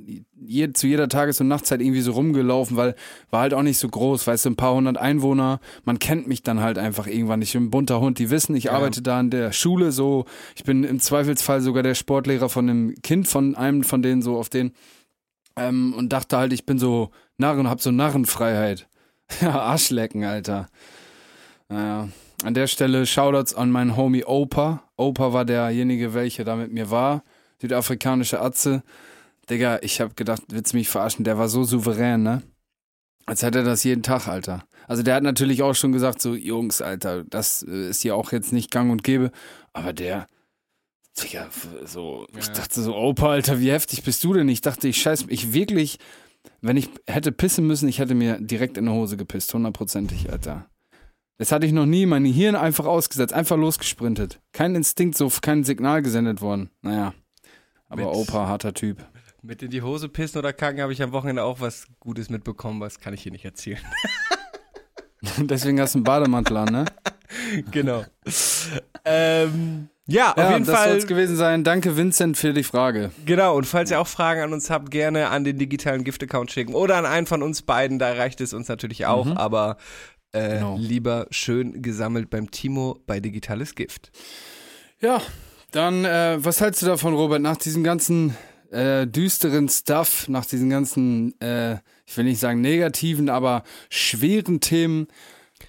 je, 0.41 0.73
zu 0.73 0.87
jeder 0.87 1.09
Tages- 1.11 1.41
und 1.43 1.49
Nachtzeit 1.49 1.83
irgendwie 1.83 2.01
so 2.01 2.13
rumgelaufen, 2.13 2.79
weil 2.79 2.95
war 3.31 3.41
halt 3.41 3.53
auch 3.53 3.63
nicht 3.63 3.77
so 3.79 3.89
groß, 3.89 4.27
weißt 4.27 4.47
du, 4.47 4.51
ein 4.51 4.57
paar 4.57 4.75
hundert 4.75 4.97
Einwohner, 4.97 5.61
man 5.85 5.99
kennt 5.99 6.27
mich 6.29 6.43
dann 6.43 6.61
halt 6.61 6.79
einfach 6.79 7.07
irgendwann. 7.07 7.43
Ich 7.43 7.53
bin 7.53 7.65
ein 7.65 7.71
bunter 7.71 8.01
Hund, 8.01 8.19
die 8.19 8.31
wissen, 8.31 8.57
ich 8.57 8.73
arbeite 8.73 9.03
da 9.03 9.21
in 9.21 9.29
der 9.29 9.53
Schule 9.53 9.93
so, 9.93 10.25
ich 10.55 10.65
bin 10.65 10.83
im 10.83 10.99
Zweifelsfall 10.99 11.61
sogar 11.61 11.83
der 11.83 11.95
Sportlehrer 11.95 12.49
von 12.49 12.71
einem 12.71 12.95
Kind 13.03 13.29
von 13.29 13.55
einem 13.55 13.83
von 13.85 14.01
denen 14.01 14.23
so 14.23 14.39
auf 14.39 14.49
den 14.49 14.73
ähm, 15.59 15.95
und 15.97 16.13
dachte 16.13 16.37
halt, 16.39 16.53
ich 16.53 16.65
bin 16.67 16.79
so 16.79 17.11
Narren, 17.39 17.69
hab 17.69 17.81
so 17.81 17.91
Narrenfreiheit. 17.91 18.89
Ja, 19.41 19.59
Arschlecken, 19.61 20.23
Alter. 20.23 20.69
Naja. 21.69 22.09
An 22.45 22.55
der 22.55 22.69
Stelle 22.69 23.07
Shoutouts 23.07 23.55
an 23.57 23.73
meinen 23.73 23.97
Homie 23.97 24.25
Opa. 24.25 24.85
Opa 24.97 25.33
war 25.33 25.45
derjenige, 25.45 26.15
welcher 26.15 26.45
da 26.45 26.55
mit 26.55 26.73
mir 26.73 26.91
war. 26.93 27.25
Südafrikanische 27.61 28.41
Atze. 28.41 28.85
Digga, 29.51 29.81
ich 29.83 30.01
hab 30.01 30.17
gedacht, 30.17 30.43
willst 30.49 30.73
du 30.73 30.77
mich 30.77 30.89
verarschen? 30.89 31.25
Der 31.25 31.39
war 31.39 31.49
so 31.49 31.65
souverän, 31.65 32.23
ne? 32.23 32.43
Als 33.27 33.43
hätte 33.43 33.59
er 33.59 33.65
das 33.65 33.83
jeden 33.83 34.05
Tag, 34.05 34.29
Alter. 34.29 34.65
Also 34.87 35.03
der 35.03 35.17
hat 35.17 35.25
natürlich 35.25 35.63
auch 35.65 35.75
schon 35.75 35.91
gesagt, 35.91 36.23
so, 36.23 36.37
Jungs, 36.37 36.81
Alter, 36.81 37.25
das 37.25 37.65
äh, 37.69 37.89
ist 37.89 38.03
hier 38.03 38.15
auch 38.15 38.31
jetzt 38.31 38.53
nicht 38.53 38.71
gang 38.71 38.93
und 38.93 39.03
gäbe. 39.03 39.33
Aber 39.73 39.93
der, 39.93 40.29
Digga, 41.21 41.49
so, 41.85 42.27
ich 42.39 42.47
Ja. 42.47 42.53
dachte 42.53 42.81
so, 42.81 42.95
Opa, 42.95 43.31
Alter, 43.31 43.59
wie 43.59 43.73
heftig 43.73 44.05
bist 44.05 44.23
du 44.23 44.35
denn? 44.35 44.49
Ich 44.49 44.61
dachte, 44.61 44.87
ich 44.87 45.03
scheiß, 45.03 45.25
ich 45.29 45.53
wirklich, 45.53 45.99
wenn 46.61 46.77
ich 46.77 46.89
hätte 47.07 47.33
pissen 47.33 47.67
müssen, 47.67 47.89
ich 47.89 47.99
hätte 47.99 48.15
mir 48.15 48.39
direkt 48.41 48.77
in 48.79 48.87
die 48.87 48.91
Hose 48.93 49.17
gepisst, 49.17 49.53
hundertprozentig, 49.55 50.31
Alter. 50.31 50.67
Das 51.39 51.53
hatte 51.53 51.67
ich 51.67 51.73
noch 51.73 51.87
nie, 51.87 52.07
mein 52.07 52.25
Hirn 52.25 52.57
einfach 52.57 52.87
ausgesetzt, 52.87 53.35
einfach 53.35 53.57
losgesprintet. 53.57 54.41
Kein 54.53 54.75
Instinkt, 54.75 55.17
so 55.19 55.31
kein 55.43 55.65
Signal 55.65 56.01
gesendet 56.03 56.41
worden. 56.41 56.71
Naja. 56.81 57.13
Aber 57.89 58.07
Mit- 58.07 58.15
Opa, 58.15 58.47
harter 58.49 58.73
Typ. 58.75 59.05
Mit 59.43 59.63
in 59.63 59.71
die 59.71 59.83
Hose 59.83 60.09
pissen 60.09 60.39
oder 60.39 60.53
kacken 60.53 60.81
habe 60.81 60.93
ich 60.93 61.03
am 61.03 61.13
Wochenende 61.13 61.45
auch 61.45 61.61
was 61.61 61.87
Gutes 62.01 62.31
mitbekommen, 62.31 62.81
was 62.81 62.99
kann 62.99 63.15
ich 63.15 63.23
hier 63.23 63.33
nicht 63.33 63.45
erzählen. 63.45 63.79
Deswegen 65.39 65.81
hast 65.81 65.95
du 65.95 65.99
einen 65.99 66.05
Bademantel 66.05 66.57
an, 66.57 66.73
ne? 66.73 66.85
genau. 67.71 68.05
ähm, 69.05 69.89
ja, 70.07 70.31
auf 70.33 70.37
ja, 70.39 70.53
jeden 70.53 70.65
das 70.65 70.75
Fall. 70.75 70.89
soll 70.89 70.99
es 70.99 71.07
gewesen 71.07 71.37
sein. 71.37 71.65
Danke, 71.65 71.97
Vincent, 71.97 72.37
für 72.37 72.53
die 72.53 72.63
Frage. 72.63 73.11
Genau, 73.25 73.57
und 73.57 73.65
falls 73.67 73.91
ihr 73.91 74.01
auch 74.01 74.07
Fragen 74.07 74.41
an 74.43 74.53
uns 74.53 74.71
habt, 74.71 74.91
gerne 74.91 75.29
an 75.31 75.45
den 75.45 75.59
digitalen 75.59 76.05
Gift-Account 76.05 76.51
schicken 76.51 76.75
oder 76.75 76.97
an 76.97 77.07
einen 77.07 77.27
von 77.27 77.43
uns 77.43 77.63
beiden, 77.63 77.99
da 77.99 78.13
reicht 78.13 78.41
es 78.41 78.53
uns 78.53 78.69
natürlich 78.69 79.07
auch, 79.07 79.27
aber 79.37 79.77
äh, 80.33 80.55
Genau. 80.59 80.77
lieber 80.79 81.27
schön 81.31 81.83
gesammelt 81.83 82.31
beim 82.31 82.51
Timo 82.51 82.99
bei 83.07 83.21
Digitales 83.21 83.75
Gift. 83.75 84.11
Ja, 85.01 85.21
dann, 85.73 86.05
äh, 86.05 86.37
was 86.39 86.61
hältst 86.61 86.83
du 86.83 86.87
davon, 86.87 87.15
Robert, 87.15 87.43
nach 87.43 87.57
diesem 87.57 87.83
ganzen 87.85 88.37
äh, 88.71 89.07
düsteren 89.07 89.69
Stuff, 89.69 90.29
nach 90.29 90.45
diesen 90.45 90.69
ganzen, 90.71 91.39
äh, 91.41 91.75
ich 92.05 92.17
will 92.17 92.25
nicht 92.25 92.41
sagen 92.41 92.61
negativen, 92.61 93.29
aber 93.29 93.63
schweren 93.91 94.61
Themen, 94.61 95.07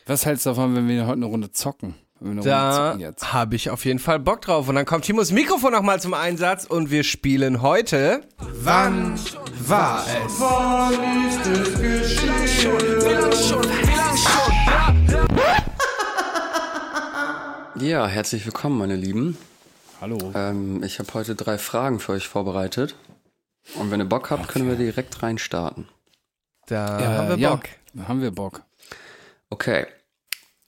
was 0.05 0.25
hältst 0.25 0.45
du 0.45 0.49
davon, 0.51 0.75
wenn 0.75 0.87
wir 0.87 1.05
heute 1.05 1.13
eine 1.17 1.25
Runde 1.25 1.51
zocken? 1.51 1.95
Da 2.19 2.97
habe 3.23 3.55
ich 3.55 3.69
auf 3.69 3.85
jeden 3.85 3.99
Fall 3.99 4.19
Bock 4.19 4.41
drauf. 4.41 4.67
Und 4.67 4.75
dann 4.75 4.85
kommt 4.85 5.05
Timos 5.05 5.31
Mikrofon 5.31 5.71
nochmal 5.71 6.01
zum 6.01 6.13
Einsatz 6.13 6.65
und 6.65 6.89
wir 6.89 7.03
spielen 7.03 7.61
heute. 7.61 8.21
Wann 8.37 9.19
war 9.67 10.03
es? 10.25 10.39
Ja, 17.79 18.07
herzlich 18.07 18.45
willkommen, 18.45 18.77
meine 18.77 18.95
Lieben. 18.95 19.37
Hallo. 20.01 20.17
Ähm, 20.35 20.81
ich 20.83 20.99
habe 20.99 21.13
heute 21.13 21.35
drei 21.35 21.57
Fragen 21.57 21.99
für 21.99 22.13
euch 22.13 22.27
vorbereitet. 22.27 22.95
Und 23.75 23.91
wenn 23.91 23.99
ihr 23.99 24.05
Bock 24.05 24.31
habt, 24.31 24.47
können 24.47 24.67
wir 24.67 24.75
direkt 24.75 25.21
reinstarten. 25.21 25.87
Da 26.67 26.99
Äh, 26.99 27.05
haben 27.05 27.29
wir 27.29 27.37
ja, 27.37 27.49
Bock. 27.51 27.63
Haben 28.07 28.21
wir 28.21 28.31
Bock. 28.31 28.61
Okay. 29.49 29.85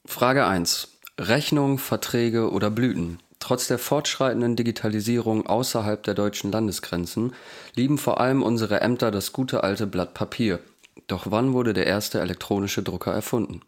Frage 0.05 0.45
1. 0.45 0.98
Rechnung, 1.19 1.77
Verträge 1.77 2.49
oder 2.51 2.71
Blüten. 2.71 3.19
Trotz 3.39 3.67
der 3.67 3.77
fortschreitenden 3.77 4.55
Digitalisierung 4.55 5.45
außerhalb 5.45 6.01
der 6.03 6.13
deutschen 6.13 6.51
Landesgrenzen 6.51 7.33
lieben 7.75 7.97
vor 7.97 8.19
allem 8.19 8.41
unsere 8.41 8.81
Ämter 8.81 9.11
das 9.11 9.31
gute 9.33 9.63
alte 9.63 9.85
Blatt 9.87 10.13
Papier. 10.13 10.59
Doch 11.07 11.27
wann 11.29 11.53
wurde 11.53 11.73
der 11.73 11.87
erste 11.87 12.19
elektronische 12.21 12.83
Drucker 12.83 13.13
erfunden? 13.13 13.61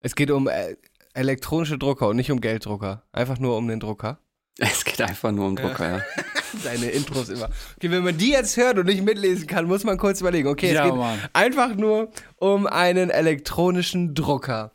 Es 0.00 0.14
geht 0.14 0.30
um 0.30 0.48
äh, 0.48 0.76
elektronische 1.14 1.78
Drucker 1.78 2.08
und 2.08 2.16
nicht 2.16 2.30
um 2.30 2.40
Gelddrucker. 2.40 3.02
Einfach 3.12 3.38
nur 3.38 3.56
um 3.56 3.68
den 3.68 3.80
Drucker. 3.80 4.18
Es 4.58 4.84
geht 4.84 5.00
einfach 5.00 5.32
nur 5.32 5.46
um 5.46 5.56
Drucker, 5.56 5.88
ja. 5.96 6.02
Deine 6.64 6.90
Intros 6.90 7.30
immer. 7.30 7.48
Okay, 7.78 7.90
wenn 7.90 8.04
man 8.04 8.18
die 8.18 8.32
jetzt 8.32 8.58
hört 8.58 8.76
und 8.78 8.84
nicht 8.84 9.02
mitlesen 9.02 9.46
kann, 9.46 9.64
muss 9.64 9.82
man 9.82 9.96
kurz 9.96 10.20
überlegen. 10.20 10.46
Okay, 10.46 10.68
es 10.68 10.74
Ja, 10.74 10.84
geht 10.84 10.94
Mann. 10.94 11.18
einfach 11.32 11.74
nur 11.74 12.10
um 12.36 12.66
einen 12.66 13.08
elektronischen 13.08 14.14
Drucker. 14.14 14.72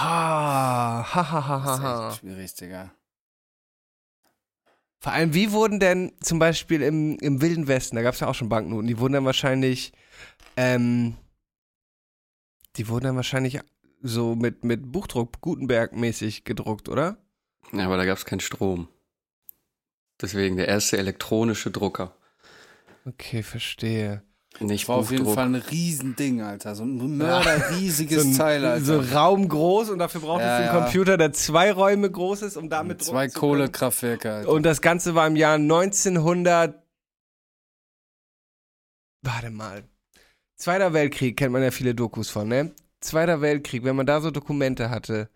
Ha, 0.00 1.04
ha, 1.14 1.30
ha, 1.32 1.48
ha, 1.48 1.62
Das 1.64 1.80
ha, 1.80 1.82
ha. 1.82 2.08
ist 2.08 2.12
echt 2.12 2.20
schwierig, 2.20 2.54
Digga. 2.54 2.92
Vor 5.00 5.12
allem, 5.12 5.32
wie 5.34 5.52
wurden 5.52 5.78
denn 5.80 6.12
zum 6.20 6.38
Beispiel 6.38 6.82
im, 6.82 7.18
im 7.20 7.40
Wilden 7.40 7.68
Westen, 7.68 7.96
da 7.96 8.02
gab 8.02 8.14
es 8.14 8.20
ja 8.20 8.26
auch 8.26 8.34
schon 8.34 8.48
Banknoten, 8.48 8.88
die 8.88 8.98
wurden 8.98 9.12
dann 9.12 9.24
wahrscheinlich, 9.24 9.92
ähm, 10.56 11.16
die 12.76 12.88
wurden 12.88 13.04
dann 13.04 13.16
wahrscheinlich 13.16 13.60
so 14.02 14.34
mit, 14.34 14.64
mit 14.64 14.90
Buchdruck 14.90 15.40
Gutenberg-mäßig 15.40 16.44
gedruckt, 16.44 16.88
oder? 16.88 17.16
Ja, 17.72 17.84
aber 17.86 17.96
da 17.96 18.04
gab 18.04 18.18
es 18.18 18.24
keinen 18.24 18.40
Strom. 18.40 18.88
Deswegen 20.20 20.56
der 20.56 20.66
erste 20.68 20.98
elektronische 20.98 21.70
Drucker. 21.70 22.16
Okay, 23.04 23.42
verstehe. 23.42 24.22
Nicht 24.60 24.88
War 24.88 24.96
auf 24.96 25.10
jeden 25.10 25.22
Buchdruck. 25.24 25.34
Fall 25.36 25.46
ein 25.46 25.54
Riesending, 25.54 26.42
Alter. 26.42 26.74
So 26.74 26.82
ein 26.82 27.16
mörderriesiges 27.16 28.36
Teil, 28.36 28.64
Alter. 28.64 28.84
so 28.84 28.98
raumgroß 29.16 29.90
und 29.90 29.98
dafür 30.00 30.20
braucht 30.20 30.40
Ja, 30.40 30.54
es 30.60 30.66
einen 30.68 30.74
ja. 30.76 30.82
Computer, 30.82 31.16
der 31.16 31.32
zwei 31.32 31.70
Räume 31.70 32.10
groß 32.10 32.42
ist, 32.42 32.56
um 32.56 32.68
damit 32.68 33.02
Zwei. 33.04 33.28
Kohlekraftwerke, 33.28 34.32
Alter. 34.32 34.48
Und 34.50 34.64
das 34.64 34.80
Ganze 34.80 35.14
war 35.14 35.26
im 35.28 35.36
Jahr 35.36 35.54
1900. 35.54 36.82
Warte 39.22 39.50
mal. 39.50 39.84
Zweiter 40.56 40.92
Weltkrieg 40.92 41.36
kennt 41.36 41.52
man 41.52 41.62
ja 41.62 41.70
viele 41.70 41.94
Dokus 41.94 42.30
von, 42.30 42.48
ne? 42.48 42.72
Zweiter 43.00 43.40
Weltkrieg, 43.40 43.84
wenn 43.84 43.94
man 43.94 44.06
da 44.06 44.20
so 44.20 44.32
Dokumente 44.32 44.90
hatte, 44.90 45.28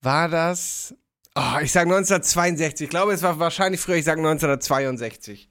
war 0.00 0.28
das. 0.30 0.94
Oh, 1.34 1.58
ich 1.62 1.72
sag 1.72 1.82
1962. 1.82 2.84
Ich 2.84 2.90
glaube, 2.90 3.12
es 3.12 3.22
war 3.22 3.38
wahrscheinlich 3.38 3.80
früher, 3.82 3.96
ich 3.96 4.04
sag 4.06 4.16
1962. 4.16 5.50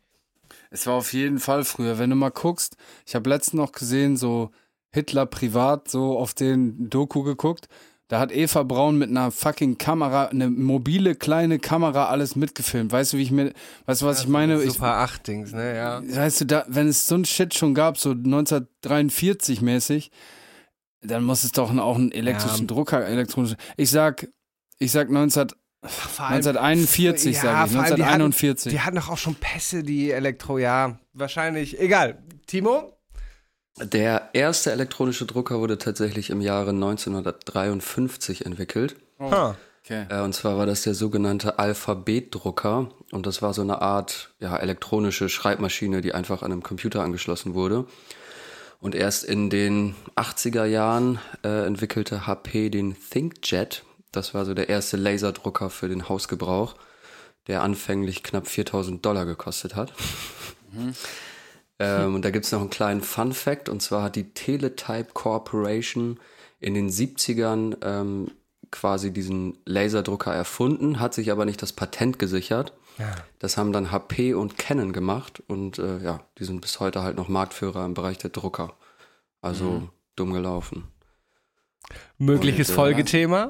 Es 0.71 0.87
war 0.87 0.95
auf 0.95 1.13
jeden 1.13 1.39
Fall 1.39 1.63
früher. 1.63 1.99
Wenn 1.99 2.09
du 2.09 2.15
mal 2.15 2.29
guckst, 2.29 2.75
ich 3.05 3.15
habe 3.15 3.29
letztens 3.29 3.53
noch 3.59 3.71
gesehen, 3.71 4.17
so 4.17 4.51
Hitler 4.91 5.25
privat, 5.25 5.89
so 5.89 6.17
auf 6.17 6.33
den 6.33 6.89
Doku 6.89 7.23
geguckt. 7.23 7.67
Da 8.09 8.19
hat 8.19 8.31
Eva 8.31 8.63
Braun 8.63 8.97
mit 8.97 9.09
einer 9.09 9.31
fucking 9.31 9.77
Kamera, 9.77 10.27
eine 10.27 10.49
mobile 10.49 11.13
kleine 11.15 11.59
Kamera 11.59 12.05
alles 12.05 12.37
mitgefilmt. 12.37 12.89
Weißt 12.91 13.11
du, 13.11 13.17
wie 13.17 13.23
ich 13.23 13.31
mir, 13.31 13.51
weißt 13.85 14.01
du, 14.01 14.05
was 14.05 14.21
ich 14.21 14.27
meine? 14.29 14.63
Ich, 14.63 14.73
Super 14.73 14.99
8 14.99 15.27
Dings, 15.27 15.51
ne? 15.51 15.75
Ja. 15.75 16.01
weißt 16.01 16.41
du, 16.41 16.45
da, 16.45 16.65
wenn 16.69 16.87
es 16.87 17.05
so 17.05 17.15
ein 17.15 17.25
Shit 17.25 17.53
schon 17.53 17.73
gab, 17.73 17.97
so 17.97 18.11
1943 18.11 19.61
mäßig, 19.61 20.11
dann 21.01 21.25
muss 21.25 21.43
es 21.43 21.51
doch 21.51 21.75
auch 21.77 21.95
einen 21.97 22.13
elektrischen 22.13 22.61
Ja. 22.61 22.67
Drucker, 22.67 23.05
elektronischen. 23.05 23.57
Ich 23.75 23.91
sag, 23.91 24.29
ich 24.79 24.93
sag 24.93 25.09
19, 25.09 25.47
Vor 25.87 26.25
allem- 26.25 26.35
1941, 26.35 27.35
Ja, 27.37 27.41
sage 27.41 27.65
ich. 27.67 27.71
vor 27.73 27.83
allem, 27.83 27.95
die 27.95 28.03
hatten- 28.03 28.21
1941. 28.23 28.71
Die 28.73 28.79
hatten 28.81 28.95
doch 28.97 29.09
auch 29.09 29.17
schon 29.17 29.35
Pässe, 29.35 29.83
die 29.83 30.11
Elektro, 30.11 30.57
ja. 30.57 30.99
Wahrscheinlich. 31.13 31.79
Egal. 31.79 32.17
Timo? 32.45 32.93
Der 33.79 34.29
erste 34.33 34.71
elektronische 34.71 35.25
Drucker 35.25 35.59
wurde 35.59 35.77
tatsächlich 35.77 36.29
im 36.31 36.41
Jahre 36.41 36.73
1953 36.73 38.45
entwickelt. 38.45 38.95
Ha. 39.19 39.55
okay. 39.83 40.05
Äh, 40.09 40.21
Und 40.21 40.33
zwar 40.33 40.57
war 40.57 40.65
das 40.65 40.81
der 40.83 40.93
sogenannte 40.95 41.59
Alphabetdrucker. 41.59 42.89
Und 43.11 43.25
das 43.25 43.41
war 43.41 43.53
so 43.53 43.61
eine 43.61 43.81
Art 43.81 44.31
ja, 44.39 44.57
elektronische 44.57 45.29
Schreibmaschine, 45.29 46.01
die 46.01 46.13
einfach 46.13 46.41
an 46.43 46.51
einem 46.51 46.63
Computer 46.63 47.01
angeschlossen 47.03 47.53
wurde. 47.53 47.85
Und 48.79 48.93
erst 48.95 49.23
in 49.23 49.49
den 49.49 49.95
80er 50.15 50.65
Jahren 50.65 51.19
äh, 51.43 51.65
entwickelte 51.65 52.27
HP 52.27 52.69
den 52.69 52.95
ThinkJet. 53.09 53.83
Das 54.11 54.33
war 54.33 54.45
so 54.45 54.53
der 54.53 54.69
erste 54.69 54.97
Laserdrucker 54.97 55.69
für 55.69 55.89
den 55.89 56.09
Hausgebrauch, 56.09 56.75
der 57.47 57.61
anfänglich 57.61 58.23
knapp 58.23 58.47
4000 58.47 59.05
Dollar 59.05 59.25
gekostet 59.25 59.75
hat. 59.75 59.93
Ähm, 61.79 62.15
und 62.15 62.25
da 62.25 62.31
gibt's 62.31 62.51
noch 62.51 62.61
einen 62.61 62.71
kleinen 62.71 63.01
Fun 63.01 63.33
Fact, 63.33 63.69
und 63.69 63.81
zwar 63.81 64.03
hat 64.03 64.15
die 64.15 64.33
Teletype 64.33 65.09
Corporation 65.13 66.19
in 66.59 66.73
den 66.73 66.89
70ern 66.89 67.77
ähm, 67.83 68.31
quasi 68.71 69.11
diesen 69.11 69.59
Laserdrucker 69.65 70.33
erfunden, 70.33 70.99
hat 70.99 71.13
sich 71.13 71.31
aber 71.31 71.45
nicht 71.45 71.61
das 71.61 71.73
Patent 71.73 72.19
gesichert. 72.19 72.73
Das 73.37 73.57
haben 73.57 73.73
dann 73.73 73.91
HP 73.91 74.33
und 74.33 74.57
Canon 74.57 74.91
gemacht 74.91 75.43
und 75.47 75.77
äh, 75.77 75.99
ja, 75.99 76.21
die 76.39 76.45
sind 76.45 76.61
bis 76.61 76.79
heute 76.79 77.03
halt 77.03 77.15
noch 77.15 77.27
Marktführer 77.27 77.85
im 77.85 77.93
Bereich 77.93 78.17
der 78.17 78.31
Drucker. 78.31 78.73
Also 79.41 79.83
dumm 80.15 80.33
gelaufen. 80.33 80.87
Mögliches 82.17 82.69
Und, 82.69 82.73
äh, 82.73 82.75
Folgethema? 82.75 83.49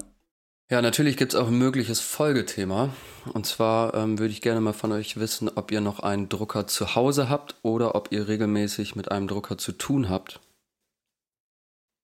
Ja, 0.70 0.82
natürlich 0.82 1.15
gibt's 1.15 1.36
auch 1.36 1.47
ein 1.47 1.57
mögliches 1.57 2.01
Folgethema. 2.01 2.93
Und 3.34 3.45
zwar 3.45 3.93
ähm, 3.93 4.20
würde 4.20 4.34
ich 4.34 4.41
gerne 4.41 4.59
mal 4.59 4.74
von 4.74 4.91
euch 4.91 5.18
wissen, 5.18 5.49
ob 5.55 5.72
ihr 5.72 5.80
noch 5.80 6.01
einen 6.01 6.28
Drucker 6.28 6.68
zu 6.68 6.95
Hause 6.95 7.30
habt 7.30 7.55
oder 7.61 7.95
ob 7.95 8.11
ihr 8.11 8.28
regelmäßig 8.28 8.95
mit 8.95 9.09
einem 9.09 9.28
Drucker 9.28 9.57
zu 9.57 9.72
tun 9.72 10.09
habt. 10.09 10.41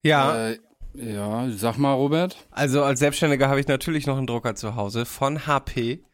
Ja. 0.02 0.48
Äh, 0.48 0.58
ja, 0.94 1.50
sag 1.50 1.76
mal, 1.76 1.92
Robert. 1.92 2.36
Also 2.52 2.84
als 2.84 3.00
Selbstständiger 3.00 3.48
habe 3.48 3.60
ich 3.60 3.66
natürlich 3.66 4.06
noch 4.06 4.16
einen 4.16 4.26
Drucker 4.26 4.54
zu 4.54 4.76
Hause 4.76 5.04
von 5.04 5.46
HP 5.46 6.04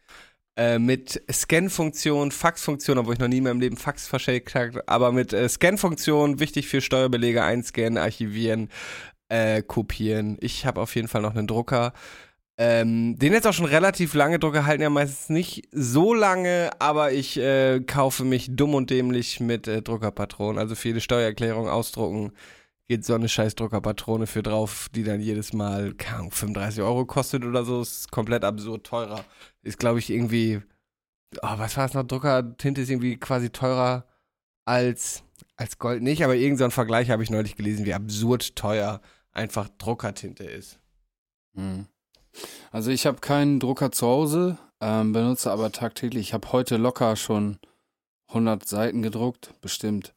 äh, 0.57 0.79
mit 0.79 1.21
Scan-Funktion, 1.31 2.31
Fax-Funktion, 2.31 2.97
obwohl 2.97 3.13
ich 3.13 3.19
noch 3.19 3.27
nie 3.27 3.37
in 3.37 3.43
meinem 3.43 3.61
Leben 3.61 3.77
Fax 3.77 4.07
verschickt 4.07 4.55
habe, 4.55 4.83
aber 4.87 5.11
mit 5.11 5.33
äh, 5.33 5.47
Scan-Funktion, 5.47 6.39
wichtig 6.39 6.67
für 6.67 6.81
Steuerbelege, 6.81 7.43
einscannen, 7.43 7.97
archivieren, 7.97 8.69
äh, 9.29 9.61
kopieren. 9.61 10.37
Ich 10.41 10.65
habe 10.65 10.81
auf 10.81 10.95
jeden 10.95 11.07
Fall 11.07 11.21
noch 11.21 11.35
einen 11.35 11.47
Drucker. 11.47 11.93
Ähm, 12.57 13.17
den 13.17 13.33
jetzt 13.33 13.47
auch 13.47 13.53
schon 13.53 13.65
relativ 13.65 14.13
lange. 14.13 14.37
Drucker 14.37 14.65
halten 14.65 14.83
ja 14.83 14.89
meistens 14.89 15.29
nicht 15.29 15.67
so 15.71 16.13
lange, 16.13 16.69
aber 16.79 17.11
ich 17.11 17.37
äh, 17.37 17.79
kaufe 17.81 18.23
mich 18.23 18.55
dumm 18.55 18.75
und 18.75 18.89
dämlich 18.89 19.39
mit 19.39 19.67
äh, 19.67 19.81
Druckerpatronen. 19.81 20.59
Also 20.59 20.75
für 20.75 20.89
jede 20.89 21.01
Steuererklärung 21.01 21.67
ausdrucken 21.69 22.33
geht 22.87 23.05
so 23.05 23.15
eine 23.15 23.29
scheiß 23.29 23.55
Druckerpatrone 23.55 24.27
für 24.27 24.43
drauf, 24.43 24.89
die 24.93 25.03
dann 25.03 25.21
jedes 25.21 25.53
Mal, 25.53 25.93
keine 25.93 26.17
Ahnung, 26.17 26.31
35 26.31 26.83
Euro 26.83 27.05
kostet 27.05 27.45
oder 27.45 27.63
so. 27.63 27.81
Ist 27.81 28.11
komplett 28.11 28.43
absurd 28.43 28.85
teurer. 28.85 29.23
Ist, 29.63 29.79
glaube 29.79 29.99
ich, 29.99 30.09
irgendwie, 30.09 30.61
oh, 31.41 31.57
was 31.57 31.77
war 31.77 31.85
es 31.85 31.93
noch? 31.93 32.03
Druckertinte 32.03 32.81
ist 32.81 32.89
irgendwie 32.89 33.17
quasi 33.17 33.49
teurer 33.49 34.05
als, 34.65 35.23
als 35.55 35.79
Gold 35.79 36.03
nicht, 36.03 36.23
aber 36.23 36.35
irgendein 36.35 36.69
so 36.69 36.75
Vergleich 36.75 37.09
habe 37.09 37.23
ich 37.23 37.29
neulich 37.29 37.55
gelesen, 37.55 37.85
wie 37.85 37.93
absurd 37.93 38.57
teuer 38.57 39.01
einfach 39.31 39.69
Druckertinte 39.77 40.43
ist. 40.43 40.79
Hm. 41.55 41.87
Also 42.71 42.91
ich 42.91 43.05
habe 43.05 43.19
keinen 43.19 43.59
Drucker 43.59 43.91
zu 43.91 44.07
Hause, 44.07 44.57
ähm, 44.79 45.13
benutze 45.13 45.51
aber 45.51 45.71
tagtäglich. 45.71 46.27
Ich 46.29 46.33
habe 46.33 46.51
heute 46.51 46.77
locker 46.77 47.15
schon 47.15 47.59
100 48.29 48.67
Seiten 48.67 49.01
gedruckt, 49.01 49.53
bestimmt. 49.61 50.13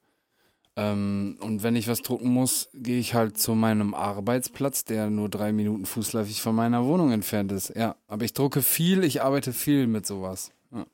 Ähm, 0.77 1.37
und 1.41 1.63
wenn 1.63 1.77
ich 1.77 1.87
was 1.87 2.03
drucken 2.03 2.29
muss, 2.29 2.69
gehe 2.75 2.99
ich 2.99 3.15
halt 3.15 3.39
zu 3.39 3.55
meinem 3.55 3.95
Arbeitsplatz, 3.95 4.85
der 4.85 5.09
nur 5.11 5.29
drei 5.29 5.53
Minuten 5.53 5.87
fußläufig 5.87 6.43
von 6.43 6.55
meiner 6.55 6.85
Wohnung 6.85 7.13
entfernt 7.13 7.53
ist. 7.53 7.73
Ja, 7.77 7.95
aber 8.09 8.25
ich 8.25 8.33
drucke 8.33 8.63
viel, 8.63 9.05
ich 9.05 9.23
arbeite 9.23 9.53
viel 9.53 9.87
mit 9.87 10.05
sowas. 10.07 10.51
Ja, 10.73 10.85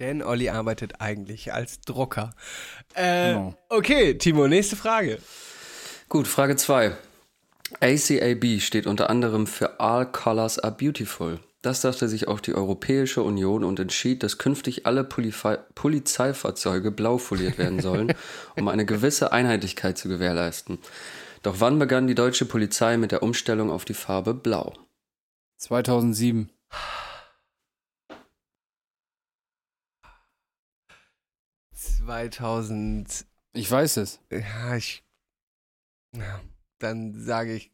Denn 0.00 0.22
Olli 0.22 0.48
arbeitet 0.48 1.00
eigentlich 1.00 1.52
als 1.52 1.80
Drucker. 1.82 2.34
Äh, 2.94 3.34
Genau. 3.34 3.54
Okay, 3.68 4.14
Timo, 4.18 4.48
nächste 4.48 4.74
Frage. 4.76 5.18
Gut, 6.08 6.26
Frage 6.26 6.56
2. 6.56 6.96
ACAB 7.80 8.60
steht 8.60 8.86
unter 8.86 9.10
anderem 9.10 9.46
für 9.46 9.80
All 9.80 10.10
Colors 10.10 10.58
are 10.58 10.74
Beautiful. 10.74 11.40
Das 11.62 11.80
dachte 11.80 12.08
sich 12.08 12.26
auch 12.26 12.40
die 12.40 12.54
Europäische 12.54 13.22
Union 13.22 13.62
und 13.62 13.78
entschied, 13.78 14.24
dass 14.24 14.38
künftig 14.38 14.84
alle 14.84 15.04
Polifei 15.04 15.58
Polizeifahrzeuge 15.76 16.90
blau 16.90 17.18
foliert 17.18 17.56
werden 17.56 17.80
sollen, 17.80 18.12
um 18.56 18.66
eine 18.66 18.84
gewisse 18.84 19.32
Einheitlichkeit 19.32 19.96
zu 19.96 20.08
gewährleisten. 20.08 20.78
Doch 21.42 21.60
wann 21.60 21.78
begann 21.78 22.08
die 22.08 22.16
deutsche 22.16 22.46
Polizei 22.46 22.96
mit 22.96 23.12
der 23.12 23.22
Umstellung 23.22 23.70
auf 23.70 23.84
die 23.84 23.94
Farbe 23.94 24.34
Blau? 24.34 24.74
2007. 25.58 26.50
...2000... 32.04 33.24
Ich 33.52 33.70
weiß 33.70 33.98
es. 33.98 34.18
Ja, 34.30 34.76
ich... 34.76 35.04
Ja, 36.14 36.40
dann 36.82 37.14
sage 37.14 37.54
ich 37.54 37.72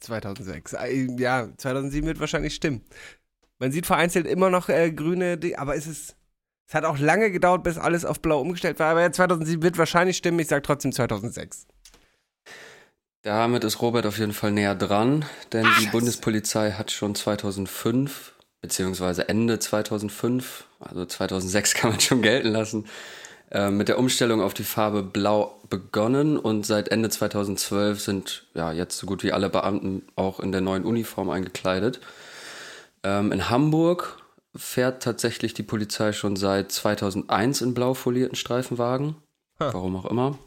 2006. 0.00 0.74
Äh, 0.74 1.06
Ja, 1.18 1.48
2007 1.56 2.06
wird 2.06 2.20
wahrscheinlich 2.20 2.54
stimmen. 2.54 2.82
Man 3.58 3.72
sieht 3.72 3.86
vereinzelt 3.86 4.26
immer 4.26 4.50
noch 4.50 4.68
äh, 4.68 4.90
grüne, 4.90 5.38
aber 5.56 5.76
es 5.76 5.86
ist... 5.86 6.16
Es 6.68 6.74
hat 6.74 6.84
auch 6.84 6.98
lange 6.98 7.30
gedauert, 7.30 7.64
bis 7.64 7.76
alles 7.76 8.04
auf 8.06 8.20
blau 8.20 8.40
umgestellt 8.40 8.78
war, 8.78 8.92
aber 8.92 9.02
ja, 9.02 9.12
2007 9.12 9.62
wird 9.62 9.76
wahrscheinlich 9.76 10.16
stimmen. 10.16 10.38
Ich 10.38 10.46
sage 10.46 10.62
trotzdem 10.62 10.92
2006. 10.92 11.66
Damit 13.22 13.62
ist 13.62 13.82
Robert 13.82 14.06
auf 14.06 14.18
jeden 14.18 14.32
Fall 14.32 14.52
näher 14.52 14.74
dran, 14.74 15.24
denn 15.52 15.66
die 15.80 15.86
Bundespolizei 15.86 16.72
hat 16.72 16.90
schon 16.90 17.14
2005, 17.14 18.32
beziehungsweise 18.60 19.28
Ende 19.28 19.58
2005, 19.58 20.66
also 20.80 21.04
2006 21.04 21.74
kann 21.74 21.90
man 21.90 22.00
schon 22.00 22.22
gelten 22.22 22.48
lassen, 22.48 22.86
äh, 23.52 23.70
mit 23.70 23.88
der 23.88 23.98
Umstellung 23.98 24.40
auf 24.40 24.54
die 24.54 24.64
Farbe 24.64 25.02
Blau 25.02 25.60
begonnen 25.68 26.38
und 26.38 26.64
seit 26.64 26.88
Ende 26.88 27.10
2012 27.10 28.00
sind 28.00 28.46
ja 28.54 28.72
jetzt 28.72 28.96
so 28.96 29.06
gut 29.06 29.22
wie 29.22 29.32
alle 29.32 29.50
Beamten 29.50 30.02
auch 30.16 30.40
in 30.40 30.52
der 30.52 30.62
neuen 30.62 30.84
Uniform 30.84 31.28
eingekleidet. 31.28 32.00
Ähm, 33.02 33.30
in 33.30 33.50
Hamburg 33.50 34.22
fährt 34.56 35.02
tatsächlich 35.02 35.52
die 35.52 35.62
Polizei 35.62 36.12
schon 36.14 36.36
seit 36.36 36.72
2001 36.72 37.60
in 37.60 37.74
blau 37.74 37.92
folierten 37.92 38.36
Streifenwagen. 38.36 39.16
Warum 39.58 39.96
auch 39.96 40.06
immer. 40.06 40.38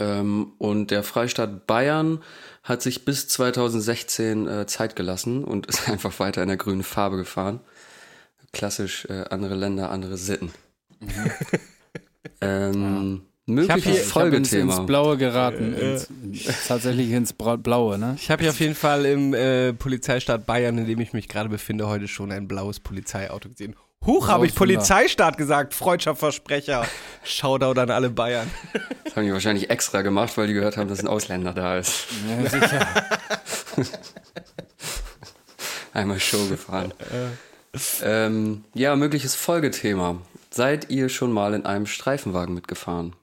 Ähm, 0.00 0.52
und 0.58 0.90
der 0.90 1.04
Freistaat 1.04 1.68
Bayern 1.68 2.24
hat 2.64 2.82
sich 2.82 3.04
bis 3.04 3.28
2016 3.28 4.48
äh, 4.48 4.66
Zeit 4.66 4.96
gelassen 4.96 5.44
und 5.44 5.66
ist 5.68 5.88
einfach 5.88 6.18
weiter 6.18 6.42
in 6.42 6.48
der 6.48 6.56
grünen 6.56 6.82
Farbe 6.82 7.16
gefahren. 7.16 7.60
Klassisch 8.52 9.04
äh, 9.04 9.26
andere 9.30 9.54
Länder, 9.54 9.90
andere 9.92 10.16
Sitten. 10.16 10.52
Ähm, 12.40 13.22
Mögliches 13.46 13.84
hier- 13.84 13.94
Ich 13.94 14.02
Folgethema. 14.08 14.76
ins 14.76 14.86
Blaue 14.86 15.16
geraten. 15.16 15.74
Ins, 15.74 16.08
tatsächlich 16.68 17.10
ins 17.10 17.32
Bra 17.32 17.56
Blaue, 17.56 17.98
ne? 17.98 18.14
Ich 18.16 18.30
habe 18.30 18.42
hier 18.42 18.50
auf 18.50 18.60
jeden 18.60 18.74
Fall 18.76 19.04
im 19.06 19.34
äh, 19.34 19.72
Polizeistaat 19.72 20.46
Bayern, 20.46 20.78
in 20.78 20.86
dem 20.86 21.00
ich 21.00 21.12
mich 21.12 21.28
gerade 21.28 21.48
befinde, 21.48 21.88
heute 21.88 22.06
schon 22.08 22.30
ein 22.32 22.46
blaues 22.48 22.78
Polizeiauto 22.80 23.48
gesehen. 23.48 23.74
Huch, 24.06 24.28
habe 24.28 24.46
ich. 24.46 24.54
Polizeistaat 24.54 25.36
gesagt. 25.36 25.74
Freudscher 25.74 26.16
Versprecher. 26.16 26.86
Shoutout 27.22 27.78
an 27.78 27.90
alle 27.90 28.08
Bayern. 28.08 28.50
Das 29.04 29.14
haben 29.16 29.24
die 29.26 29.32
wahrscheinlich 29.32 29.68
extra 29.68 30.00
gemacht, 30.02 30.38
weil 30.38 30.46
die 30.46 30.54
gehört 30.54 30.76
haben, 30.78 30.88
dass 30.88 31.00
ein 31.00 31.08
Ausländer 31.08 31.52
da 31.52 31.76
ist. 31.76 32.06
Ja, 32.28 32.48
sicher. 32.48 32.86
Einmal 35.92 36.20
Show 36.20 36.46
gefahren. 36.46 36.94
ähm, 38.02 38.64
ja, 38.74 38.96
mögliches 38.96 39.34
Folgethema. 39.34 40.18
Seid 40.52 40.90
ihr 40.90 41.08
schon 41.08 41.30
mal 41.30 41.54
in 41.54 41.64
einem 41.64 41.86
Streifenwagen 41.86 42.54
mitgefahren? 42.54 43.14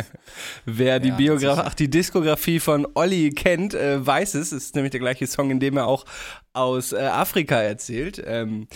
Wer 0.66 1.00
die 1.00 1.08
Ja, 1.08 1.16
Biografie, 1.16 1.62
ach, 1.64 1.74
die 1.74 1.88
Diskografie 1.88 2.60
von 2.60 2.86
Olli 2.94 3.30
kennt, 3.30 3.72
äh, 3.72 4.04
weiß 4.04 4.34
es. 4.34 4.52
Es 4.52 4.64
ist 4.64 4.74
nämlich 4.74 4.90
der 4.90 5.00
gleiche 5.00 5.26
Song, 5.26 5.50
in 5.50 5.58
dem 5.58 5.78
er 5.78 5.86
auch 5.86 6.04
aus 6.52 6.92
äh, 6.92 6.98
Afrika 6.98 7.56
erzählt. 7.56 8.22
Ähm, 8.24 8.68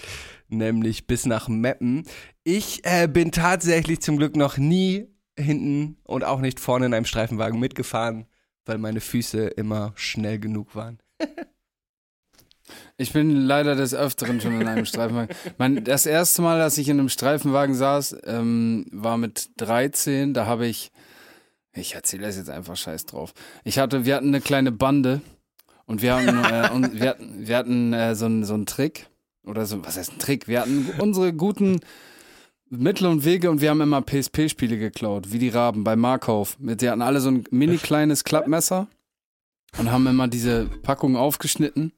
nämlich 0.48 1.06
bis 1.06 1.26
nach 1.26 1.48
Meppen. 1.48 2.04
Ich 2.42 2.80
äh, 2.84 3.06
bin 3.06 3.32
tatsächlich 3.32 4.00
zum 4.00 4.16
Glück 4.16 4.34
noch 4.34 4.56
nie 4.56 5.06
hinten 5.38 5.98
und 6.04 6.24
auch 6.24 6.40
nicht 6.40 6.60
vorne 6.60 6.86
in 6.86 6.94
einem 6.94 7.06
Streifenwagen 7.06 7.60
mitgefahren, 7.60 8.26
weil 8.64 8.78
meine 8.78 9.00
Füße 9.00 9.46
immer 9.48 9.92
schnell 9.96 10.38
genug 10.38 10.74
waren. 10.74 11.00
Ich 12.96 13.12
bin 13.12 13.30
leider 13.46 13.74
des 13.74 13.94
Öfteren 13.94 14.40
schon 14.40 14.60
in 14.60 14.66
einem 14.68 14.86
Streifenwagen. 14.86 15.34
Mein, 15.58 15.84
das 15.84 16.06
erste 16.06 16.42
Mal, 16.42 16.58
dass 16.58 16.78
ich 16.78 16.88
in 16.88 16.98
einem 16.98 17.08
Streifenwagen 17.08 17.74
saß, 17.74 18.16
ähm, 18.24 18.86
war 18.92 19.16
mit 19.16 19.50
13. 19.56 20.34
Da 20.34 20.46
habe 20.46 20.66
ich, 20.66 20.92
ich 21.72 21.94
erzähle 21.94 22.22
das 22.26 22.36
jetzt 22.36 22.50
einfach 22.50 22.76
scheiß 22.76 23.06
drauf. 23.06 23.34
Ich 23.64 23.78
hatte, 23.78 24.04
wir 24.04 24.16
hatten 24.16 24.28
eine 24.28 24.40
kleine 24.40 24.72
Bande 24.72 25.20
und 25.86 26.02
wir 26.02 26.14
hatten, 26.14 26.44
äh, 26.44 26.70
und 26.74 27.00
wir 27.00 27.10
hatten, 27.10 27.46
wir 27.46 27.56
hatten 27.56 27.92
äh, 27.92 28.14
so, 28.14 28.26
einen- 28.26 28.44
so 28.44 28.54
einen 28.54 28.66
Trick 28.66 29.06
oder 29.44 29.66
so, 29.66 29.84
was 29.84 29.96
heißt 29.98 30.12
ein 30.12 30.18
Trick? 30.18 30.48
Wir 30.48 30.60
hatten 30.62 30.88
unsere 30.98 31.32
guten 31.32 31.80
Mittel 32.70 33.06
und 33.06 33.24
Wege 33.24 33.50
und 33.50 33.60
wir 33.60 33.70
haben 33.70 33.80
immer 33.82 34.00
PSP-Spiele 34.02 34.78
geklaut, 34.78 35.30
wie 35.32 35.38
die 35.38 35.50
Raben 35.50 35.84
bei 35.84 35.96
Markov. 35.96 36.56
Die 36.58 36.88
hatten 36.88 37.02
alle 37.02 37.20
so 37.20 37.30
ein 37.30 37.44
mini 37.50 37.76
kleines 37.76 38.24
Klappmesser 38.24 38.88
und 39.78 39.92
haben 39.92 40.06
immer 40.06 40.28
diese 40.28 40.64
Packungen 40.82 41.16
aufgeschnitten 41.16 41.92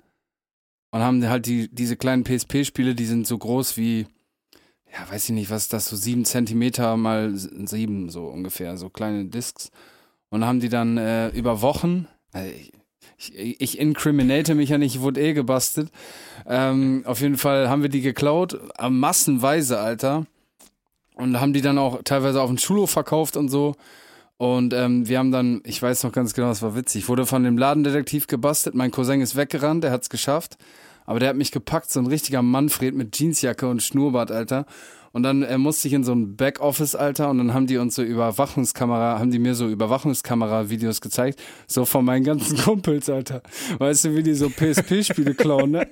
und 0.91 1.01
haben 1.01 1.29
halt 1.29 1.47
die, 1.47 1.69
diese 1.69 1.97
kleinen 1.97 2.25
PSP-Spiele, 2.25 2.95
die 2.95 3.07
sind 3.07 3.27
so 3.27 3.37
groß 3.37 3.77
wie, 3.77 4.07
ja, 4.93 5.11
weiß 5.11 5.25
ich 5.25 5.35
nicht, 5.35 5.51
was 5.51 5.63
ist 5.63 5.73
das, 5.73 5.89
so 5.89 5.97
sieben 5.97 6.25
Zentimeter 6.25 6.97
mal 6.97 7.33
sieben, 7.35 8.09
so 8.09 8.27
ungefähr, 8.27 8.77
so 8.77 8.89
kleine 8.89 9.27
Discs. 9.27 9.71
Und 10.29 10.45
haben 10.45 10.61
die 10.61 10.69
dann 10.69 10.99
äh, 10.99 11.29
über 11.29 11.63
Wochen, 11.63 12.09
äh, 12.35 12.51
ich, 13.19 13.35
ich, 13.35 13.61
ich 13.61 13.79
incriminate 13.79 14.55
mich 14.55 14.71
ja 14.71 14.79
nicht, 14.79 14.97
ich 14.97 15.01
wurde 15.01 15.21
eh 15.21 15.33
gebastelt. 15.33 15.91
Ähm, 16.47 17.03
auf 17.07 17.21
jeden 17.21 17.39
Fall 17.39 17.69
haben 17.69 17.83
wir 17.83 17.89
die 17.89 18.03
geklaut, 18.03 18.59
äh, 18.79 18.91
massenweise, 18.91 19.79
Alter. 19.79 20.27
Und 21.15 21.41
haben 21.41 21.55
die 21.55 21.63
dann 21.63 21.79
auch 21.79 22.03
teilweise 22.05 22.43
auf 22.43 22.51
den 22.51 22.59
Schulhof 22.59 22.91
verkauft 22.91 23.37
und 23.37 23.49
so. 23.49 23.75
Und 24.39 24.75
ähm, 24.75 25.09
wir 25.09 25.19
haben 25.19 25.33
dann, 25.33 25.63
ich 25.65 25.81
weiß 25.81 26.03
noch 26.03 26.13
ganz 26.13 26.35
genau, 26.35 26.49
das 26.49 26.61
war 26.63 26.77
witzig, 26.77 27.03
ich 27.05 27.09
wurde 27.09 27.25
von 27.25 27.43
dem 27.43 27.57
Ladendetektiv 27.57 28.27
gebastelt, 28.27 28.75
mein 28.75 28.91
Cousin 28.91 29.21
ist 29.23 29.35
weggerannt, 29.37 29.83
der 29.83 29.91
hat's 29.93 30.11
geschafft. 30.11 30.59
Aber 31.07 31.21
der 31.21 31.29
hat 31.31 31.37
mich 31.37 31.53
gepackt, 31.53 31.91
so 31.91 32.01
ein 32.01 32.07
richtiger 32.07 32.43
Manfred 32.43 32.95
mit 32.95 33.17
Jeansjacke 33.17 33.69
und 33.69 33.83
Schnurrbart, 33.83 34.31
Alter. 34.33 34.67
Und 35.13 35.23
dann 35.23 35.43
äh, 35.43 35.57
musste 35.57 35.89
ich 35.89 35.95
in 35.95 36.05
so 36.05 36.13
ein 36.13 36.37
Backoffice, 36.37 36.95
Alter, 36.95 37.31
und 37.31 37.39
dann 37.39 37.55
haben 37.55 37.67
die 37.67 37.79
uns 37.79 37.95
so 37.95 38.03
Überwachungskamera, 38.03 39.19
haben 39.19 39.31
die 39.31 39.39
mir 39.39 39.55
so 39.55 39.67
Überwachungskamera-Videos 39.69 41.01
gezeigt, 41.01 41.41
so 41.67 41.87
von 41.87 42.05
meinen 42.05 42.25
ganzen 42.25 42.59
Kumpels, 42.65 43.09
Alter. 43.09 43.41
Weißt 43.79 44.05
du, 44.05 44.15
wie 44.17 44.23
die 44.23 44.35
so 44.35 44.51
PSP-Spiele 44.51 45.35
klauen, 45.35 45.71
ne? 45.71 45.89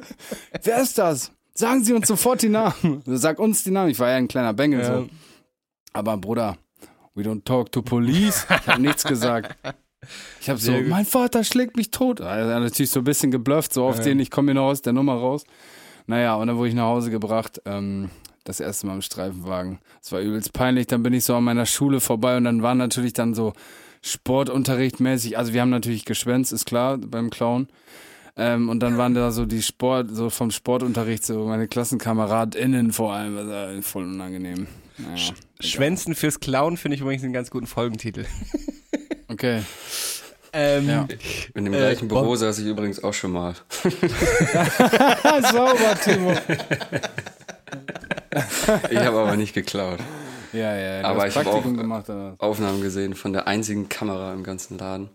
Wer 0.64 0.82
ist 0.82 0.98
das? 0.98 1.30
Sagen 1.54 1.84
Sie 1.84 1.92
uns 1.92 2.08
sofort 2.08 2.42
die 2.42 2.48
Namen. 2.48 3.02
Sag 3.06 3.38
uns 3.38 3.62
die 3.62 3.70
Namen. 3.70 3.90
Ich 3.90 4.00
war 4.00 4.10
ja 4.10 4.16
ein 4.16 4.26
kleiner 4.28 4.52
Bengel, 4.52 4.80
Ja. 4.80 4.86
so. 4.98 5.08
Aber 5.92 6.16
Bruder, 6.16 6.56
we 7.16 7.22
don't 7.22 7.44
talk 7.44 7.72
to 7.72 7.82
police. 7.82 8.46
Ich 8.48 8.66
habe 8.68 8.80
nichts 8.80 9.02
gesagt. 9.08 9.56
Ich 10.40 10.48
habe 10.48 10.60
so, 10.60 10.72
gut. 10.72 10.86
mein 10.88 11.04
Vater 11.04 11.42
schlägt 11.42 11.76
mich 11.76 11.90
tot. 11.90 12.20
Also 12.20 12.48
natürlich 12.60 12.90
so 12.90 13.00
ein 13.00 13.04
bisschen 13.04 13.32
geblufft, 13.32 13.72
so 13.72 13.84
auf 13.86 13.96
Ja. 13.98 14.04
den, 14.04 14.20
ich 14.20 14.30
komme 14.30 14.52
hier 14.52 14.60
noch 14.60 14.68
aus 14.68 14.82
der 14.82 14.92
Nummer 14.92 15.14
raus. 15.14 15.44
Naja, 16.06 16.36
und 16.36 16.46
dann 16.46 16.56
wurde 16.56 16.68
ich 16.68 16.74
nach 16.76 16.84
Hause 16.84 17.10
gebracht, 17.10 17.60
ähm, 17.64 18.10
das 18.44 18.60
erste 18.60 18.86
Mal 18.86 18.94
im 18.94 19.02
Streifenwagen. 19.02 19.80
Es 20.00 20.12
war 20.12 20.20
übelst 20.20 20.52
peinlich, 20.52 20.86
dann 20.86 21.02
bin 21.02 21.12
ich 21.12 21.24
so 21.24 21.34
an 21.34 21.42
meiner 21.42 21.66
Schule 21.66 21.98
vorbei 21.98 22.36
und 22.36 22.44
dann 22.44 22.62
war 22.62 22.76
natürlich 22.76 23.12
dann 23.12 23.34
so 23.34 23.54
Sportunterricht 24.02 25.00
mäßig, 25.00 25.36
also 25.36 25.52
wir 25.52 25.60
haben 25.62 25.70
natürlich 25.70 26.04
geschwänzt, 26.04 26.52
ist 26.52 26.64
klar, 26.66 26.96
beim 26.98 27.30
Clown. 27.30 27.66
Ähm, 28.36 28.68
und 28.68 28.80
dann 28.80 28.98
waren 28.98 29.14
da 29.14 29.32
so 29.32 29.46
die 29.46 29.62
Sport, 29.62 30.10
so 30.12 30.30
vom 30.30 30.52
Sportunterricht, 30.52 31.24
so 31.24 31.46
meine 31.46 31.66
KlassenkameradInnen 31.66 32.92
vor 32.92 33.12
allem, 33.14 33.34
das 33.34 33.46
war 33.48 33.82
voll 33.82 34.04
unangenehm. 34.04 34.68
Naja, 34.98 35.32
Schwänzen 35.60 36.14
fürs 36.14 36.40
Klauen 36.40 36.76
finde 36.76 36.94
ich 36.96 37.00
übrigens 37.02 37.22
einen 37.24 37.32
ganz 37.32 37.50
guten 37.50 37.66
Folgentitel. 37.66 38.24
okay. 39.28 39.62
Ähm, 40.52 40.88
Ja. 40.88 41.06
In 41.54 41.64
dem 41.66 41.74
Äh, 41.74 41.78
gleichen 41.78 42.08
Büro 42.08 42.22
Bob- 42.22 42.36
saß 42.38 42.58
ich 42.60 42.66
übrigens 42.66 43.02
auch 43.04 43.12
schon 43.14 43.32
mal. 43.32 43.54
Sauber, 45.52 45.94
Timo. 46.02 46.32
Ich 48.90 48.98
habe 48.98 49.18
aber 49.18 49.36
nicht 49.36 49.54
geklaut. 49.54 49.98
Ja, 50.52 50.74
ja, 50.76 51.02
du 51.02 51.08
Aber 51.08 51.22
hast 51.22 51.30
ich 51.30 51.36
hab 51.36 51.44
Praktikum 51.44 51.74
auch- 51.74 51.78
gemacht. 51.80 52.08
Oder? 52.08 52.34
Aufnahmen 52.38 52.80
gesehen 52.80 53.14
von 53.14 53.32
der 53.32 53.46
einzigen 53.46 53.88
Kamera 53.88 54.32
im 54.32 54.42
ganzen 54.42 54.78
Laden. 54.78 55.10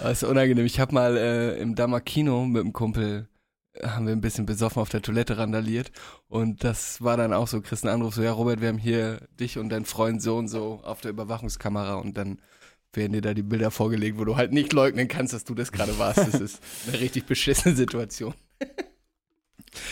Das 0.00 0.22
ist 0.22 0.28
unangenehm. 0.28 0.64
Ich 0.66 0.80
habe 0.80 0.94
mal 0.94 1.16
äh, 1.16 1.58
im 1.60 1.74
Dammer 1.74 2.00
Kino 2.00 2.44
mit 2.44 2.62
einem 2.62 2.72
Kumpel, 2.72 3.26
äh, 3.26 3.37
haben 3.82 4.06
wir 4.06 4.12
ein 4.12 4.20
bisschen 4.20 4.46
besoffen 4.46 4.82
auf 4.82 4.88
der 4.88 5.02
Toilette 5.02 5.38
randaliert. 5.38 5.90
Und 6.28 6.64
das 6.64 7.02
war 7.02 7.16
dann 7.16 7.32
auch 7.32 7.48
so, 7.48 7.60
kriegst 7.60 7.84
einen 7.84 7.94
Anruf, 7.94 8.14
so, 8.14 8.22
ja 8.22 8.32
Robert, 8.32 8.60
wir 8.60 8.68
haben 8.68 8.78
hier 8.78 9.26
dich 9.38 9.58
und 9.58 9.68
deinen 9.68 9.84
Freund 9.84 10.22
so 10.22 10.36
und 10.36 10.48
so 10.48 10.80
auf 10.82 11.00
der 11.00 11.10
Überwachungskamera 11.10 11.94
und 11.96 12.16
dann 12.16 12.40
werden 12.92 13.12
dir 13.12 13.20
da 13.20 13.34
die 13.34 13.42
Bilder 13.42 13.70
vorgelegt, 13.70 14.18
wo 14.18 14.24
du 14.24 14.36
halt 14.36 14.52
nicht 14.52 14.72
leugnen 14.72 15.08
kannst, 15.08 15.32
dass 15.32 15.44
du 15.44 15.54
das 15.54 15.72
gerade 15.72 15.98
warst. 15.98 16.18
Das 16.18 16.40
ist 16.40 16.60
eine 16.88 17.00
richtig 17.00 17.26
beschissene 17.26 17.76
Situation. 17.76 18.34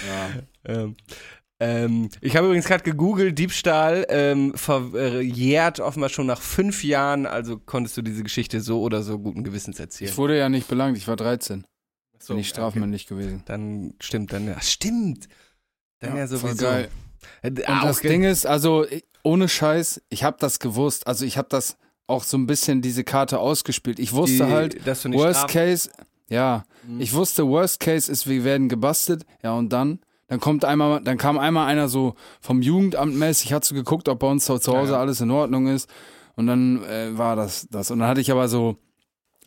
Ja. 0.09 0.31
Ähm, 0.65 0.97
ähm, 1.59 2.11
ich 2.21 2.37
habe 2.37 2.47
übrigens 2.47 2.67
gerade 2.67 2.85
gegoogelt, 2.85 3.39
Diebstahl 3.39 4.07
ähm, 4.09 4.53
verjährt 4.55 5.81
offenbar 5.81 6.11
schon 6.11 6.27
nach 6.27 6.43
fünf 6.43 6.85
Jahren, 6.85 7.27
also 7.27 7.59
konntest 7.59 7.97
du 7.97 8.03
diese 8.03 8.23
Geschichte 8.23 8.61
so 8.61 8.81
oder 8.81 9.03
so 9.03 9.19
guten 9.19 9.45
Gewissens 9.45 9.81
erzählen. 9.81 10.11
Ich 10.11 10.19
wurde 10.19 10.39
ja 10.39 10.49
nicht 10.49 10.69
belangt, 10.69 10.99
ich 10.99 11.09
war 11.09 11.17
13. 11.17 11.65
So, 12.27 12.35
Bin 12.35 12.41
ich 12.41 12.49
okay. 12.49 12.55
strafmündig 12.55 13.07
gewesen. 13.07 13.43
Dann 13.47 13.95
stimmt, 14.01 14.33
dann 14.33 14.49
ja, 14.49 14.61
stimmt. 14.61 15.29
Dann 16.01 16.17
ja, 16.17 16.27
voll 16.27 16.39
sowieso. 16.39 16.65
geil. 16.65 16.89
Äh, 17.43 17.51
Und 17.51 17.69
auch 17.69 17.83
das 17.85 18.01
ge- 18.01 18.11
Ding 18.11 18.25
ist, 18.25 18.47
also 18.47 18.85
ohne 19.23 19.49
Scheiß, 19.49 20.03
ich 20.09 20.25
habe 20.25 20.37
das 20.41 20.59
gewusst. 20.59 21.07
Also 21.07 21.25
ich 21.25 21.39
habe 21.39 21.49
das 21.51 21.77
auch 22.09 22.25
so 22.25 22.37
ein 22.37 22.47
bisschen 22.47 22.83
diese 22.83 23.05
Karte 23.05 23.39
ausgespielt. 23.39 23.99
Ich 24.01 24.13
wusste 24.13 24.47
die, 24.47 24.53
halt, 24.53 24.87
dass 24.87 25.03
du 25.03 25.09
nicht 25.11 25.19
Worst 25.21 25.49
Case, 25.49 25.91
ja, 26.29 26.65
Mhm. 26.87 27.01
ich 27.01 27.13
wusste, 27.15 27.47
Worst 27.47 27.79
Case 27.81 28.11
ist, 28.11 28.29
wir 28.29 28.43
werden 28.45 28.69
gebastelt. 28.69 29.25
Ja, 29.43 29.53
und 29.55 29.73
dann? 29.73 30.01
Dann 30.29 30.41
kommt 30.41 30.65
einmal, 30.65 31.01
dann 31.03 31.19
kam 31.19 31.39
einmal 31.39 31.69
einer 31.69 31.89
so 31.89 32.15
vom 32.41 32.61
Jugendamt 32.61 33.15
mäßig, 33.15 33.53
hat 33.53 33.65
so 33.65 33.75
geguckt, 33.77 34.09
ob 34.09 34.19
bei 34.19 34.27
uns 34.29 34.45
zu 34.45 34.59
zu 34.59 34.77
Hause 34.77 34.93
Ja. 34.95 34.99
alles 35.01 35.21
in 35.21 35.31
Ordnung 35.31 35.69
ist. 35.69 35.89
Und 36.35 36.49
dann 36.49 36.83
äh, 36.85 37.17
war 37.17 37.37
das 37.37 37.69
das. 37.71 37.93
Und 37.93 38.01
dann 38.01 38.09
hatte 38.09 38.21
ich 38.21 38.33
aber 38.33 38.49
so, 38.49 38.77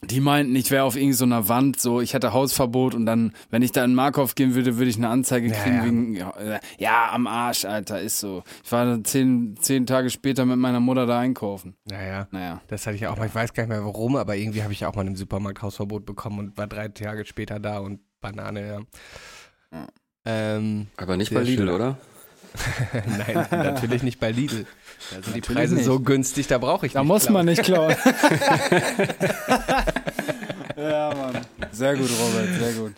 die 0.01 0.21
meinten, 0.21 0.55
ich 0.55 0.71
wäre 0.71 0.83
auf 0.83 0.95
irgendeiner 0.95 1.43
so 1.43 1.49
Wand, 1.49 1.79
so 1.79 1.99
ich 2.01 2.13
hätte 2.13 2.31
Hausverbot 2.33 2.95
und 2.95 3.05
dann, 3.05 3.33
wenn 3.49 3.61
ich 3.61 3.71
da 3.71 3.83
in 3.83 3.93
Markov 3.95 4.35
gehen 4.35 4.55
würde, 4.55 4.77
würde 4.77 4.89
ich 4.89 4.95
eine 4.97 5.09
Anzeige 5.09 5.49
kriegen 5.51 5.75
ja. 5.77 5.83
wegen, 5.85 6.15
ja, 6.15 6.29
äh, 6.37 6.59
ja, 6.77 7.11
am 7.11 7.27
Arsch, 7.27 7.65
Alter, 7.65 7.99
ist 8.01 8.19
so. 8.19 8.43
Ich 8.63 8.71
war 8.71 8.85
dann 8.85 9.03
zehn, 9.03 9.57
zehn 9.59 9.85
Tage 9.85 10.09
später 10.09 10.45
mit 10.45 10.57
meiner 10.57 10.79
Mutter 10.79 11.05
da 11.05 11.19
einkaufen. 11.19 11.75
Naja, 11.85 12.27
Naja. 12.31 12.61
das 12.67 12.85
hatte 12.87 12.95
ich 12.95 13.07
auch 13.07 13.17
mal, 13.17 13.27
ich 13.27 13.35
weiß 13.35 13.53
gar 13.53 13.63
nicht 13.63 13.69
mehr 13.71 13.83
warum, 13.83 14.15
aber 14.15 14.35
irgendwie 14.37 14.63
habe 14.63 14.73
ich 14.73 14.85
auch 14.85 14.95
mal 14.95 15.05
im 15.05 15.15
Supermarkt 15.15 15.61
Hausverbot 15.61 16.05
bekommen 16.05 16.39
und 16.39 16.57
war 16.57 16.67
drei 16.67 16.87
Tage 16.87 17.25
später 17.25 17.59
da 17.59 17.79
und 17.79 17.99
Banane, 18.21 18.67
ja. 18.67 18.79
Ja. 19.71 19.87
Ähm, 20.25 20.87
Aber 20.97 21.17
nicht 21.17 21.33
bei 21.33 21.41
Lidl, 21.41 21.65
schön. 21.67 21.69
oder? 21.75 21.97
Nein, 23.27 23.45
natürlich 23.51 24.01
nicht 24.01 24.19
bei 24.19 24.31
Lidl. 24.31 24.65
Da 25.11 25.21
sind 25.21 25.35
die 25.35 25.41
Preise 25.41 25.75
nicht. 25.75 25.85
so 25.85 25.99
günstig, 25.99 26.47
da 26.47 26.57
brauche 26.57 26.87
ich 26.87 26.93
Da 26.93 27.01
nicht 27.01 27.07
muss 27.07 27.21
klauen. 27.27 27.33
man 27.33 27.45
nicht 27.45 27.61
klauen. 27.63 27.95
ja, 30.81 31.13
Mann. 31.13 31.41
Sehr 31.71 31.95
gut, 31.95 32.09
Robert, 32.19 32.47
sehr 32.59 32.73
gut. 32.73 32.93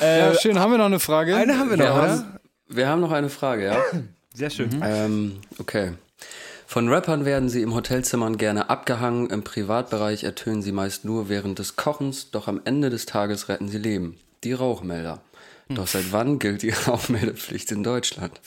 Äh, 0.00 0.18
Ja, 0.20 0.34
schön, 0.34 0.58
haben 0.58 0.70
wir 0.72 0.78
noch 0.78 0.86
eine 0.86 1.00
Frage? 1.00 1.34
Eine 1.36 1.58
haben 1.58 1.70
wir 1.70 1.76
noch, 1.76 1.84
Wir 1.84 1.94
oder? 1.94 2.10
haben, 2.10 2.38
wir 2.68 2.88
haben 2.88 3.00
noch 3.00 3.12
eine 3.12 3.28
Frage, 3.30 3.64
ja? 3.66 3.82
Sehr 4.34 4.50
schön. 4.50 4.80
ähm, 4.84 5.40
okay. 5.58 5.92
Von 6.66 6.88
Rappern 6.88 7.24
werden 7.24 7.48
sie 7.48 7.62
im 7.62 7.74
Hotelzimmern 7.74 8.36
gerne 8.36 8.68
abgehangen, 8.68 9.30
im 9.30 9.42
Privatbereich 9.42 10.24
ertönen 10.24 10.60
sie 10.62 10.72
meist 10.72 11.04
nur 11.04 11.28
während 11.30 11.58
des 11.58 11.76
Kochens, 11.76 12.30
doch 12.30 12.46
am 12.46 12.60
Ende 12.64 12.90
des 12.90 13.06
Tages 13.06 13.48
retten 13.48 13.68
sie 13.68 13.78
Leben. 13.78 14.18
Die 14.44 14.52
Rauchmelder. 14.52 15.20
Doch 15.70 15.86
seit 15.86 16.12
wann 16.12 16.38
gilt 16.38 16.62
die 16.62 16.70
Rauchmeldepflicht 16.86 17.72
in 17.72 17.82
Deutschland? 17.82 18.40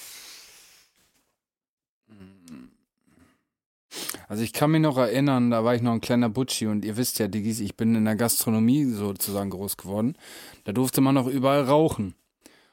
Also 4.27 4.43
ich 4.43 4.53
kann 4.53 4.71
mich 4.71 4.81
noch 4.81 4.97
erinnern, 4.97 5.51
da 5.51 5.63
war 5.63 5.75
ich 5.75 5.81
noch 5.81 5.91
ein 5.91 6.01
kleiner 6.01 6.29
Butschi 6.29 6.67
und 6.67 6.85
ihr 6.85 6.97
wisst 6.97 7.19
ja, 7.19 7.27
Diggis, 7.27 7.59
ich 7.59 7.75
bin 7.75 7.95
in 7.95 8.05
der 8.05 8.15
Gastronomie 8.15 8.85
sozusagen 8.85 9.49
groß 9.49 9.77
geworden. 9.77 10.15
Da 10.63 10.71
durfte 10.71 11.01
man 11.01 11.15
noch 11.15 11.27
überall 11.27 11.63
rauchen. 11.63 12.15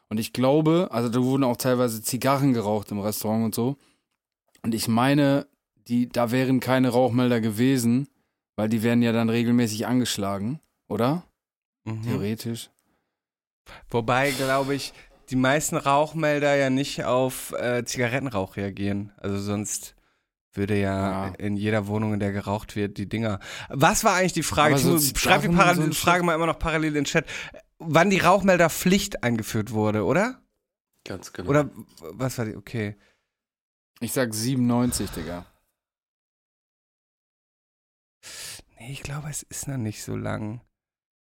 Und 0.09 0.19
ich 0.19 0.33
glaube, 0.33 0.89
also 0.91 1.09
da 1.09 1.23
wurden 1.23 1.45
auch 1.45 1.57
teilweise 1.57 2.03
Zigarren 2.03 2.55
geraucht 2.55 2.91
im 2.91 3.01
Restaurant 3.01 3.45
und 3.45 3.55
so. 3.55 3.77
Und 4.63 4.75
ich 4.75 4.89
meine, 4.89 5.47
die, 5.89 6.09
da 6.09 6.31
wären 6.31 6.61
keine 6.61 6.91
Rauchmelder 6.91 7.41
gewesen, 7.41 8.09
weil 8.57 8.69
die 8.69 8.83
werden 8.83 9.03
ja 9.03 9.13
dann 9.13 9.29
regelmäßig 9.29 9.87
angeschlagen, 9.87 10.61
oder? 10.89 11.25
Mhm. 11.85 12.03
Theoretisch. 12.03 12.71
Wobei, 13.91 14.31
glaube 14.31 14.75
ich, 14.75 14.93
die 15.31 15.37
meisten 15.37 15.77
Rauchmelder 15.77 16.57
ja 16.57 16.71
nicht 16.71 17.05
auf 17.05 17.53
äh, 17.53 17.85
Zigarettenrauch 17.85 18.57
reagieren. 18.57 19.13
Also 19.19 19.39
sonst 19.39 19.95
würde 20.59 20.79
ja, 20.79 21.29
Ja. 21.29 21.35
in 21.37 21.57
jeder 21.57 21.87
Wohnung, 21.87 22.13
in 22.13 22.21
der 22.21 22.33
geraucht 22.33 22.77
wird, 22.77 22.99
die 22.99 23.09
Dinger. 23.09 23.41
Was 23.71 24.05
war 24.05 24.15
eigentlich 24.17 24.35
die 24.35 24.43
Frage? 24.43 24.77
So 24.77 24.97
Ich 24.97 25.13
muss- 25.13 25.21
Schreib 25.23 25.41
die 25.41 25.49
parallel, 25.49 25.87
so 25.87 25.93
Frage 25.95 26.23
mal 26.25 26.35
immer 26.35 26.47
noch 26.47 26.59
parallel 26.59 26.89
in 26.89 26.95
den 26.95 27.05
Chat. 27.05 27.25
Wann 27.79 28.11
die 28.11 28.19
Rauchmelderpflicht 28.19 29.23
eingeführt 29.25 29.71
wurde, 29.71 30.05
oder? 30.05 30.43
Ganz 31.07 31.33
genau. 31.33 31.49
Oder 31.49 31.71
was 32.01 32.37
war 32.37 32.45
die? 32.45 32.57
Okay. 32.57 32.97
Ich 34.01 34.13
sag 34.13 34.35
97, 34.35 35.11
Digga. 35.11 35.47
Nee, 38.79 38.93
ich 38.93 39.03
glaube, 39.03 39.29
es 39.31 39.43
ist 39.43 39.69
noch 39.69 39.77
nicht 39.77 40.03
so 40.03 40.17
lang. 40.17 40.61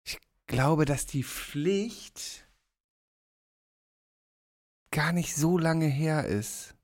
Ich 0.05 0.19
glaube, 0.47 0.85
dass 0.85 1.05
die 1.05 1.23
Pflicht 1.23 2.47
gar 4.91 5.11
nicht 5.11 5.35
so 5.35 5.57
lange 5.57 5.87
her 5.87 6.25
ist. 6.25 6.75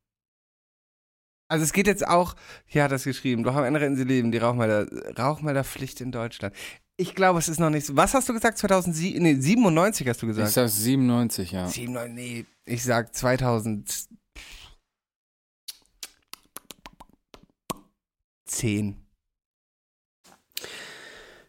Also 1.50 1.64
es 1.64 1.74
geht 1.74 1.88
jetzt 1.88 2.08
auch, 2.08 2.36
hier 2.68 2.84
hat 2.84 2.92
das 2.92 3.04
geschrieben, 3.04 3.44
doch 3.44 3.56
am 3.56 3.64
Ende 3.64 3.82
retten 3.82 3.96
sie 3.96 4.04
Leben, 4.04 4.32
die 4.32 4.38
Rauchmelder, 4.38 4.88
Rauchmelderpflicht 5.18 6.00
in 6.00 6.12
Deutschland. 6.12 6.56
Ich 6.96 7.16
glaube, 7.16 7.40
es 7.40 7.50
ist 7.50 7.60
noch 7.60 7.72
nicht 7.72 7.86
so. 7.88 7.96
Was 7.98 8.14
hast 8.14 8.30
du 8.30 8.34
gesagt? 8.34 8.60
2007? 8.60 9.22
Nee, 9.24 9.36
97 9.36 10.08
hast 10.08 10.22
du 10.22 10.28
Ich 10.28 10.36
gesagt. 10.36 10.52
sag 10.52 10.70
97, 10.70 11.52
ja. 11.52 11.68
97, 11.68 12.14
nee, 12.14 12.46
ich 12.66 12.84
sag 12.84 13.16
2010. 13.16 14.08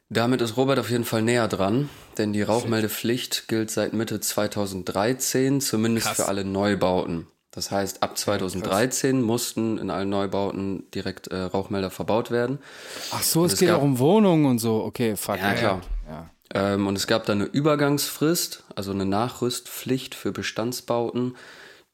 Damit 0.08 0.40
ist 0.40 0.56
Robert 0.56 0.78
auf 0.78 0.90
jeden 0.90 1.04
Fall 1.04 1.22
näher 1.22 1.46
dran, 1.46 1.88
denn 2.18 2.32
die 2.32 2.42
Rauchmeldepflicht 2.42 3.46
gilt 3.48 3.70
seit 3.70 3.92
Mitte 3.92 4.18
2013, 4.18 5.60
zumindest 5.60 6.06
Krass. 6.06 6.16
für 6.16 6.26
alle 6.26 6.44
Neubauten. 6.44 7.26
Das 7.52 7.70
heißt, 7.72 8.02
ab 8.02 8.16
2013 8.16 9.20
mussten 9.22 9.78
in 9.78 9.90
allen 9.90 10.08
Neubauten 10.08 10.88
direkt 10.92 11.26
äh, 11.28 11.36
Rauchmelder 11.40 11.90
verbaut 11.90 12.30
werden. 12.30 12.58
Ach 13.10 13.22
so, 13.22 13.44
es 13.44 13.54
es 13.54 13.58
geht 13.58 13.68
gab- 13.70 13.78
auch 13.80 13.82
um 13.84 13.98
Wohnungen 13.98 14.46
und 14.46 14.58
so. 14.60 14.84
Okay, 14.84 15.16
fuck. 15.16 15.38
Ja, 15.38 15.54
klar. 15.54 15.80
Ja. 16.08 16.30
Ähm, 16.54 16.86
und 16.86 16.96
es 16.96 17.06
gab 17.08 17.26
dann 17.26 17.40
eine 17.40 17.50
Übergangsfrist, 17.50 18.64
also 18.76 18.92
eine 18.92 19.04
Nachrüstpflicht 19.04 20.14
für 20.14 20.30
Bestandsbauten. 20.32 21.34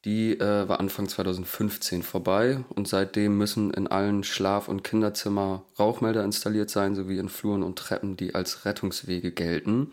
Die 0.05 0.39
äh, 0.39 0.69
war 0.69 0.79
Anfang 0.79 1.09
2015 1.09 2.03
vorbei 2.03 2.59
und 2.69 2.87
seitdem 2.87 3.35
müssen 3.37 3.71
in 3.73 3.87
allen 3.87 4.23
Schlaf- 4.23 4.67
und 4.67 4.83
Kinderzimmer 4.83 5.63
Rauchmelder 5.79 6.23
installiert 6.23 6.69
sein, 6.69 6.93
sowie 6.95 7.17
in 7.17 7.29
Fluren 7.29 7.63
und 7.63 7.77
Treppen, 7.79 8.15
die 8.15 8.35
als 8.35 8.63
Rettungswege 8.63 9.31
gelten. 9.31 9.91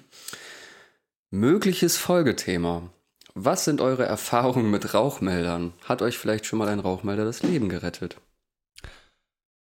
Mögliches 1.31 1.97
Folgethema. 1.97 2.83
Was 3.37 3.64
sind 3.64 3.80
eure 3.80 4.07
Erfahrungen 4.07 4.70
mit 4.70 4.95
Rauchmeldern? 4.95 5.72
Hat 5.85 6.03
euch 6.03 6.18
vielleicht 6.18 6.47
schon 6.47 6.61
mal 6.61 6.68
ein 6.68 6.78
Rauchmelder 6.78 7.24
das 7.24 7.43
Leben 7.43 7.68
gerettet? 7.68 8.20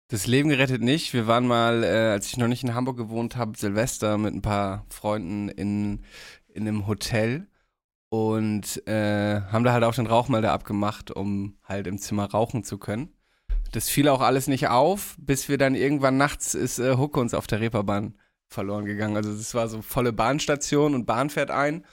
Das 0.08 0.26
Leben 0.26 0.48
gerettet 0.48 0.82
nicht. 0.82 1.14
Wir 1.14 1.28
waren 1.28 1.46
mal, 1.46 1.84
äh, 1.84 2.10
als 2.10 2.26
ich 2.26 2.36
noch 2.36 2.48
nicht 2.48 2.64
in 2.64 2.74
Hamburg 2.74 2.96
gewohnt 2.96 3.36
habe, 3.36 3.56
Silvester 3.56 4.18
mit 4.18 4.34
ein 4.34 4.42
paar 4.42 4.84
Freunden 4.90 5.48
in, 5.48 6.02
in 6.48 6.66
einem 6.66 6.88
Hotel 6.88 7.46
und 8.08 8.84
äh, 8.88 9.40
haben 9.42 9.62
da 9.62 9.72
halt 9.72 9.84
auch 9.84 9.94
den 9.94 10.08
Rauchmelder 10.08 10.52
abgemacht, 10.52 11.12
um 11.12 11.56
halt 11.62 11.86
im 11.86 11.98
Zimmer 11.98 12.28
rauchen 12.28 12.64
zu 12.64 12.78
können. 12.78 13.14
Das 13.70 13.88
fiel 13.88 14.08
auch 14.08 14.22
alles 14.22 14.48
nicht 14.48 14.68
auf, 14.68 15.14
bis 15.18 15.48
wir 15.48 15.56
dann 15.56 15.76
irgendwann 15.76 16.16
nachts 16.16 16.54
ist 16.54 16.80
äh, 16.80 16.96
Hucke 16.96 17.20
uns 17.20 17.32
auf 17.32 17.46
der 17.46 17.60
Reeperbahn 17.60 18.18
verloren 18.48 18.86
gegangen. 18.86 19.16
Also 19.16 19.30
es 19.30 19.54
war 19.54 19.68
so 19.68 19.82
volle 19.82 20.12
Bahnstation 20.12 20.96
und 20.96 21.06
Bahn 21.06 21.30
fährt 21.30 21.52
ein 21.52 21.84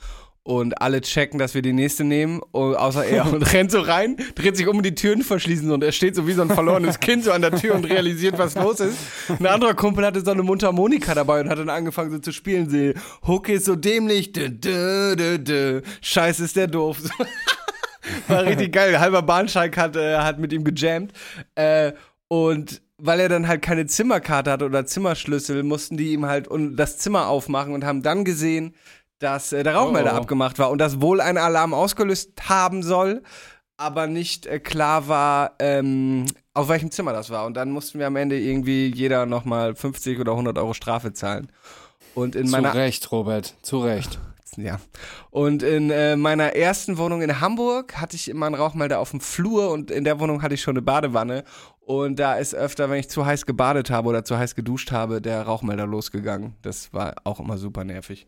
und 0.50 0.82
alle 0.82 1.02
checken, 1.02 1.38
dass 1.38 1.54
wir 1.54 1.62
die 1.62 1.74
nächste 1.74 2.04
nehmen, 2.04 2.42
oh, 2.54 2.74
außer 2.74 3.06
er 3.06 3.32
und 3.32 3.44
rennt 3.54 3.70
so 3.70 3.82
rein, 3.82 4.18
dreht 4.34 4.58
sich 4.58 4.68
um 4.68 4.78
und 4.78 4.84
die 4.84 4.96
Türen 4.96 5.22
verschließen 5.22 5.70
und 5.70 5.84
er 5.84 5.92
steht 5.92 6.16
so 6.16 6.26
wie 6.26 6.34
so 6.34 6.42
ein 6.42 6.50
verlorenes 6.50 7.00
Kind 7.00 7.24
so 7.24 7.32
an 7.32 7.44
der 7.44 7.52
Tür 7.52 7.76
und 7.76 7.86
realisiert, 7.86 8.40
was 8.40 8.56
los 8.56 8.80
ist. 8.80 8.98
Ein 9.30 9.46
anderer 9.46 9.76
Kumpel 9.76 10.04
hatte 10.04 10.22
so 10.22 10.32
eine 10.32 10.42
Mundharmonika 10.42 11.14
dabei 11.14 11.42
und 11.42 11.50
hat 11.50 11.60
dann 11.60 11.70
angefangen 11.70 12.10
so 12.10 12.18
zu 12.18 12.32
spielen. 12.32 12.68
Sie, 12.68 12.96
Huck 13.28 13.48
ist 13.48 13.66
so 13.66 13.76
dämlich, 13.76 14.32
dö, 14.32 14.50
dö, 14.50 15.16
dö, 15.16 15.38
dö. 15.38 15.82
Scheiß 16.02 16.40
ist 16.40 16.56
der 16.56 16.66
doof. 16.66 16.98
War 18.28 18.44
richtig 18.44 18.74
geil. 18.74 19.00
Halber 19.00 19.22
Bahnsteig 19.22 19.78
hat, 19.78 19.96
äh, 19.98 20.18
hat 20.18 20.40
mit 20.40 20.52
ihm 20.52 20.64
gejammt. 20.64 21.14
Äh, 21.54 21.92
und 22.28 22.82
weil 22.98 23.20
er 23.20 23.30
dann 23.30 23.48
halt 23.48 23.62
keine 23.62 23.86
Zimmerkarte 23.86 24.52
hatte 24.52 24.66
oder 24.66 24.86
Zimmerschlüssel, 24.86 25.62
mussten 25.62 25.96
die 25.96 26.14
ihm 26.14 26.26
halt 26.26 26.48
das 26.72 26.98
Zimmer 26.98 27.28
aufmachen 27.28 27.74
und 27.74 27.86
haben 27.86 28.02
dann 28.02 28.26
gesehen, 28.26 28.74
dass 29.20 29.52
äh, 29.54 29.64
der 29.64 29.76
Rauchmelder 29.76 30.14
Oh. 30.14 30.18
abgemacht 30.18 30.60
war 30.60 30.70
und 30.72 30.80
dass 30.80 31.02
wohl 31.02 31.22
ein 31.22 31.38
Alarm 31.38 31.74
ausgelöst 31.74 32.32
haben 32.50 32.84
soll, 32.84 33.22
aber 33.78 34.08
nicht 34.08 34.46
äh, 34.46 34.60
klar 34.60 35.08
war, 35.08 35.54
ähm, 35.60 36.26
auf 36.54 36.68
welchem 36.70 36.92
Zimmer 36.92 37.14
das 37.14 37.30
war. 37.30 37.46
Und 37.46 37.54
dann 37.56 37.72
mussten 37.72 38.00
wir 38.00 38.08
am 38.08 38.16
Ende 38.16 38.38
irgendwie 38.40 38.92
jeder 38.94 39.26
nochmal 39.26 39.76
50 39.76 40.20
oder 40.20 40.32
100 40.34 40.58
Euro 40.58 40.74
Strafe 40.74 41.14
zahlen. 41.14 41.52
Und 42.16 42.36
in 42.36 42.46
Zu 42.48 42.52
meiner 42.52 42.74
Recht, 42.74 43.12
Robert. 43.12 43.56
Zu 43.62 43.80
Recht. 43.80 44.20
ja. 44.58 44.80
Und 45.30 45.64
in 45.64 45.92
äh, 45.92 46.16
meiner 46.16 46.56
ersten 46.56 46.98
Wohnung 46.98 47.22
in 47.22 47.40
Hamburg 47.40 47.96
hatte 48.02 48.16
ich 48.16 48.28
immer 48.30 48.48
einen 48.48 48.56
Rauchmelder 48.56 49.00
auf 49.00 49.12
dem 49.12 49.22
Flur 49.22 49.70
und 49.72 49.92
in 49.92 50.04
der 50.04 50.20
Wohnung 50.20 50.42
hatte 50.42 50.56
ich 50.56 50.62
schon 50.62 50.74
eine 50.74 50.82
Badewanne. 50.82 51.44
Und 51.80 52.20
da 52.20 52.36
ist 52.36 52.54
öfter, 52.56 52.90
wenn 52.90 53.00
ich 53.00 53.10
zu 53.10 53.26
heiß 53.26 53.46
gebadet 53.46 53.90
habe 53.90 54.10
oder 54.10 54.24
zu 54.26 54.38
heiß 54.38 54.56
geduscht 54.56 54.92
habe, 54.92 55.22
der 55.22 55.44
Rauchmelder 55.44 55.86
losgegangen. 55.88 56.56
Das 56.62 56.92
war 56.94 57.14
auch 57.24 57.40
immer 57.40 57.58
super 57.58 57.84
nervig. 57.84 58.28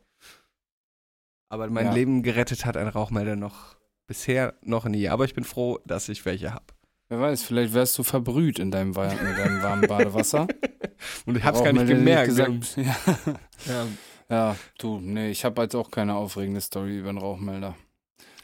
Aber 1.52 1.70
mein 1.70 1.86
Ja. 1.88 1.94
Leben 1.94 2.24
gerettet 2.24 2.66
hat 2.66 2.78
ein 2.78 2.88
Rauchmelder 2.88 3.36
noch 3.36 3.76
bisher 4.08 4.54
noch 4.62 4.86
nie. 4.86 5.10
Aber 5.10 5.26
ich 5.26 5.34
bin 5.34 5.44
froh, 5.44 5.80
dass 5.86 6.08
ich 6.10 6.26
welche 6.26 6.54
habe. 6.54 6.66
Wer 7.10 7.20
weiß, 7.20 7.44
vielleicht 7.44 7.74
wärst 7.74 7.98
du 7.98 8.04
verbrüht 8.04 8.58
in 8.58 8.72
deinem, 8.72 8.92
in 8.92 8.96
deinem 8.96 9.62
warmen 9.62 9.86
Badewasser. 9.88 10.48
Und 11.26 11.38
ich 11.38 11.44
hab's 11.44 11.62
gar 11.62 11.74
nicht 11.74 11.88
gemerkt. 11.88 12.28
gesagt- 12.30 12.78
Ja. 12.78 12.96
Ja. 13.68 13.86
Ja, 14.30 14.56
du, 14.80 15.00
nee, 15.02 15.30
ich 15.30 15.44
habe 15.44 15.62
jetzt 15.62 15.76
auch 15.76 15.92
keine 15.92 16.16
aufregende 16.16 16.62
Story 16.62 17.00
über 17.00 17.10
einen 17.10 17.18
Rauchmelder. 17.18 17.76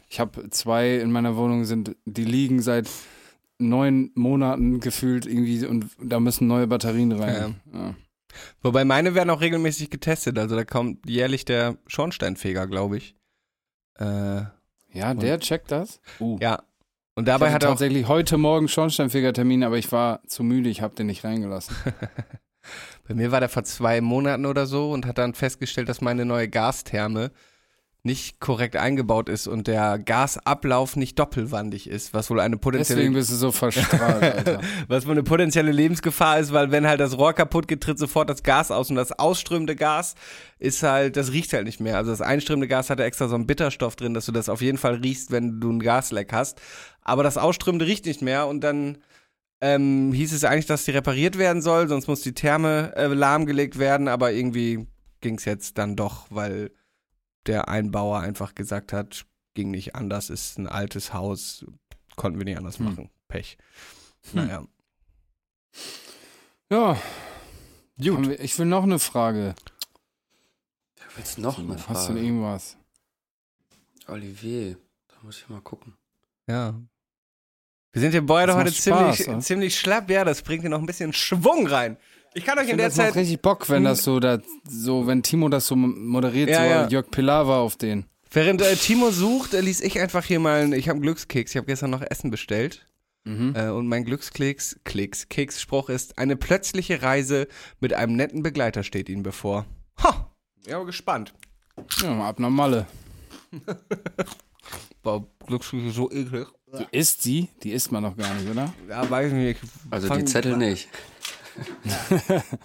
Ich 0.09 0.19
habe 0.19 0.49
zwei 0.49 0.97
in 0.97 1.13
meiner 1.13 1.37
Wohnung 1.37 1.63
sind, 1.63 1.95
die 2.03 2.25
liegen 2.25 2.61
seit 2.61 2.89
neun 3.57 4.11
Monaten 4.15 4.81
gefühlt 4.81 5.25
irgendwie 5.25 5.65
und 5.65 5.89
da 6.03 6.19
müssen 6.19 6.45
neue 6.47 6.67
Batterien 6.67 7.13
rein. 7.13 7.55
Ja. 7.73 7.95
Wobei 8.61 8.85
meine 8.85 9.15
werden 9.15 9.29
auch 9.29 9.41
regelmäßig 9.41 9.89
getestet. 9.89 10.37
Also 10.37 10.55
da 10.55 10.65
kommt 10.65 11.07
jährlich 11.09 11.45
der 11.45 11.77
Schornsteinfeger, 11.87 12.67
glaube 12.67 12.97
ich. 12.97 13.15
Äh, 13.99 14.41
Ja, 14.93 15.13
der 15.13 15.39
checkt 15.39 15.71
das. 15.71 16.01
Uh. 16.19 16.37
ja. 16.41 16.63
Und 17.15 17.23
Ich 17.23 17.33
dabei 17.33 17.47
hatte 17.47 17.55
hat 17.55 17.63
er 17.63 17.69
tatsächlich 17.69 18.07
heute 18.07 18.37
Morgen 18.37 18.67
Schornsteinfegertermin, 18.67 19.63
aber 19.63 19.77
ich 19.77 19.91
war 19.91 20.21
zu 20.27 20.43
müde, 20.43 20.69
ich 20.69 20.81
habe 20.81 20.93
den 20.93 21.07
nicht 21.07 21.23
reingelassen. 21.23 21.75
Bei 23.07 23.15
mir 23.15 23.31
war 23.31 23.39
der 23.39 23.49
vor 23.49 23.63
zwei 23.63 24.01
Monaten 24.01 24.45
oder 24.45 24.65
so 24.67 24.91
und 24.91 25.05
hat 25.05 25.17
dann 25.17 25.33
festgestellt, 25.33 25.89
dass 25.89 26.01
meine 26.01 26.25
neue 26.25 26.47
Gastherme 26.47 27.31
nicht 28.03 28.39
korrekt 28.39 28.75
eingebaut 28.75 29.27
ist 29.27 29.47
und 29.47 29.67
der 29.67 29.99
Gasablauf 29.99 30.95
nicht 30.95 31.19
doppelwandig 31.19 31.89
ist, 31.89 32.13
was 32.13 32.29
wohl 32.29 32.39
eine 32.39 32.57
potenzielle 32.57 32.99
Deswegen 33.01 33.13
bist 33.13 33.31
du 33.31 33.35
so 33.35 33.51
verstrahlt, 33.51 34.23
Alter. 34.23 34.61
was 34.87 35.05
wohl 35.05 35.11
eine 35.13 35.23
potenzielle 35.23 35.71
Lebensgefahr 35.71 36.39
ist, 36.39 36.53
weil 36.53 36.71
wenn 36.71 36.87
halt 36.87 36.99
das 36.99 37.17
Rohr 37.17 37.33
kaputt 37.33 37.67
geht, 37.67 37.81
tritt 37.81 37.99
sofort 37.99 38.29
das 38.29 38.43
Gas 38.43 38.71
aus 38.71 38.89
und 38.89 38.95
das 38.95 39.11
ausströmende 39.11 39.75
Gas 39.75 40.15
ist 40.57 40.83
halt, 40.83 41.17
das 41.17 41.33
riecht 41.33 41.51
halt 41.53 41.65
nicht 41.65 41.79
mehr. 41.81 41.97
Also 41.97 42.11
das 42.11 42.21
einströmende 42.21 42.67
Gas 42.67 42.89
hat 42.89 42.99
ja 42.99 43.05
extra 43.05 43.27
so 43.27 43.35
einen 43.35 43.47
Bitterstoff 43.47 43.95
drin, 43.95 44.13
dass 44.13 44.25
du 44.25 44.31
das 44.31 44.47
auf 44.47 44.61
jeden 44.61 44.77
Fall 44.77 44.95
riechst, 44.95 45.31
wenn 45.31 45.59
du 45.59 45.71
ein 45.71 45.79
Gasleck 45.79 46.31
hast. 46.31 46.61
Aber 47.01 47.23
das 47.23 47.37
ausströmende 47.37 47.85
riecht 47.85 48.05
nicht 48.05 48.21
mehr 48.21 48.47
und 48.47 48.61
dann 48.61 48.99
ähm, 49.59 50.13
hieß 50.13 50.33
es 50.33 50.43
eigentlich, 50.43 50.67
dass 50.67 50.85
die 50.85 50.91
repariert 50.91 51.37
werden 51.37 51.61
soll, 51.61 51.87
sonst 51.87 52.07
muss 52.07 52.21
die 52.21 52.33
Therme 52.33 52.93
äh, 52.95 53.07
lahmgelegt 53.07 53.79
werden, 53.79 54.07
aber 54.07 54.31
irgendwie 54.31 54.87
ging 55.21 55.35
es 55.35 55.45
jetzt 55.45 55.77
dann 55.77 55.95
doch, 55.95 56.27
weil 56.29 56.71
der 57.47 57.67
Einbauer 57.69 58.19
einfach 58.19 58.53
gesagt 58.55 58.93
hat, 58.93 59.25
ging 59.53 59.71
nicht 59.71 59.95
anders, 59.95 60.29
ist 60.29 60.57
ein 60.59 60.67
altes 60.67 61.13
Haus, 61.13 61.65
konnten 62.15 62.37
wir 62.39 62.45
nicht 62.45 62.57
anders 62.57 62.77
Hm. 62.79 62.85
machen. 62.85 63.09
Pech. 63.27 63.57
Hm. 64.31 64.45
Naja. 64.45 64.67
Ja, 66.69 66.93
Gut. 67.99 68.27
wir- 68.29 68.39
ich 68.39 68.57
will 68.59 68.65
noch 68.65 68.83
eine 68.83 68.99
Frage. 68.99 69.55
Jetzt 71.17 71.37
noch 71.39 71.57
eine 71.57 71.75
Hast 71.87 72.09
du 72.09 72.13
Frage. 72.13 72.19
irgendwas? 72.19 72.77
Olivier, 74.07 74.77
da 75.07 75.15
muss 75.23 75.39
ich 75.39 75.49
mal 75.49 75.61
gucken. 75.61 75.95
Ja. 76.47 76.79
Wir 77.91 78.01
sind 78.01 78.11
hier 78.11 78.25
beide 78.25 78.53
heute 78.55 78.71
ziemlich, 78.71 79.15
Spaß, 79.15 79.27
oder? 79.29 79.39
ziemlich 79.39 79.79
schlapp, 79.79 80.09
ja, 80.11 80.23
das 80.23 80.43
bringt 80.43 80.61
hier 80.61 80.69
noch 80.69 80.79
ein 80.79 80.85
bisschen 80.85 81.13
Schwung 81.13 81.65
rein. 81.67 81.97
Ich 82.33 82.45
kann 82.45 82.57
euch 82.59 82.65
Ich 82.65 82.71
in 82.71 82.77
der 82.77 82.87
das 82.87 82.97
macht 82.97 83.07
Zeit. 83.07 83.15
richtig 83.15 83.41
Bock, 83.41 83.69
wenn 83.69 83.83
das 83.83 84.03
so, 84.03 84.19
da, 84.19 84.39
so, 84.67 85.07
wenn 85.07 85.23
Timo 85.23 85.49
das 85.49 85.67
so 85.67 85.75
moderiert, 85.75 86.49
Ja, 86.49 86.57
so 86.57 86.63
ja. 86.69 86.87
Jörg 86.87 87.09
Pilawa 87.09 87.59
auf 87.59 87.75
den. 87.77 88.05
Während 88.31 88.61
äh, 88.61 88.75
Timo 88.75 89.09
sucht, 89.11 89.53
äh, 89.53 89.61
ließ 89.61 89.81
ich 89.81 89.99
einfach 89.99 90.23
hier 90.25 90.39
mal, 90.39 90.61
einen- 90.61 90.73
ich 90.73 90.89
habe 90.89 90.97
einen 90.97 91.01
Glückskeks, 91.03 91.51
ich 91.51 91.57
habe 91.57 91.65
gestern 91.67 91.89
noch 91.89 92.01
Essen 92.01 92.29
bestellt. 92.29 92.85
Mhm. 93.23 93.53
Äh, 93.55 93.69
und 93.69 93.87
mein 93.87 94.05
Glückskeks, 94.05 94.79
Keks, 94.83 95.29
Keksspruch 95.29 95.89
ist, 95.89 96.17
eine 96.17 96.35
plötzliche 96.35 97.01
Reise 97.01 97.47
mit 97.79 97.93
einem 97.93 98.15
netten 98.15 98.43
Begleiter 98.43 98.83
steht 98.83 99.09
Ihnen 99.09 99.23
bevor. 99.23 99.65
Ha! 100.03 100.31
Ja, 100.67 100.81
gespannt. 100.83 101.33
Ja, 102.01 102.13
mal 102.13 102.29
ab 102.29 102.39
nach 102.39 102.49
Malle. 102.49 102.85
Boah, 105.01 105.25
Glückskeks 105.45 105.83
ist 105.87 105.95
so 105.95 106.11
eklig. 106.11 106.47
Du 106.71 106.85
isst 106.91 107.23
sie? 107.23 107.47
Die 107.63 107.71
isst 107.71 107.91
man 107.93 108.03
noch 108.03 108.17
gar 108.17 108.33
nicht, 108.33 108.49
oder? 108.49 108.73
Ja, 108.89 109.09
weiß 109.09 109.27
ich 109.27 109.33
nicht. 109.33 109.59
Ich 109.63 109.69
Also 109.89 110.13
die 110.13 110.25
Zettel 110.25 110.57
nicht. 110.57 110.89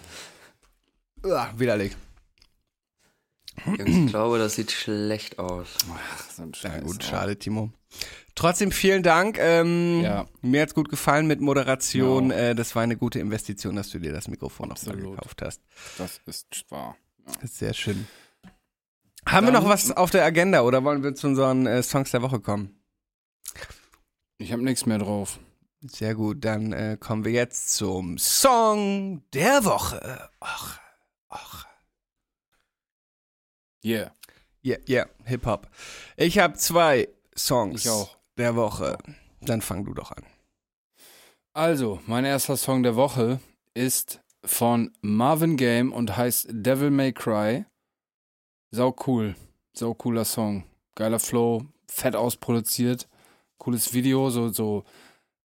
Uah, 1.23 1.53
widerlich. 1.57 1.95
Jungs, 3.65 3.83
ich 3.87 4.07
glaube, 4.07 4.39
das 4.39 4.55
sieht 4.55 4.71
schlecht 4.71 5.39
aus. 5.39 5.77
So 6.35 6.43
ein 6.43 6.51
Ja, 6.53 6.59
Scheiß. 6.59 6.83
gut, 6.83 7.03
schade, 7.03 7.37
Timo. 7.37 7.71
Trotzdem 8.35 8.71
vielen 8.71 9.03
Dank. 9.03 9.37
Ähm, 9.39 10.01
Ja. 10.01 10.25
Mir 10.41 10.63
hat's 10.63 10.73
gut 10.73 10.89
gefallen 10.89 11.27
mit 11.27 11.39
Moderation. 11.39 12.31
Ja. 12.31 12.35
Äh, 12.49 12.55
das 12.55 12.75
war 12.75 12.81
eine 12.81 12.97
gute 12.97 13.19
Investition, 13.19 13.75
dass 13.75 13.89
du 13.91 13.99
dir 13.99 14.11
das 14.11 14.27
Mikrofon 14.27 14.69
noch 14.69 14.75
mal 14.83 14.91
Absolut. 14.91 15.15
gekauft 15.17 15.41
hast. 15.43 15.61
Das 15.97 16.19
ist 16.25 16.65
wahr. 16.69 16.97
Sehr 17.43 17.73
schön. 17.73 18.07
Haben 19.25 19.47
wir 19.47 19.53
noch 19.53 19.61
Dann- 19.61 19.69
was 19.69 19.91
auf 19.91 20.09
der 20.11 20.25
Agenda 20.25 20.63
oder 20.63 20.83
wollen 20.83 21.03
wir 21.03 21.13
zu 21.15 21.27
unseren 21.27 21.65
äh, 21.67 21.81
Songs 21.83 22.11
der 22.11 22.21
Woche 22.23 22.39
kommen? 22.41 22.81
Ich 24.39 24.51
habe 24.51 24.63
nichts 24.63 24.85
mehr 24.85 24.97
drauf. 24.97 25.39
Sehr 25.85 26.15
gut, 26.15 26.45
dann 26.45 26.71
äh, 26.71 26.97
kommen 26.97 27.25
wir 27.25 27.33
jetzt 27.33 27.75
zum 27.75 28.17
Song 28.17 29.21
der 29.33 29.65
Woche. 29.65 30.29
Ach, 30.39 30.79
ach. 31.27 31.65
Yeah. 33.83 34.13
Ja, 34.61 34.77
ja, 34.85 35.05
Hip-Hop. 35.25 35.69
Ich 36.15 36.39
habe 36.39 36.53
zwei 36.53 37.09
Songs 37.37 37.83
der 38.37 38.55
Woche. 38.55 38.97
Dann 39.41 39.61
fang 39.61 39.83
du 39.83 39.93
doch 39.93 40.11
an. 40.11 40.23
Also, 41.51 41.99
mein 42.07 42.23
erster 42.23 42.55
Song 42.55 42.81
der 42.81 42.95
Woche 42.95 43.41
ist 43.73 44.21
von 44.45 44.93
Marvin 45.01 45.57
Game 45.57 45.91
und 45.91 46.15
heißt 46.15 46.47
Devil 46.49 46.91
May 46.91 47.11
Cry. 47.11 47.65
Sau 48.71 48.95
cool. 49.05 49.35
Sau 49.73 49.93
cooler 49.93 50.23
Song. 50.23 50.63
Geiler 50.95 51.19
Flow, 51.19 51.65
fett 51.87 52.15
ausproduziert. 52.15 53.09
Cooles 53.57 53.93
Video, 53.93 54.29
so, 54.29 54.47
so 54.47 54.85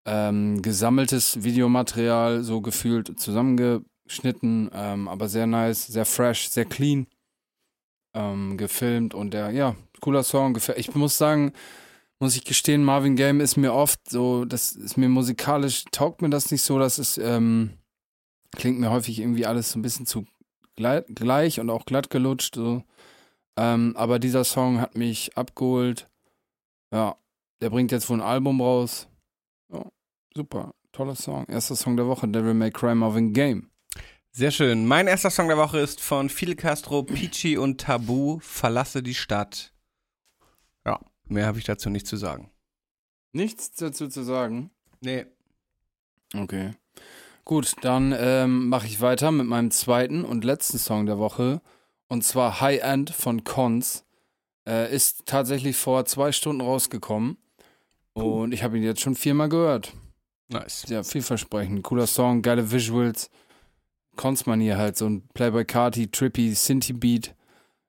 ähm, 0.07 0.61
gesammeltes 0.61 1.43
Videomaterial, 1.43 2.43
so 2.43 2.61
gefühlt 2.61 3.19
zusammengeschnitten, 3.19 4.71
ähm, 4.73 5.07
aber 5.07 5.27
sehr 5.27 5.45
nice, 5.45 5.85
sehr 5.85 6.05
fresh, 6.05 6.49
sehr 6.49 6.65
clean 6.65 7.07
ähm, 8.15 8.57
gefilmt 8.57 9.13
und 9.13 9.33
der, 9.33 9.51
ja, 9.51 9.75
cooler 9.99 10.23
Song. 10.23 10.57
Ich 10.77 10.95
muss 10.95 11.17
sagen, 11.17 11.51
muss 12.19 12.35
ich 12.35 12.45
gestehen, 12.45 12.83
Marvin 12.83 13.15
Game 13.15 13.41
ist 13.41 13.57
mir 13.57 13.73
oft 13.73 14.09
so, 14.09 14.45
das 14.45 14.71
ist 14.71 14.97
mir 14.97 15.09
musikalisch, 15.09 15.83
taugt 15.91 16.21
mir 16.21 16.29
das 16.29 16.51
nicht 16.51 16.63
so, 16.63 16.79
das 16.79 16.97
ist, 16.99 17.17
ähm, 17.17 17.77
klingt 18.55 18.79
mir 18.79 18.89
häufig 18.89 19.19
irgendwie 19.19 19.45
alles 19.45 19.71
so 19.71 19.77
ein 19.77 19.81
bisschen 19.81 20.05
zu 20.05 20.25
glei- 20.77 21.05
gleich 21.13 21.59
und 21.59 21.69
auch 21.69 21.85
glatt 21.85 22.09
gelutscht, 22.09 22.55
so. 22.55 22.81
Ähm, 23.59 23.93
aber 23.97 24.19
dieser 24.19 24.43
Song 24.45 24.79
hat 24.79 24.95
mich 24.95 25.35
abgeholt. 25.35 26.07
Ja, 26.93 27.17
der 27.61 27.71
bringt 27.71 27.91
jetzt 27.91 28.09
wohl 28.09 28.17
ein 28.17 28.27
Album 28.27 28.61
raus. 28.61 29.09
Super, 30.37 30.75
toller 30.91 31.15
Song. 31.15 31.47
Erster 31.47 31.75
Song 31.75 31.97
der 31.97 32.05
Woche, 32.05 32.27
Devil 32.27 32.53
May 32.53 32.69
Cry 32.69 32.93
Marvin 32.93 33.33
Game. 33.33 33.71
Sehr 34.29 34.51
schön. 34.51 34.85
Mein 34.85 35.07
erster 35.07 35.31
Song 35.31 35.47
der 35.47 35.57
Woche 35.57 35.79
ist 35.79 35.99
von 35.99 36.29
Fidel 36.29 36.55
Castro, 36.55 37.01
Peachy 37.01 37.57
und 37.57 37.81
Tabu, 37.81 38.37
Verlasse 38.39 39.01
die 39.01 39.15
Stadt. 39.15 39.73
Ja, 40.85 40.99
mehr 41.25 41.47
habe 41.47 41.57
ich 41.57 41.63
dazu 41.65 41.89
nicht 41.89 42.05
zu 42.05 42.17
sagen. 42.17 42.51
Nichts 43.31 43.71
dazu 43.71 44.09
zu 44.09 44.21
sagen. 44.21 44.69
Nee. 45.01 45.25
Okay. 46.35 46.75
Gut, 47.43 47.73
dann 47.81 48.13
ähm, 48.15 48.69
mache 48.69 48.85
ich 48.85 49.01
weiter 49.01 49.31
mit 49.31 49.47
meinem 49.47 49.71
zweiten 49.71 50.23
und 50.23 50.43
letzten 50.43 50.77
Song 50.77 51.07
der 51.07 51.17
Woche. 51.17 51.63
Und 52.09 52.23
zwar 52.23 52.61
High 52.61 52.83
End 52.83 53.09
von 53.09 53.43
Cons. 53.43 54.05
Äh, 54.67 54.93
ist 54.95 55.25
tatsächlich 55.25 55.77
vor 55.77 56.05
zwei 56.05 56.31
Stunden 56.31 56.61
rausgekommen. 56.61 57.37
Und 58.13 58.51
ich 58.51 58.61
habe 58.61 58.77
ihn 58.77 58.83
jetzt 58.83 59.01
schon 59.01 59.15
viermal 59.15 59.49
gehört. 59.49 59.93
Nice. 60.49 60.83
Sehr 60.87 61.03
vielversprechend. 61.03 61.83
Cooler 61.83 62.07
Song, 62.07 62.41
geile 62.41 62.71
Visuals. 62.71 63.29
Cons-Manier 64.15 64.77
halt, 64.77 64.97
so 64.97 65.07
ein 65.07 65.27
Playboy 65.33 65.65
Carti, 65.65 66.09
trippy 66.09 66.53
Synthie-Beat. 66.55 67.35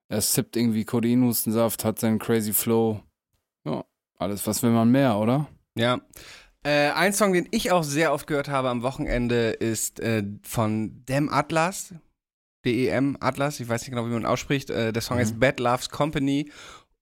Er 0.09 0.21
sippt 0.21 0.55
irgendwie 0.55 0.85
Kodeinhustensaft, 0.85 1.83
hat 1.85 1.99
seinen 1.99 2.19
crazy 2.19 2.53
Flow. 2.53 3.01
Ja, 3.65 3.83
alles, 4.17 4.45
was 4.45 4.61
will 4.61 4.71
man 4.71 4.91
mehr, 4.91 5.17
oder? 5.17 5.47
Ja. 5.75 6.01
Äh, 6.63 6.89
ein 6.91 7.13
Song, 7.13 7.33
den 7.33 7.47
ich 7.51 7.71
auch 7.71 7.83
sehr 7.83 8.11
oft 8.13 8.27
gehört 8.27 8.49
habe 8.49 8.69
am 8.69 8.81
Wochenende, 8.83 9.51
ist 9.51 9.99
äh, 10.01 10.23
von 10.43 11.03
Dem 11.05 11.29
Atlas. 11.29 11.93
D-E-M 12.65 13.15
Atlas, 13.21 13.59
ich 13.61 13.69
weiß 13.69 13.81
nicht 13.81 13.91
genau, 13.91 14.05
wie 14.05 14.11
man 14.11 14.25
ausspricht. 14.25 14.69
Äh, 14.69 14.91
der 14.91 15.01
Song 15.01 15.15
Mhm. 15.15 15.21
heißt 15.21 15.39
Bad 15.39 15.59
Loves 15.61 15.89
Company 15.89 16.51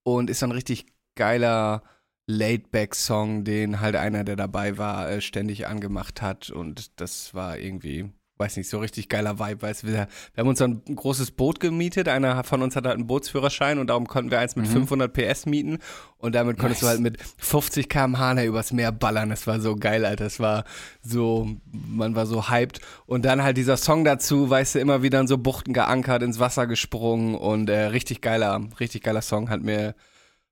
und 0.04 0.30
ist 0.30 0.38
so 0.38 0.46
ein 0.46 0.52
richtig 0.52 0.86
geiler 1.16 1.82
Laid-Back-Song, 2.28 3.44
den 3.44 3.80
halt 3.80 3.96
einer, 3.96 4.22
der 4.24 4.36
dabei 4.36 4.78
war, 4.78 5.10
äh, 5.10 5.20
ständig 5.20 5.66
angemacht 5.66 6.22
hat. 6.22 6.50
Und 6.50 7.00
das 7.00 7.34
war 7.34 7.58
irgendwie, 7.58 8.10
weiß 8.36 8.56
nicht, 8.58 8.68
so 8.68 8.78
richtig 8.78 9.08
geiler 9.08 9.38
Vibe. 9.38 9.62
Weißt, 9.62 9.82
du, 9.82 9.86
wir, 9.88 9.94
wir 10.34 10.40
haben 10.42 10.48
uns 10.48 10.58
so 10.58 10.64
ein 10.66 10.82
großes 10.84 11.30
Boot 11.32 11.58
gemietet. 11.58 12.06
Einer 12.06 12.44
von 12.44 12.62
uns 12.62 12.76
hat 12.76 12.84
halt 12.84 12.96
einen 12.96 13.06
Bootsführerschein 13.06 13.78
und 13.78 13.86
darum 13.88 14.06
konnten 14.06 14.30
wir 14.30 14.38
eins 14.40 14.56
mit 14.56 14.66
Mhm. 14.66 14.72
500 14.86 15.12
PS 15.12 15.46
mieten. 15.46 15.78
Und 16.18 16.34
damit 16.34 16.58
konntest 16.58 16.82
du 16.82 16.86
Nice. 16.86 16.94
halt 16.96 17.02
mit 17.02 17.18
50 17.38 17.88
km/h 17.88 18.44
übers 18.44 18.72
Meer 18.72 18.92
ballern. 18.92 19.30
Das 19.30 19.46
war 19.46 19.58
so 19.60 19.74
geil, 19.76 20.04
Alter. 20.04 20.24
Das 20.24 20.38
war 20.38 20.64
so, 21.02 21.48
man 21.72 22.14
war 22.14 22.26
so 22.26 22.50
hyped. 22.50 22.80
Und 23.06 23.24
dann 23.24 23.42
halt 23.42 23.56
dieser 23.56 23.76
Song 23.78 24.04
dazu, 24.04 24.50
weißt 24.50 24.74
du, 24.74 24.78
immer 24.80 25.02
wieder 25.02 25.18
in 25.20 25.26
so 25.28 25.38
Buchten 25.38 25.72
geankert, 25.72 26.22
ins 26.22 26.38
Wasser 26.38 26.66
gesprungen 26.66 27.34
und 27.34 27.70
äh, 27.70 27.86
richtig 27.86 28.20
geiler, 28.20 28.60
richtig 28.78 29.02
geiler 29.02 29.22
Song. 29.22 29.48
Hat 29.48 29.62
mir, 29.62 29.94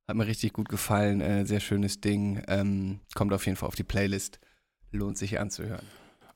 hat 0.09 0.17
mir 0.17 0.27
richtig 0.27 0.53
gut 0.53 0.69
gefallen. 0.69 1.21
Äh, 1.21 1.47
sehr 1.47 1.61
schönes 1.61 2.01
Ding. 2.01 2.43
Ähm, 2.49 3.01
kommt 3.15 3.33
auf 3.33 3.47
jeden 3.47 3.57
Fall 3.57 3.69
auf 3.69 3.75
die 3.75 3.85
Playlist. 3.85 4.39
Lohnt 4.93 5.19
sich 5.19 5.39
anzuhören. 5.39 5.85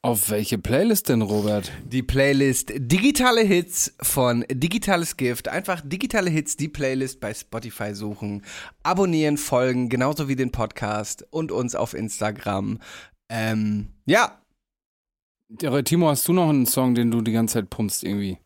Auf 0.02 0.30
welche 0.30 0.56
Playlist 0.56 1.10
denn, 1.10 1.20
Robert? 1.20 1.70
Die 1.84 2.02
Playlist 2.02 2.72
Digitale 2.74 3.42
Hits 3.42 3.94
von 4.00 4.46
Digitales 4.50 5.18
Gift. 5.18 5.48
Einfach 5.48 5.82
Digitale 5.84 6.30
Hits, 6.30 6.56
die 6.56 6.68
Playlist 6.68 7.20
bei 7.20 7.34
Spotify 7.34 7.94
suchen, 7.94 8.42
abonnieren, 8.82 9.36
folgen, 9.36 9.90
genauso 9.90 10.26
wie 10.26 10.36
den 10.36 10.52
Podcast 10.52 11.26
und 11.30 11.52
uns 11.52 11.74
auf 11.74 11.92
Instagram. 11.92 12.78
Ähm, 13.28 13.90
ja, 14.06 14.40
Ja, 15.60 15.82
Timo, 15.82 16.08
hast 16.08 16.26
du 16.26 16.32
noch 16.32 16.48
einen 16.48 16.64
Song, 16.64 16.94
den 16.94 17.10
du 17.10 17.20
die 17.20 17.32
ganze 17.32 17.54
Zeit 17.54 17.68
pumpst 17.68 18.02
irgendwie? 18.02 18.38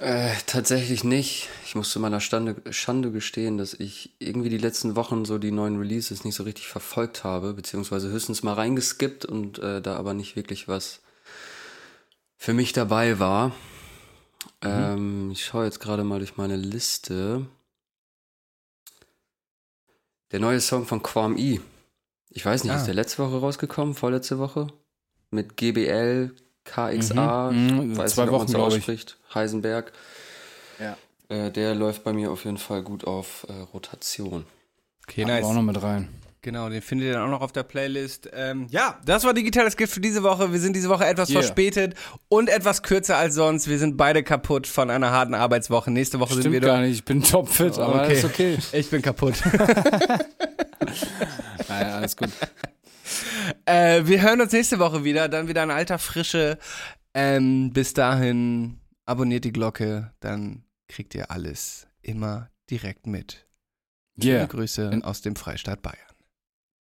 Äh, 0.00 0.34
tatsächlich 0.46 1.04
nicht. 1.04 1.48
Ich 1.64 1.74
muss 1.74 1.90
zu 1.90 2.00
meiner 2.00 2.20
Stande, 2.20 2.56
Schande 2.72 3.10
gestehen, 3.12 3.58
dass 3.58 3.74
ich 3.74 4.10
irgendwie 4.18 4.48
die 4.48 4.58
letzten 4.58 4.96
Wochen 4.96 5.24
so 5.24 5.38
die 5.38 5.52
neuen 5.52 5.78
Releases 5.78 6.24
nicht 6.24 6.34
so 6.34 6.42
richtig 6.42 6.66
verfolgt 6.66 7.22
habe, 7.24 7.54
beziehungsweise 7.54 8.08
höchstens 8.10 8.42
mal 8.42 8.54
reingeskippt 8.54 9.24
und 9.24 9.58
äh, 9.60 9.80
da 9.80 9.96
aber 9.96 10.14
nicht 10.14 10.36
wirklich 10.36 10.66
was 10.68 11.00
für 12.36 12.54
mich 12.54 12.72
dabei 12.72 13.18
war. 13.18 13.52
Ähm, 14.62 15.30
ich 15.30 15.44
schaue 15.44 15.64
jetzt 15.64 15.80
gerade 15.80 16.04
mal 16.04 16.18
durch 16.18 16.36
meine 16.36 16.56
Liste. 16.56 17.46
Der 20.32 20.40
neue 20.40 20.60
Song 20.60 20.86
von 20.86 21.02
Quam 21.02 21.36
E. 21.38 21.60
Ich 22.30 22.44
weiß 22.44 22.64
nicht, 22.64 22.72
Ah. 22.72 22.76
ist 22.76 22.86
der 22.86 22.94
letzte 22.94 23.18
Woche 23.22 23.38
rausgekommen? 23.38 23.94
Vorletzte 23.94 24.38
Woche? 24.38 24.66
Mit 25.30 25.56
GBL, 25.56 26.34
KXA, 26.64 27.50
Mhm, 27.52 27.76
mhm, 27.90 27.96
weiß 27.96 28.14
zwei 28.14 28.22
nicht, 28.24 28.32
ob 28.32 28.32
man 28.32 28.40
Wochen, 28.42 28.48
so 28.52 28.58
glaub 28.58 28.68
ich. 28.70 28.76
ausspricht, 28.78 29.18
Heisenberg. 29.34 29.92
Ja. 30.80 30.96
Äh, 31.28 31.50
der 31.50 31.74
läuft 31.74 32.04
bei 32.04 32.12
mir 32.12 32.30
auf 32.30 32.44
jeden 32.44 32.58
Fall 32.58 32.82
gut 32.82 33.04
auf 33.06 33.46
äh, 33.48 33.52
Rotation. 33.72 34.44
Okay, 35.06 35.26
wir 35.26 35.44
auch 35.44 35.54
noch 35.54 35.62
mit 35.62 35.80
rein. 35.82 36.08
Genau, 36.40 36.68
den 36.68 36.82
findet 36.82 37.06
ihr 37.08 37.14
dann 37.14 37.22
auch 37.22 37.30
noch 37.30 37.40
auf 37.40 37.52
der 37.52 37.62
Playlist. 37.62 38.28
Ähm, 38.34 38.66
ja, 38.70 38.98
das 39.06 39.24
war 39.24 39.32
digitales 39.32 39.78
Gift 39.78 39.94
für 39.94 40.00
diese 40.00 40.22
Woche. 40.22 40.52
Wir 40.52 40.60
sind 40.60 40.76
diese 40.76 40.90
Woche 40.90 41.06
etwas 41.06 41.30
Yeah. 41.30 41.40
verspätet 41.40 41.94
und 42.28 42.50
etwas 42.50 42.82
kürzer 42.82 43.16
als 43.16 43.34
sonst. 43.34 43.66
Wir 43.66 43.78
sind 43.78 43.96
beide 43.96 44.22
kaputt 44.22 44.66
von 44.66 44.90
einer 44.90 45.10
harten 45.10 45.32
Arbeitswoche. 45.34 45.90
Nächste 45.90 46.20
Woche 46.20 46.34
sind 46.34 46.42
Stimmt 46.42 46.52
wir 46.52 46.60
gar 46.60 46.76
da. 46.76 46.82
nicht, 46.82 46.96
ich 46.96 47.04
bin 47.06 47.22
topfit, 47.22 47.78
aber 47.78 48.02
Okay. 48.02 48.12
ist 48.18 48.24
okay. 48.26 48.58
Ich 48.72 48.90
bin 48.90 49.00
kaputt. 49.00 49.36
Naja, 51.68 51.96
alles 51.96 52.16
gut. 52.16 52.30
äh, 53.65 54.01
wir 54.05 54.21
hören 54.21 54.41
uns 54.41 54.51
nächste 54.51 54.79
Woche 54.79 55.03
wieder. 55.03 55.29
Dann 55.29 55.47
wieder 55.47 55.63
in 55.63 55.71
alter 55.71 55.99
Frische. 55.99 56.57
Ähm, 57.13 57.71
bis 57.73 57.93
dahin 57.93 58.79
abonniert 59.05 59.45
die 59.45 59.51
Glocke. 59.51 60.13
Dann 60.19 60.63
kriegt 60.87 61.15
ihr 61.15 61.31
alles 61.31 61.87
immer 62.01 62.49
direkt 62.69 63.07
mit. 63.07 63.47
Yeah. 64.21 64.41
Liebe 64.41 64.51
Grüße 64.51 64.99
aus 65.03 65.21
dem 65.21 65.35
Freistaat 65.35 65.81
Bayern. 65.81 65.97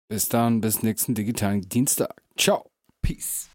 Bis 0.09 0.29
dann, 0.29 0.61
bis 0.61 0.83
nächsten 0.83 1.15
digitalen 1.15 1.61
Dienstag. 1.61 2.21
Ciao. 2.37 2.69
Peace. 3.01 3.49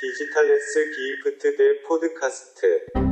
디지털 0.00 0.50
S 0.50 0.74
기프트 0.94 1.56
대 1.56 1.82
포드카스트 1.86 3.11